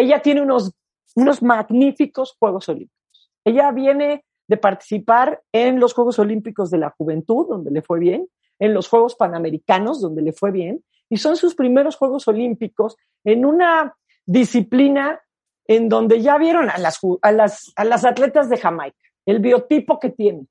ella 0.01 0.21
tiene 0.23 0.41
unos, 0.41 0.73
unos 1.15 1.43
magníficos 1.43 2.37
Juegos 2.39 2.69
Olímpicos. 2.69 3.31
Ella 3.45 3.71
viene 3.73 4.25
de 4.49 4.57
participar 4.57 5.43
en 5.53 5.79
los 5.79 5.95
Juegos 5.95 6.19
Olímpicos 6.19 6.71
de 6.71 6.79
la 6.79 6.91
Juventud, 6.91 7.47
donde 7.49 7.71
le 7.71 7.83
fue 7.83 8.01
bien, 8.01 8.29
en 8.59 8.75
los 8.75 8.89
Juegos 8.89 9.15
Panamericanos, 9.15 10.01
donde 10.01 10.23
le 10.23 10.33
fue 10.33 10.51
bien, 10.51 10.85
y 11.09 11.19
son 11.19 11.37
sus 11.37 11.55
primeros 11.55 11.97
Juegos 11.97 12.27
Olímpicos 12.29 12.97
en 13.25 13.45
una 13.45 13.95
disciplina 14.27 15.21
en 15.67 15.89
donde 15.89 16.21
ya 16.21 16.37
vieron 16.39 16.69
a 16.69 16.79
las, 16.79 16.99
a 17.23 17.33
las, 17.33 17.73
a 17.77 17.85
las 17.85 18.05
atletas 18.05 18.49
de 18.49 18.57
Jamaica, 18.57 18.99
el 19.27 19.39
biotipo 19.39 19.99
que 20.01 20.11
tiene, 20.11 20.47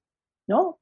¿no? 0.48 0.80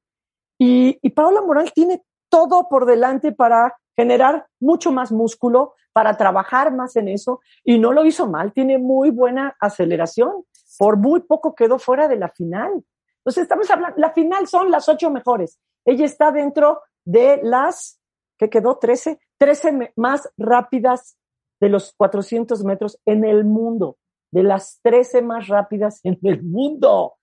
Y, 0.59 0.97
y 1.01 1.09
Paola 1.11 1.41
Moral 1.41 1.71
tiene 1.73 2.03
todo 2.29 2.67
por 2.69 2.85
delante 2.85 3.31
para 3.31 3.75
generar 3.95 4.47
mucho 4.59 4.91
más 4.91 5.11
músculo, 5.11 5.73
para 5.93 6.17
trabajar 6.17 6.73
más 6.73 6.95
en 6.95 7.07
eso, 7.07 7.41
y 7.63 7.79
no 7.79 7.91
lo 7.91 8.05
hizo 8.05 8.27
mal, 8.27 8.53
tiene 8.53 8.77
muy 8.77 9.09
buena 9.09 9.55
aceleración, 9.59 10.45
por 10.77 10.97
muy 10.97 11.21
poco 11.21 11.55
quedó 11.55 11.79
fuera 11.79 12.07
de 12.07 12.17
la 12.17 12.29
final. 12.29 12.83
Entonces, 13.19 13.43
estamos 13.43 13.69
hablando, 13.71 13.97
la 13.97 14.13
final 14.13 14.47
son 14.47 14.69
las 14.69 14.87
ocho 14.87 15.09
mejores. 15.09 15.59
Ella 15.85 16.05
está 16.05 16.31
dentro 16.31 16.81
de 17.03 17.39
las, 17.41 17.99
¿qué 18.37 18.49
quedó? 18.49 18.77
Trece, 18.77 19.19
trece 19.37 19.93
más 19.95 20.29
rápidas 20.37 21.17
de 21.59 21.69
los 21.69 21.93
400 21.97 22.63
metros 22.63 22.99
en 23.05 23.25
el 23.25 23.43
mundo 23.43 23.97
de 24.31 24.43
las 24.43 24.79
13 24.83 25.21
más 25.21 25.47
rápidas 25.47 25.99
en 26.03 26.19
el 26.23 26.43
mundo. 26.43 27.15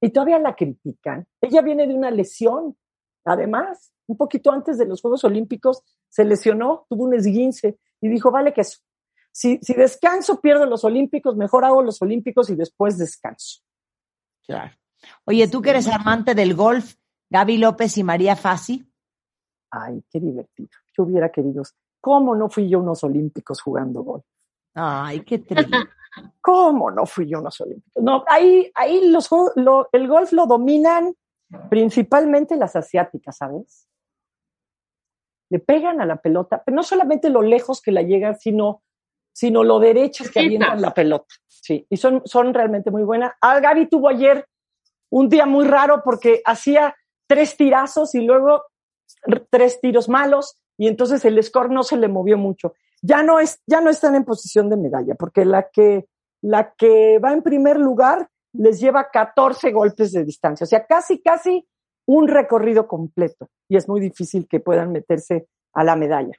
Y 0.00 0.10
todavía 0.10 0.38
la 0.38 0.54
critican. 0.54 1.26
Ella 1.40 1.62
viene 1.62 1.86
de 1.86 1.94
una 1.94 2.10
lesión. 2.10 2.76
Además, 3.24 3.93
un 4.06 4.16
poquito 4.16 4.50
antes 4.50 4.78
de 4.78 4.86
los 4.86 5.00
Juegos 5.00 5.24
Olímpicos, 5.24 5.82
se 6.08 6.24
lesionó, 6.24 6.86
tuvo 6.88 7.04
un 7.04 7.14
esguince 7.14 7.78
y 8.00 8.08
dijo, 8.08 8.30
vale 8.30 8.52
que 8.52 8.62
eso. 8.62 8.78
Si, 9.32 9.58
si 9.62 9.74
descanso, 9.74 10.40
pierdo 10.40 10.66
los 10.66 10.84
Olímpicos, 10.84 11.36
mejor 11.36 11.64
hago 11.64 11.82
los 11.82 12.00
Olímpicos 12.02 12.50
y 12.50 12.54
después 12.54 12.98
descanso. 12.98 13.60
Claro. 14.46 14.72
Oye, 15.24 15.48
tú 15.48 15.60
que 15.60 15.70
eres 15.70 15.88
amante 15.88 16.34
del 16.34 16.54
golf, 16.54 16.94
Gaby 17.30 17.58
López 17.58 17.98
y 17.98 18.04
María 18.04 18.36
Fassi. 18.36 18.86
Ay, 19.70 20.02
qué 20.10 20.20
divertido. 20.20 20.68
Yo 20.96 21.04
hubiera 21.04 21.30
querido. 21.30 21.62
¿Cómo 22.00 22.36
no 22.36 22.48
fui 22.48 22.68
yo 22.68 22.80
unos 22.80 23.02
Olímpicos 23.02 23.60
jugando 23.60 24.02
golf? 24.02 24.24
Ay, 24.74 25.20
qué 25.20 25.38
triste. 25.38 25.70
¿Cómo 26.40 26.90
no 26.90 27.06
fui 27.06 27.28
yo 27.28 27.40
unos 27.40 27.60
olímpicos? 27.60 28.02
No, 28.02 28.24
ahí, 28.28 28.70
ahí 28.74 29.08
los, 29.10 29.28
lo, 29.56 29.88
el 29.92 30.06
golf 30.08 30.32
lo 30.32 30.46
dominan 30.46 31.14
principalmente 31.68 32.56
las 32.56 32.76
asiáticas, 32.76 33.36
¿sabes? 33.36 33.88
Le 35.54 35.58
pegan 35.60 36.00
a 36.00 36.06
la 36.06 36.16
pelota, 36.16 36.62
pero 36.64 36.74
no 36.74 36.82
solamente 36.82 37.30
lo 37.30 37.42
lejos 37.42 37.80
que 37.80 37.92
la 37.92 38.02
llegan, 38.02 38.38
sino, 38.38 38.82
sino 39.32 39.62
lo 39.62 39.78
derechas 39.78 40.30
que 40.30 40.40
avientan 40.40 40.80
la 40.80 40.92
pelota. 40.92 41.34
Sí, 41.46 41.86
y 41.88 41.96
son, 41.96 42.22
son 42.24 42.52
realmente 42.52 42.90
muy 42.90 43.02
buenas. 43.02 43.32
Ah, 43.40 43.60
Gaby 43.60 43.88
tuvo 43.88 44.08
ayer 44.08 44.46
un 45.10 45.28
día 45.28 45.46
muy 45.46 45.66
raro 45.66 46.02
porque 46.04 46.42
hacía 46.44 46.96
tres 47.26 47.56
tirazos 47.56 48.14
y 48.14 48.22
luego 48.22 48.64
tres 49.50 49.80
tiros 49.80 50.08
malos 50.08 50.58
y 50.76 50.88
entonces 50.88 51.24
el 51.24 51.42
score 51.42 51.70
no 51.70 51.82
se 51.82 51.96
le 51.96 52.08
movió 52.08 52.36
mucho 52.36 52.74
ya 53.04 53.22
no, 53.22 53.38
es, 53.38 53.60
ya 53.66 53.82
no 53.82 53.90
están 53.90 54.14
en 54.14 54.24
posición 54.24 54.70
de 54.70 54.78
medalla, 54.78 55.14
porque 55.14 55.44
la 55.44 55.68
que, 55.70 56.08
la 56.40 56.72
que 56.72 57.18
va 57.18 57.32
en 57.32 57.42
primer 57.42 57.78
lugar 57.78 58.30
les 58.54 58.80
lleva 58.80 59.10
14 59.10 59.72
golpes 59.72 60.12
de 60.12 60.24
distancia, 60.24 60.64
o 60.64 60.66
sea, 60.66 60.86
casi, 60.86 61.20
casi 61.20 61.66
un 62.06 62.28
recorrido 62.28 62.86
completo, 62.86 63.48
y 63.68 63.76
es 63.76 63.88
muy 63.88 64.00
difícil 64.00 64.46
que 64.48 64.60
puedan 64.60 64.92
meterse 64.92 65.46
a 65.72 65.84
la 65.84 65.96
medalla. 65.96 66.34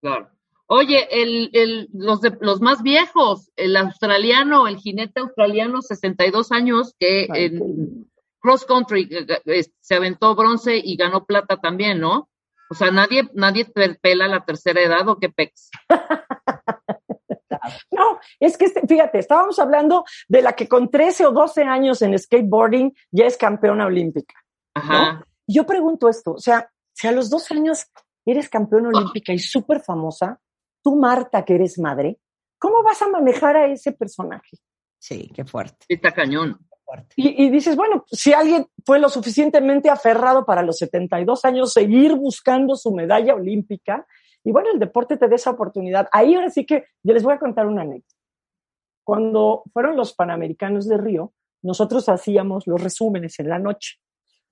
Claro. 0.00 0.30
Oye, 0.68 1.06
el, 1.10 1.50
el, 1.52 1.88
los, 1.92 2.20
de, 2.20 2.36
los 2.40 2.60
más 2.60 2.82
viejos, 2.82 3.52
el 3.54 3.76
australiano, 3.76 4.66
el 4.66 4.78
jinete 4.78 5.20
australiano, 5.20 5.80
62 5.80 6.50
años, 6.50 6.94
que 6.98 7.28
Ay, 7.30 7.44
en 7.44 8.10
cross 8.40 8.64
country 8.64 9.08
eh, 9.10 9.26
eh, 9.44 9.64
se 9.80 9.94
aventó 9.94 10.34
bronce 10.34 10.76
y 10.76 10.96
ganó 10.96 11.24
plata 11.24 11.56
también, 11.56 12.00
¿no? 12.00 12.28
O 12.68 12.74
sea, 12.74 12.90
nadie, 12.90 13.28
nadie 13.34 13.64
pela 14.00 14.26
la 14.26 14.44
tercera 14.44 14.82
edad 14.82 15.08
o 15.08 15.18
qué 15.18 15.28
pex. 15.28 15.70
No, 17.90 18.20
es 18.38 18.56
que 18.56 18.66
este, 18.66 18.86
fíjate, 18.86 19.18
estábamos 19.18 19.58
hablando 19.58 20.04
de 20.28 20.40
la 20.40 20.52
que 20.52 20.68
con 20.68 20.88
13 20.88 21.26
o 21.26 21.32
12 21.32 21.64
años 21.64 22.00
en 22.02 22.16
skateboarding 22.16 22.94
ya 23.10 23.26
es 23.26 23.36
campeona 23.36 23.86
olímpica. 23.86 24.34
Ajá. 24.76 25.26
Yo 25.46 25.64
pregunto 25.64 26.08
esto, 26.08 26.32
o 26.32 26.38
sea, 26.38 26.70
si 26.92 27.06
a 27.06 27.12
los 27.12 27.30
dos 27.30 27.50
años 27.50 27.86
eres 28.24 28.48
campeona 28.48 28.88
olímpica 28.88 29.32
y 29.32 29.38
súper 29.38 29.80
famosa, 29.80 30.40
tú 30.82 30.96
Marta 30.96 31.44
que 31.44 31.54
eres 31.54 31.78
madre, 31.78 32.18
¿cómo 32.58 32.82
vas 32.82 33.00
a 33.02 33.08
manejar 33.08 33.56
a 33.56 33.66
ese 33.66 33.92
personaje? 33.92 34.58
Sí, 34.98 35.30
qué 35.34 35.44
fuerte. 35.44 35.86
Está 35.88 36.12
cañón. 36.12 36.58
Y, 37.16 37.44
y, 37.44 37.50
dices, 37.50 37.74
bueno, 37.74 38.04
si 38.12 38.32
alguien 38.32 38.66
fue 38.84 39.00
lo 39.00 39.08
suficientemente 39.08 39.90
aferrado 39.90 40.46
para 40.46 40.62
los 40.62 40.78
72 40.78 41.44
años 41.44 41.72
seguir 41.72 42.14
buscando 42.14 42.76
su 42.76 42.92
medalla 42.92 43.34
olímpica, 43.34 44.06
y 44.44 44.52
bueno, 44.52 44.68
el 44.72 44.78
deporte 44.78 45.16
te 45.16 45.26
da 45.26 45.34
esa 45.34 45.50
oportunidad. 45.50 46.08
Ahí 46.12 46.36
ahora 46.36 46.50
sí 46.50 46.64
que 46.64 46.84
yo 47.02 47.12
les 47.12 47.24
voy 47.24 47.34
a 47.34 47.38
contar 47.38 47.66
una 47.66 47.82
anécdota. 47.82 48.14
Cuando 49.04 49.64
fueron 49.72 49.96
los 49.96 50.14
Panamericanos 50.14 50.86
de 50.86 50.96
Río, 50.96 51.32
nosotros 51.62 52.08
hacíamos 52.08 52.68
los 52.68 52.80
resúmenes 52.80 53.40
en 53.40 53.48
la 53.48 53.58
noche. 53.58 53.96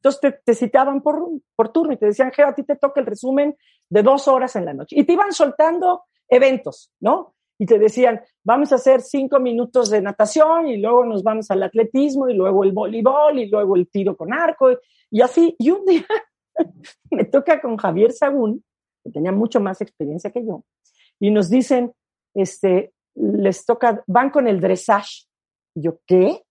Entonces 0.05 0.43
te, 0.45 0.55
citaban 0.55 1.01
por, 1.01 1.23
por 1.57 1.73
turno 1.73 1.95
y 1.95 1.97
te 1.97 2.07
decían, 2.07 2.31
Geo, 2.31 2.49
a 2.49 2.55
ti 2.55 2.63
te 2.63 2.77
toca 2.77 3.01
el 3.01 3.07
resumen 3.07 3.57
de 3.89 4.03
dos 4.03 4.29
horas 4.29 4.55
en 4.57 4.67
la 4.67 4.75
noche. 4.75 4.97
Y 4.99 5.05
te 5.05 5.15
iban 5.15 5.33
soltando 5.33 6.05
eventos, 6.29 6.93
¿no? 7.01 7.35
y 7.59 7.67
te 7.67 7.79
decían, 7.79 8.21
vamos 8.43 8.73
a 8.73 8.77
hacer 8.77 9.01
cinco 9.01 9.39
minutos 9.39 9.91
de 9.91 10.03
natación 10.03 10.67
y 10.67 10.77
luego 10.79 11.05
nos 11.05 11.23
vamos 11.23 11.51
al 11.51 11.63
atletismo 11.63 12.29
y 12.29 12.35
luego 12.35 12.65
el 12.65 12.73
voleibol 12.73 13.39
y 13.39 13.47
luego 13.47 13.77
el 13.77 13.89
tiro 13.89 14.17
con 14.17 14.33
arco 14.33 14.71
y 15.11 15.21
así. 15.21 15.55
Y 15.59 15.71
un 15.71 15.85
día 15.87 16.07
me 17.11 17.25
toca 17.25 17.61
con 17.61 17.77
Javier 17.77 18.13
Sagún, 18.13 18.65
que 19.05 19.11
tenía 19.11 19.33
mucho 19.33 19.61
más 19.61 19.81
experiencia 19.81 20.31
que 20.31 20.45
yo, 20.45 20.65
y 21.21 21.31
nos 21.31 21.49
dicen, 21.49 21.93
este, 22.35 22.93
les 23.15 23.65
toca, 23.65 24.03
van 24.07 24.31
con 24.31 24.49
el 24.49 24.61
dressage. 24.61 25.27
Y 25.77 25.83
yo, 25.83 25.99
¿qué? 26.07 26.43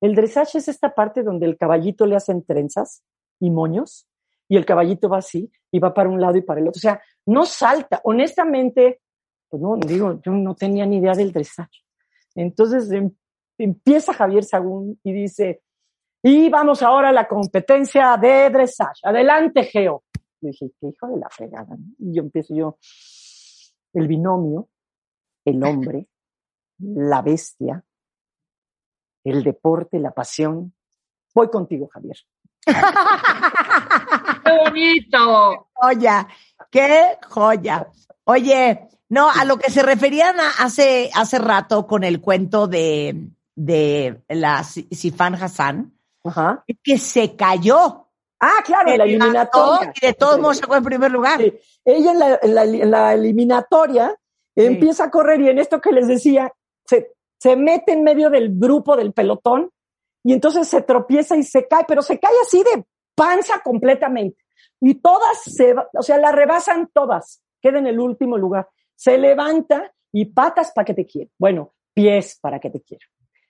El 0.00 0.14
dressage 0.14 0.58
es 0.58 0.68
esta 0.68 0.94
parte 0.94 1.22
donde 1.22 1.46
el 1.46 1.56
caballito 1.56 2.06
le 2.06 2.16
hacen 2.16 2.44
trenzas 2.44 3.02
y 3.40 3.50
moños 3.50 4.06
y 4.48 4.56
el 4.56 4.64
caballito 4.64 5.08
va 5.08 5.18
así 5.18 5.50
y 5.70 5.78
va 5.78 5.92
para 5.92 6.08
un 6.08 6.20
lado 6.20 6.36
y 6.36 6.42
para 6.42 6.60
el 6.60 6.68
otro. 6.68 6.78
O 6.78 6.80
sea, 6.80 7.00
no 7.26 7.44
salta. 7.44 8.00
Honestamente, 8.04 9.00
pues 9.48 9.62
no, 9.62 9.76
digo, 9.76 10.20
yo 10.22 10.32
no 10.32 10.54
tenía 10.54 10.86
ni 10.86 10.98
idea 10.98 11.14
del 11.14 11.32
dressage. 11.32 11.84
Entonces 12.34 12.90
em, 12.92 13.10
empieza 13.58 14.12
Javier 14.12 14.44
Sagún 14.44 15.00
y 15.02 15.12
dice, 15.12 15.62
y 16.22 16.48
vamos 16.48 16.82
ahora 16.82 17.10
a 17.10 17.12
la 17.12 17.26
competencia 17.26 18.16
de 18.16 18.50
dressage. 18.50 19.00
Adelante, 19.02 19.64
Geo. 19.64 20.04
Y 20.40 20.48
dije, 20.48 20.70
qué 20.80 20.88
hijo 20.88 21.08
de 21.08 21.18
la 21.18 21.28
fregada. 21.30 21.76
Y 21.98 22.14
yo 22.14 22.22
empiezo 22.22 22.54
yo, 22.54 22.78
el 23.94 24.06
binomio, 24.06 24.68
el 25.44 25.62
hombre, 25.64 26.06
la 26.78 27.22
bestia, 27.22 27.82
el 29.30 29.42
deporte, 29.42 29.98
la 29.98 30.12
pasión. 30.12 30.74
Voy 31.34 31.48
contigo, 31.48 31.88
Javier. 31.92 32.16
¡Qué 34.44 34.52
bonito! 34.64 35.68
Joya, 35.74 36.26
qué 36.70 37.18
joya. 37.28 37.88
Oye, 38.24 38.88
no, 39.08 39.30
a 39.30 39.44
lo 39.44 39.56
que 39.56 39.70
se 39.70 39.82
referían 39.82 40.40
a 40.40 40.50
hace, 40.58 41.10
hace 41.14 41.38
rato 41.38 41.86
con 41.86 42.02
el 42.04 42.20
cuento 42.20 42.66
de, 42.66 43.30
de 43.54 44.20
la 44.28 44.64
Sifan 44.64 45.34
Hassan, 45.34 45.92
Ajá. 46.24 46.64
es 46.66 46.76
que 46.82 46.98
se 46.98 47.36
cayó. 47.36 48.08
Ah, 48.40 48.62
claro, 48.64 48.90
en 48.90 48.98
la 48.98 49.04
eliminatoria. 49.04 49.92
Y 50.00 50.06
de 50.06 50.12
todos 50.12 50.38
modos 50.40 50.58
sacó 50.58 50.76
en 50.76 50.84
primer 50.84 51.10
lugar. 51.10 51.40
Sí. 51.40 51.54
Ella 51.84 52.12
en 52.12 52.18
la, 52.18 52.38
en 52.42 52.54
la, 52.54 52.64
en 52.64 52.90
la 52.90 53.14
eliminatoria 53.14 54.14
sí. 54.54 54.64
empieza 54.64 55.04
a 55.04 55.10
correr 55.10 55.40
y 55.40 55.48
en 55.48 55.58
esto 55.58 55.80
que 55.80 55.92
les 55.92 56.08
decía, 56.08 56.52
se, 56.84 57.15
se 57.38 57.56
mete 57.56 57.92
en 57.92 58.02
medio 58.02 58.30
del 58.30 58.58
grupo 58.58 58.96
del 58.96 59.12
pelotón 59.12 59.70
y 60.24 60.32
entonces 60.32 60.68
se 60.68 60.82
tropieza 60.82 61.36
y 61.36 61.42
se 61.42 61.66
cae, 61.68 61.84
pero 61.86 62.02
se 62.02 62.18
cae 62.18 62.34
así 62.42 62.62
de 62.62 62.84
panza 63.14 63.60
completamente. 63.62 64.42
Y 64.80 64.94
todas 64.94 65.42
se, 65.42 65.74
o 65.94 66.02
sea, 66.02 66.18
la 66.18 66.32
rebasan 66.32 66.90
todas, 66.92 67.42
queda 67.60 67.78
en 67.78 67.86
el 67.86 68.00
último 68.00 68.36
lugar 68.36 68.68
se 68.96 69.18
levanta 69.18 69.92
y 70.10 70.24
patas 70.24 70.72
para 70.72 70.86
que 70.86 70.94
te 70.94 71.06
quiera. 71.06 71.30
Bueno, 71.38 71.74
pies 71.94 72.38
para 72.40 72.58
que 72.58 72.70
te 72.70 72.80
quiera. 72.80 73.04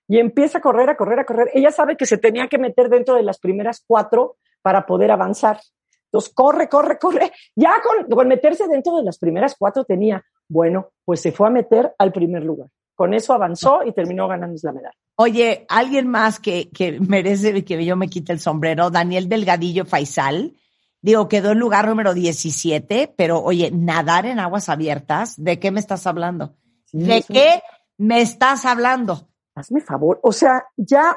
Y 0.08 0.18
empieza 0.18 0.58
a 0.58 0.60
correr, 0.60 0.90
a 0.90 0.96
correr, 0.96 1.20
a 1.20 1.24
correr. 1.24 1.50
Ella 1.54 1.70
sabe 1.70 1.96
que 1.96 2.06
se 2.06 2.18
tenía 2.18 2.48
que 2.48 2.58
meter 2.58 2.88
dentro 2.88 3.14
de 3.14 3.22
las 3.22 3.38
primeras 3.38 3.82
cuatro 3.86 4.36
para 4.62 4.84
poder 4.86 5.10
avanzar. 5.10 5.60
Entonces, 6.06 6.32
corre, 6.34 6.68
corre, 6.68 6.98
corre. 6.98 7.32
Ya 7.56 7.74
con, 7.82 8.08
con 8.08 8.28
meterse 8.28 8.68
dentro 8.68 8.96
de 8.96 9.02
las 9.02 9.18
primeras 9.18 9.56
cuatro 9.58 9.84
tenía, 9.84 10.24
bueno, 10.48 10.90
pues 11.04 11.20
se 11.20 11.32
fue 11.32 11.48
a 11.48 11.50
meter 11.50 11.94
al 11.98 12.12
primer 12.12 12.44
lugar. 12.44 12.68
Con 12.96 13.14
eso 13.14 13.34
avanzó 13.34 13.84
y 13.84 13.92
terminó 13.92 14.26
ganando 14.26 14.58
la 14.62 14.72
medalla. 14.72 14.96
Oye, 15.16 15.66
alguien 15.68 16.08
más 16.08 16.40
que, 16.40 16.70
que 16.70 16.98
merece 17.00 17.64
que 17.64 17.84
yo 17.84 17.94
me 17.94 18.08
quite 18.08 18.32
el 18.32 18.40
sombrero, 18.40 18.90
Daniel 18.90 19.28
Delgadillo 19.28 19.84
Faisal. 19.84 20.56
Digo, 21.02 21.28
quedó 21.28 21.52
en 21.52 21.58
lugar 21.58 21.86
número 21.86 22.14
17, 22.14 23.14
pero 23.16 23.40
oye, 23.42 23.70
nadar 23.70 24.26
en 24.26 24.40
aguas 24.40 24.68
abiertas, 24.68 25.34
¿de 25.36 25.60
qué 25.60 25.70
me 25.70 25.78
estás 25.78 26.06
hablando? 26.06 26.56
¿De 26.90 27.22
qué 27.22 27.62
me 27.98 28.22
estás 28.22 28.64
hablando? 28.64 29.28
Hazme 29.54 29.82
favor. 29.82 30.18
O 30.22 30.32
sea, 30.32 30.64
ya, 30.76 31.16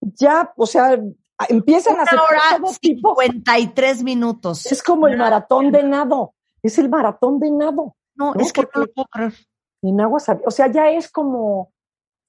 ya, 0.00 0.52
o 0.56 0.66
sea, 0.66 0.98
empiezan 1.48 1.98
a 1.98 2.02
hacer 2.02 2.18
hora 2.18 2.58
todo 2.58 2.72
tipo. 2.80 3.16
53 3.20 4.02
minutos. 4.02 4.66
Es 4.66 4.82
como 4.82 5.06
el 5.08 5.16
maratón 5.16 5.70
de 5.70 5.82
nado. 5.84 6.34
Es 6.62 6.78
el 6.78 6.88
maratón 6.88 7.38
de 7.38 7.50
nado. 7.50 7.96
No, 8.16 8.34
¿no? 8.34 8.40
es 8.40 8.52
que 8.52 8.62
no 8.62 8.68
Porque- 8.72 8.80
lo 8.88 8.92
puedo 8.92 9.06
creer. 9.10 9.34
En 9.82 10.00
aguas. 10.00 10.26
O 10.44 10.50
sea, 10.50 10.66
ya 10.70 10.90
es 10.90 11.10
como, 11.10 11.72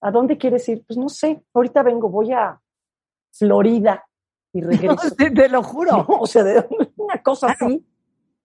¿a 0.02 0.12
dónde 0.12 0.38
quieres 0.38 0.68
ir? 0.70 0.84
Pues 0.86 0.98
no 0.98 1.10
sé. 1.10 1.44
Ahorita 1.54 1.84
vengo, 1.84 2.10
voy 2.10 2.32
a 2.34 2.60
Florida 3.32 4.06
y 4.54 4.62
regreso. 4.62 5.16
Te, 5.16 5.32
te 5.32 5.50
lo 5.50 5.64
juro. 5.64 5.92
No, 5.98 6.06
o 6.20 6.28
sea, 6.28 6.44
de 6.44 6.66
una 6.98 7.22
cosa 7.24 7.48
así. 7.48 7.86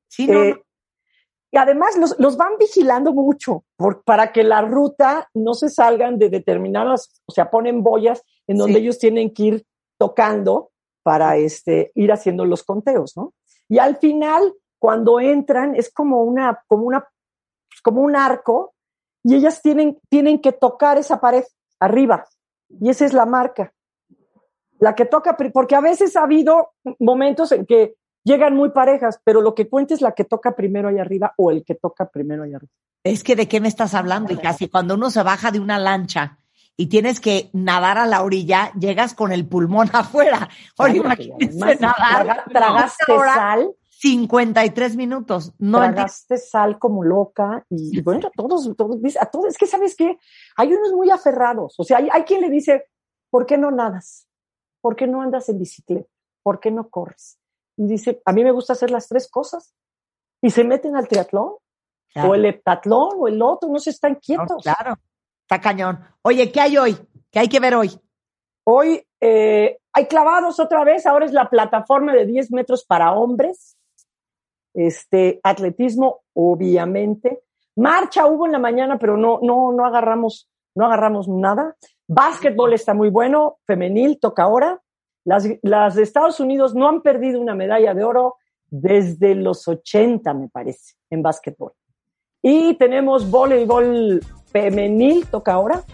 Sí, 0.09 0.27
no, 0.27 0.43
Eh, 0.43 0.55
no. 0.55 0.63
y 1.51 1.57
además 1.57 1.97
los, 1.97 2.19
los 2.19 2.37
van 2.37 2.53
vigilando 2.59 3.13
mucho 3.13 3.65
por- 3.77 4.03
para 4.05 4.33
que 4.33 4.43
la 4.45 4.63
ruta 4.63 5.29
no 5.35 5.55
se 5.55 5.69
salgan 5.69 6.19
de 6.19 6.29
determinadas, 6.31 7.21
o 7.27 7.33
sea, 7.33 7.51
ponen 7.51 7.83
boyas 7.83 8.23
en 8.47 8.59
donde 8.59 8.75
Sí. 8.75 8.81
ellos 8.81 8.99
tienen 8.99 9.33
que 9.33 9.43
ir 9.43 9.67
tocando 9.99 10.71
para 11.03 11.37
este, 11.37 11.91
ir 11.95 12.13
haciendo 12.13 12.45
los 12.45 12.63
conteos, 12.63 13.17
¿no? 13.17 13.35
Y 13.69 13.79
al 13.79 13.97
final, 13.97 14.53
cuando 14.79 15.19
entran, 15.21 15.75
es 15.75 15.93
como 15.93 16.23
una, 16.23 16.63
como 16.69 16.85
una, 16.85 17.09
como 17.83 18.03
un 18.03 18.17
arco, 18.17 18.75
y 19.23 19.35
ellas 19.35 19.63
tienen, 19.63 19.99
tienen 20.09 20.41
que 20.41 20.53
tocar 20.53 20.99
esa 20.99 21.21
pared 21.21 21.45
arriba, 21.81 22.25
y 22.69 22.91
esa 22.91 23.05
es 23.05 23.13
la 23.13 23.27
marca. 23.27 23.73
La 24.79 24.95
que 24.95 25.05
toca, 25.05 25.37
porque 25.37 25.77
a 25.77 25.81
veces 25.81 26.17
ha 26.17 26.25
habido 26.25 26.73
momentos 26.99 27.53
en 27.53 27.67
que 27.67 27.95
llegan 28.25 28.57
muy 28.57 28.71
parejas, 28.71 29.21
pero 29.25 29.41
lo 29.41 29.55
que 29.55 29.69
cuenta 29.69 29.95
es 29.95 30.01
la 30.01 30.13
que 30.13 30.25
toca 30.25 30.57
primero 30.57 30.89
ahí 30.89 30.99
arriba 30.99 31.35
o 31.37 31.51
el 31.51 31.65
que 31.65 31.75
toca 31.75 32.09
primero 32.09 32.43
ahí 32.43 32.55
arriba. 32.55 32.73
Es 33.05 33.23
que 33.23 33.37
de 33.37 33.49
qué 33.49 33.61
me 33.61 33.69
estás 33.69 33.95
hablando, 33.95 34.33
y 34.33 34.37
casi 34.37 34.69
cuando 34.69 34.95
uno 34.95 35.11
se 35.11 35.23
baja 35.23 35.51
de 35.51 35.61
una 35.61 35.79
lancha 35.79 36.39
y 36.77 36.87
tienes 36.87 37.21
que 37.21 37.51
nadar 37.53 37.99
a 37.99 38.07
la 38.07 38.23
orilla, 38.23 38.73
llegas 38.73 39.15
con 39.15 39.33
el 39.33 39.47
pulmón 39.47 39.91
afuera. 39.93 40.49
Ahora 40.79 41.17
nadar. 41.81 42.45
tragaste 42.51 43.13
hora, 43.13 43.35
sal, 43.35 43.75
53 44.03 44.97
minutos. 44.97 45.53
No 45.59 45.79
tragaste 45.79 46.37
sal 46.37 46.79
como 46.81 47.05
loca 47.05 47.65
y, 47.71 47.99
y 47.99 48.03
bueno, 48.03 48.31
todos, 48.37 48.69
todos, 48.77 49.01
dice- 49.01 49.19
a 49.21 49.27
todos, 49.27 49.47
es 49.47 49.57
que 49.59 49.67
sabes 49.69 49.95
qué, 49.95 50.19
hay 50.57 50.75
unos 50.75 50.93
muy 50.93 51.09
aferrados, 51.11 51.75
o 51.79 51.85
sea, 51.85 51.99
hay, 51.99 52.09
hay 52.13 52.25
quien 52.25 52.41
le 52.41 52.51
dice, 52.51 52.87
¿por 53.31 53.47
qué 53.47 53.57
no 53.59 53.71
nadas? 53.71 54.27
¿Por 54.81 54.97
qué 54.97 55.07
no 55.07 55.23
andas 55.23 55.49
en 55.49 55.59
bicicleta? 55.61 56.09
¿Por 56.43 56.59
qué 56.59 56.73
no 56.73 56.89
corres? 56.91 57.39
Y 57.77 57.87
dice, 57.87 58.21
a 58.25 58.33
mí 58.33 58.43
me 58.43 58.51
gusta 58.51 58.73
hacer 58.73 58.91
las 58.91 59.07
tres 59.09 59.31
cosas. 59.31 59.73
Y 60.43 60.51
se 60.51 60.65
meten 60.65 60.97
al 60.97 61.07
triatlón, 61.07 61.53
Claro. 62.13 62.31
o 62.31 62.35
el 62.35 62.45
heptatlón, 62.45 63.11
o 63.21 63.29
el 63.29 63.41
otro, 63.41 63.69
no 63.71 63.79
se 63.79 63.91
están 63.91 64.15
No, 64.15 64.19
quietos. 64.21 64.63
claro, 64.65 64.97
está 65.43 65.61
cañón. 65.61 66.01
Oye, 66.23 66.51
¿qué 66.51 66.61
hay 66.61 66.77
hoy? 66.77 66.99
¿Qué 67.31 67.39
hay 67.39 67.49
que 67.49 67.61
ver 67.61 67.75
hoy? 67.77 67.91
Hoy 68.67 69.07
eh, 69.21 69.79
hay 69.93 70.07
clavados 70.09 70.59
otra 70.59 70.83
vez, 70.85 71.07
ahora 71.07 71.25
es 71.25 71.33
la 71.33 71.49
plataforma 71.49 72.13
de 72.13 72.27
10 72.27 72.51
metros 72.51 72.85
para 72.85 73.13
hombres. 73.13 73.77
Este, 74.75 75.41
atletismo, 75.43 76.21
obviamente. 76.35 77.43
Marcha 77.77 78.27
hubo 78.27 78.47
en 78.47 78.53
la 78.53 78.59
mañana, 78.59 78.99
pero 78.99 79.17
no, 79.17 79.39
no, 79.43 79.73
no 79.73 79.87
agarramos, 79.87 80.51
no 80.75 80.87
agarramos 80.87 81.29
nada. 81.29 81.77
Básquetbol 82.09 82.73
está 82.75 82.95
muy 82.95 83.11
bueno, 83.11 83.59
femenil, 83.67 84.19
toca 84.21 84.45
ahora. 84.45 84.81
Las, 85.25 85.47
las 85.63 85.95
de 85.95 86.03
Estados 86.03 86.41
Unidos 86.41 86.75
no 86.75 86.89
han 86.89 87.01
perdido 87.03 87.41
una 87.41 87.55
medalla 87.55 87.95
de 87.95 88.05
oro 88.05 88.37
desde 88.69 89.35
los 89.35 89.69
80, 89.69 90.33
me 90.35 90.49
parece, 90.49 90.95
en 91.11 91.23
básquetbol. 91.23 91.73
Y 92.43 92.75
tenemos 92.75 93.31
voleibol 93.31 94.21
femenil, 94.47 95.27
toca 95.29 95.53
ahora, 95.53 95.85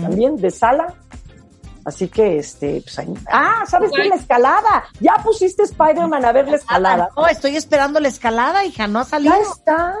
también 0.00 0.36
de 0.36 0.50
sala. 0.50 0.94
Así 1.84 2.08
que, 2.08 2.38
este, 2.38 2.80
pues 2.82 2.98
ahí- 2.98 3.14
Ah, 3.30 3.64
¿sabes 3.66 3.90
qué? 3.94 4.04
La 4.08 4.16
escalada. 4.16 4.84
Ya 5.00 5.14
pusiste 5.22 5.62
Spider-Man 5.62 6.24
a 6.24 6.32
ver 6.32 6.48
la 6.48 6.56
escalada. 6.56 7.08
No, 7.16 7.26
estoy 7.26 7.56
esperando 7.56 7.98
la 8.00 8.08
escalada, 8.08 8.64
hija, 8.64 8.86
no 8.86 8.98
ha 9.00 9.04
salido. 9.04 9.34
Ya 9.34 9.40
está. 9.50 9.94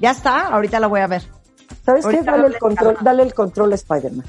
Ya 0.00 0.10
está, 0.10 0.40
ahorita 0.48 0.78
la 0.80 0.86
voy 0.86 1.00
a 1.00 1.06
ver. 1.06 1.22
¿Sabes 1.84 2.06
qué? 2.06 2.22
Dale 2.22 2.46
el 2.48 2.58
control, 2.58 2.92
escalada. 2.92 2.98
dale 3.02 3.22
el 3.22 3.34
control 3.34 3.72
a 3.72 3.74
Spider-Man. 3.76 4.26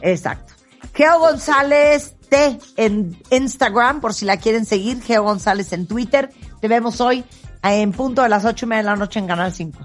Exacto. 0.00 0.54
Geo 0.94 1.18
González 1.20 2.16
T 2.28 2.58
en 2.76 3.16
Instagram, 3.30 4.00
por 4.00 4.14
si 4.14 4.24
la 4.24 4.36
quieren 4.36 4.64
seguir. 4.64 5.02
Geo 5.02 5.22
González 5.22 5.72
en 5.72 5.86
Twitter. 5.86 6.30
Te 6.60 6.68
vemos 6.68 7.00
hoy 7.00 7.24
en 7.62 7.92
punto 7.92 8.22
de 8.22 8.28
las 8.28 8.44
ocho 8.44 8.66
y 8.66 8.68
media 8.68 8.82
de 8.82 8.88
la 8.90 8.96
noche 8.96 9.18
en 9.18 9.26
Canal 9.26 9.52
5. 9.52 9.78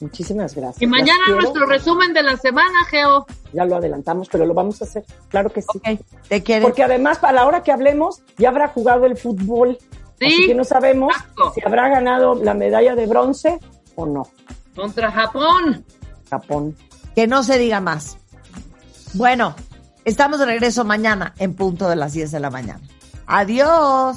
Muchísimas 0.00 0.54
gracias. 0.54 0.80
Y 0.80 0.86
mañana 0.86 1.18
quiero. 1.26 1.40
nuestro 1.40 1.66
resumen 1.66 2.12
de 2.12 2.22
la 2.22 2.36
semana, 2.36 2.84
Geo. 2.88 3.26
Ya 3.52 3.64
lo 3.64 3.76
adelantamos, 3.76 4.28
pero 4.30 4.46
lo 4.46 4.54
vamos 4.54 4.80
a 4.80 4.84
hacer. 4.84 5.04
Claro 5.28 5.50
que 5.50 5.62
sí. 5.62 5.68
Ok, 5.74 6.00
te 6.28 6.42
quieres. 6.42 6.64
Porque 6.64 6.84
además, 6.84 7.18
para 7.18 7.32
la 7.32 7.46
hora 7.46 7.62
que 7.62 7.72
hablemos, 7.72 8.22
ya 8.36 8.50
habrá 8.50 8.68
jugado 8.68 9.06
el 9.06 9.16
fútbol. 9.16 9.76
Sí. 10.20 10.26
Así 10.26 10.46
que 10.46 10.54
no 10.54 10.64
sabemos 10.64 11.14
Exacto. 11.14 11.52
si 11.54 11.60
habrá 11.64 11.88
ganado 11.88 12.34
la 12.36 12.54
medalla 12.54 12.94
de 12.94 13.06
bronce 13.06 13.58
o 13.96 14.06
no. 14.06 14.28
Contra 14.74 15.10
Japón. 15.10 15.84
Japón. 16.30 16.76
Que 17.14 17.26
no 17.26 17.42
se 17.42 17.58
diga 17.58 17.80
más. 17.80 18.18
Bueno, 19.14 19.56
estamos 20.04 20.38
de 20.38 20.46
regreso 20.46 20.84
mañana 20.84 21.34
en 21.38 21.54
punto 21.54 21.88
de 21.88 21.96
las 21.96 22.12
10 22.12 22.30
de 22.30 22.40
la 22.40 22.50
mañana. 22.50 22.80
Adiós. 23.26 24.16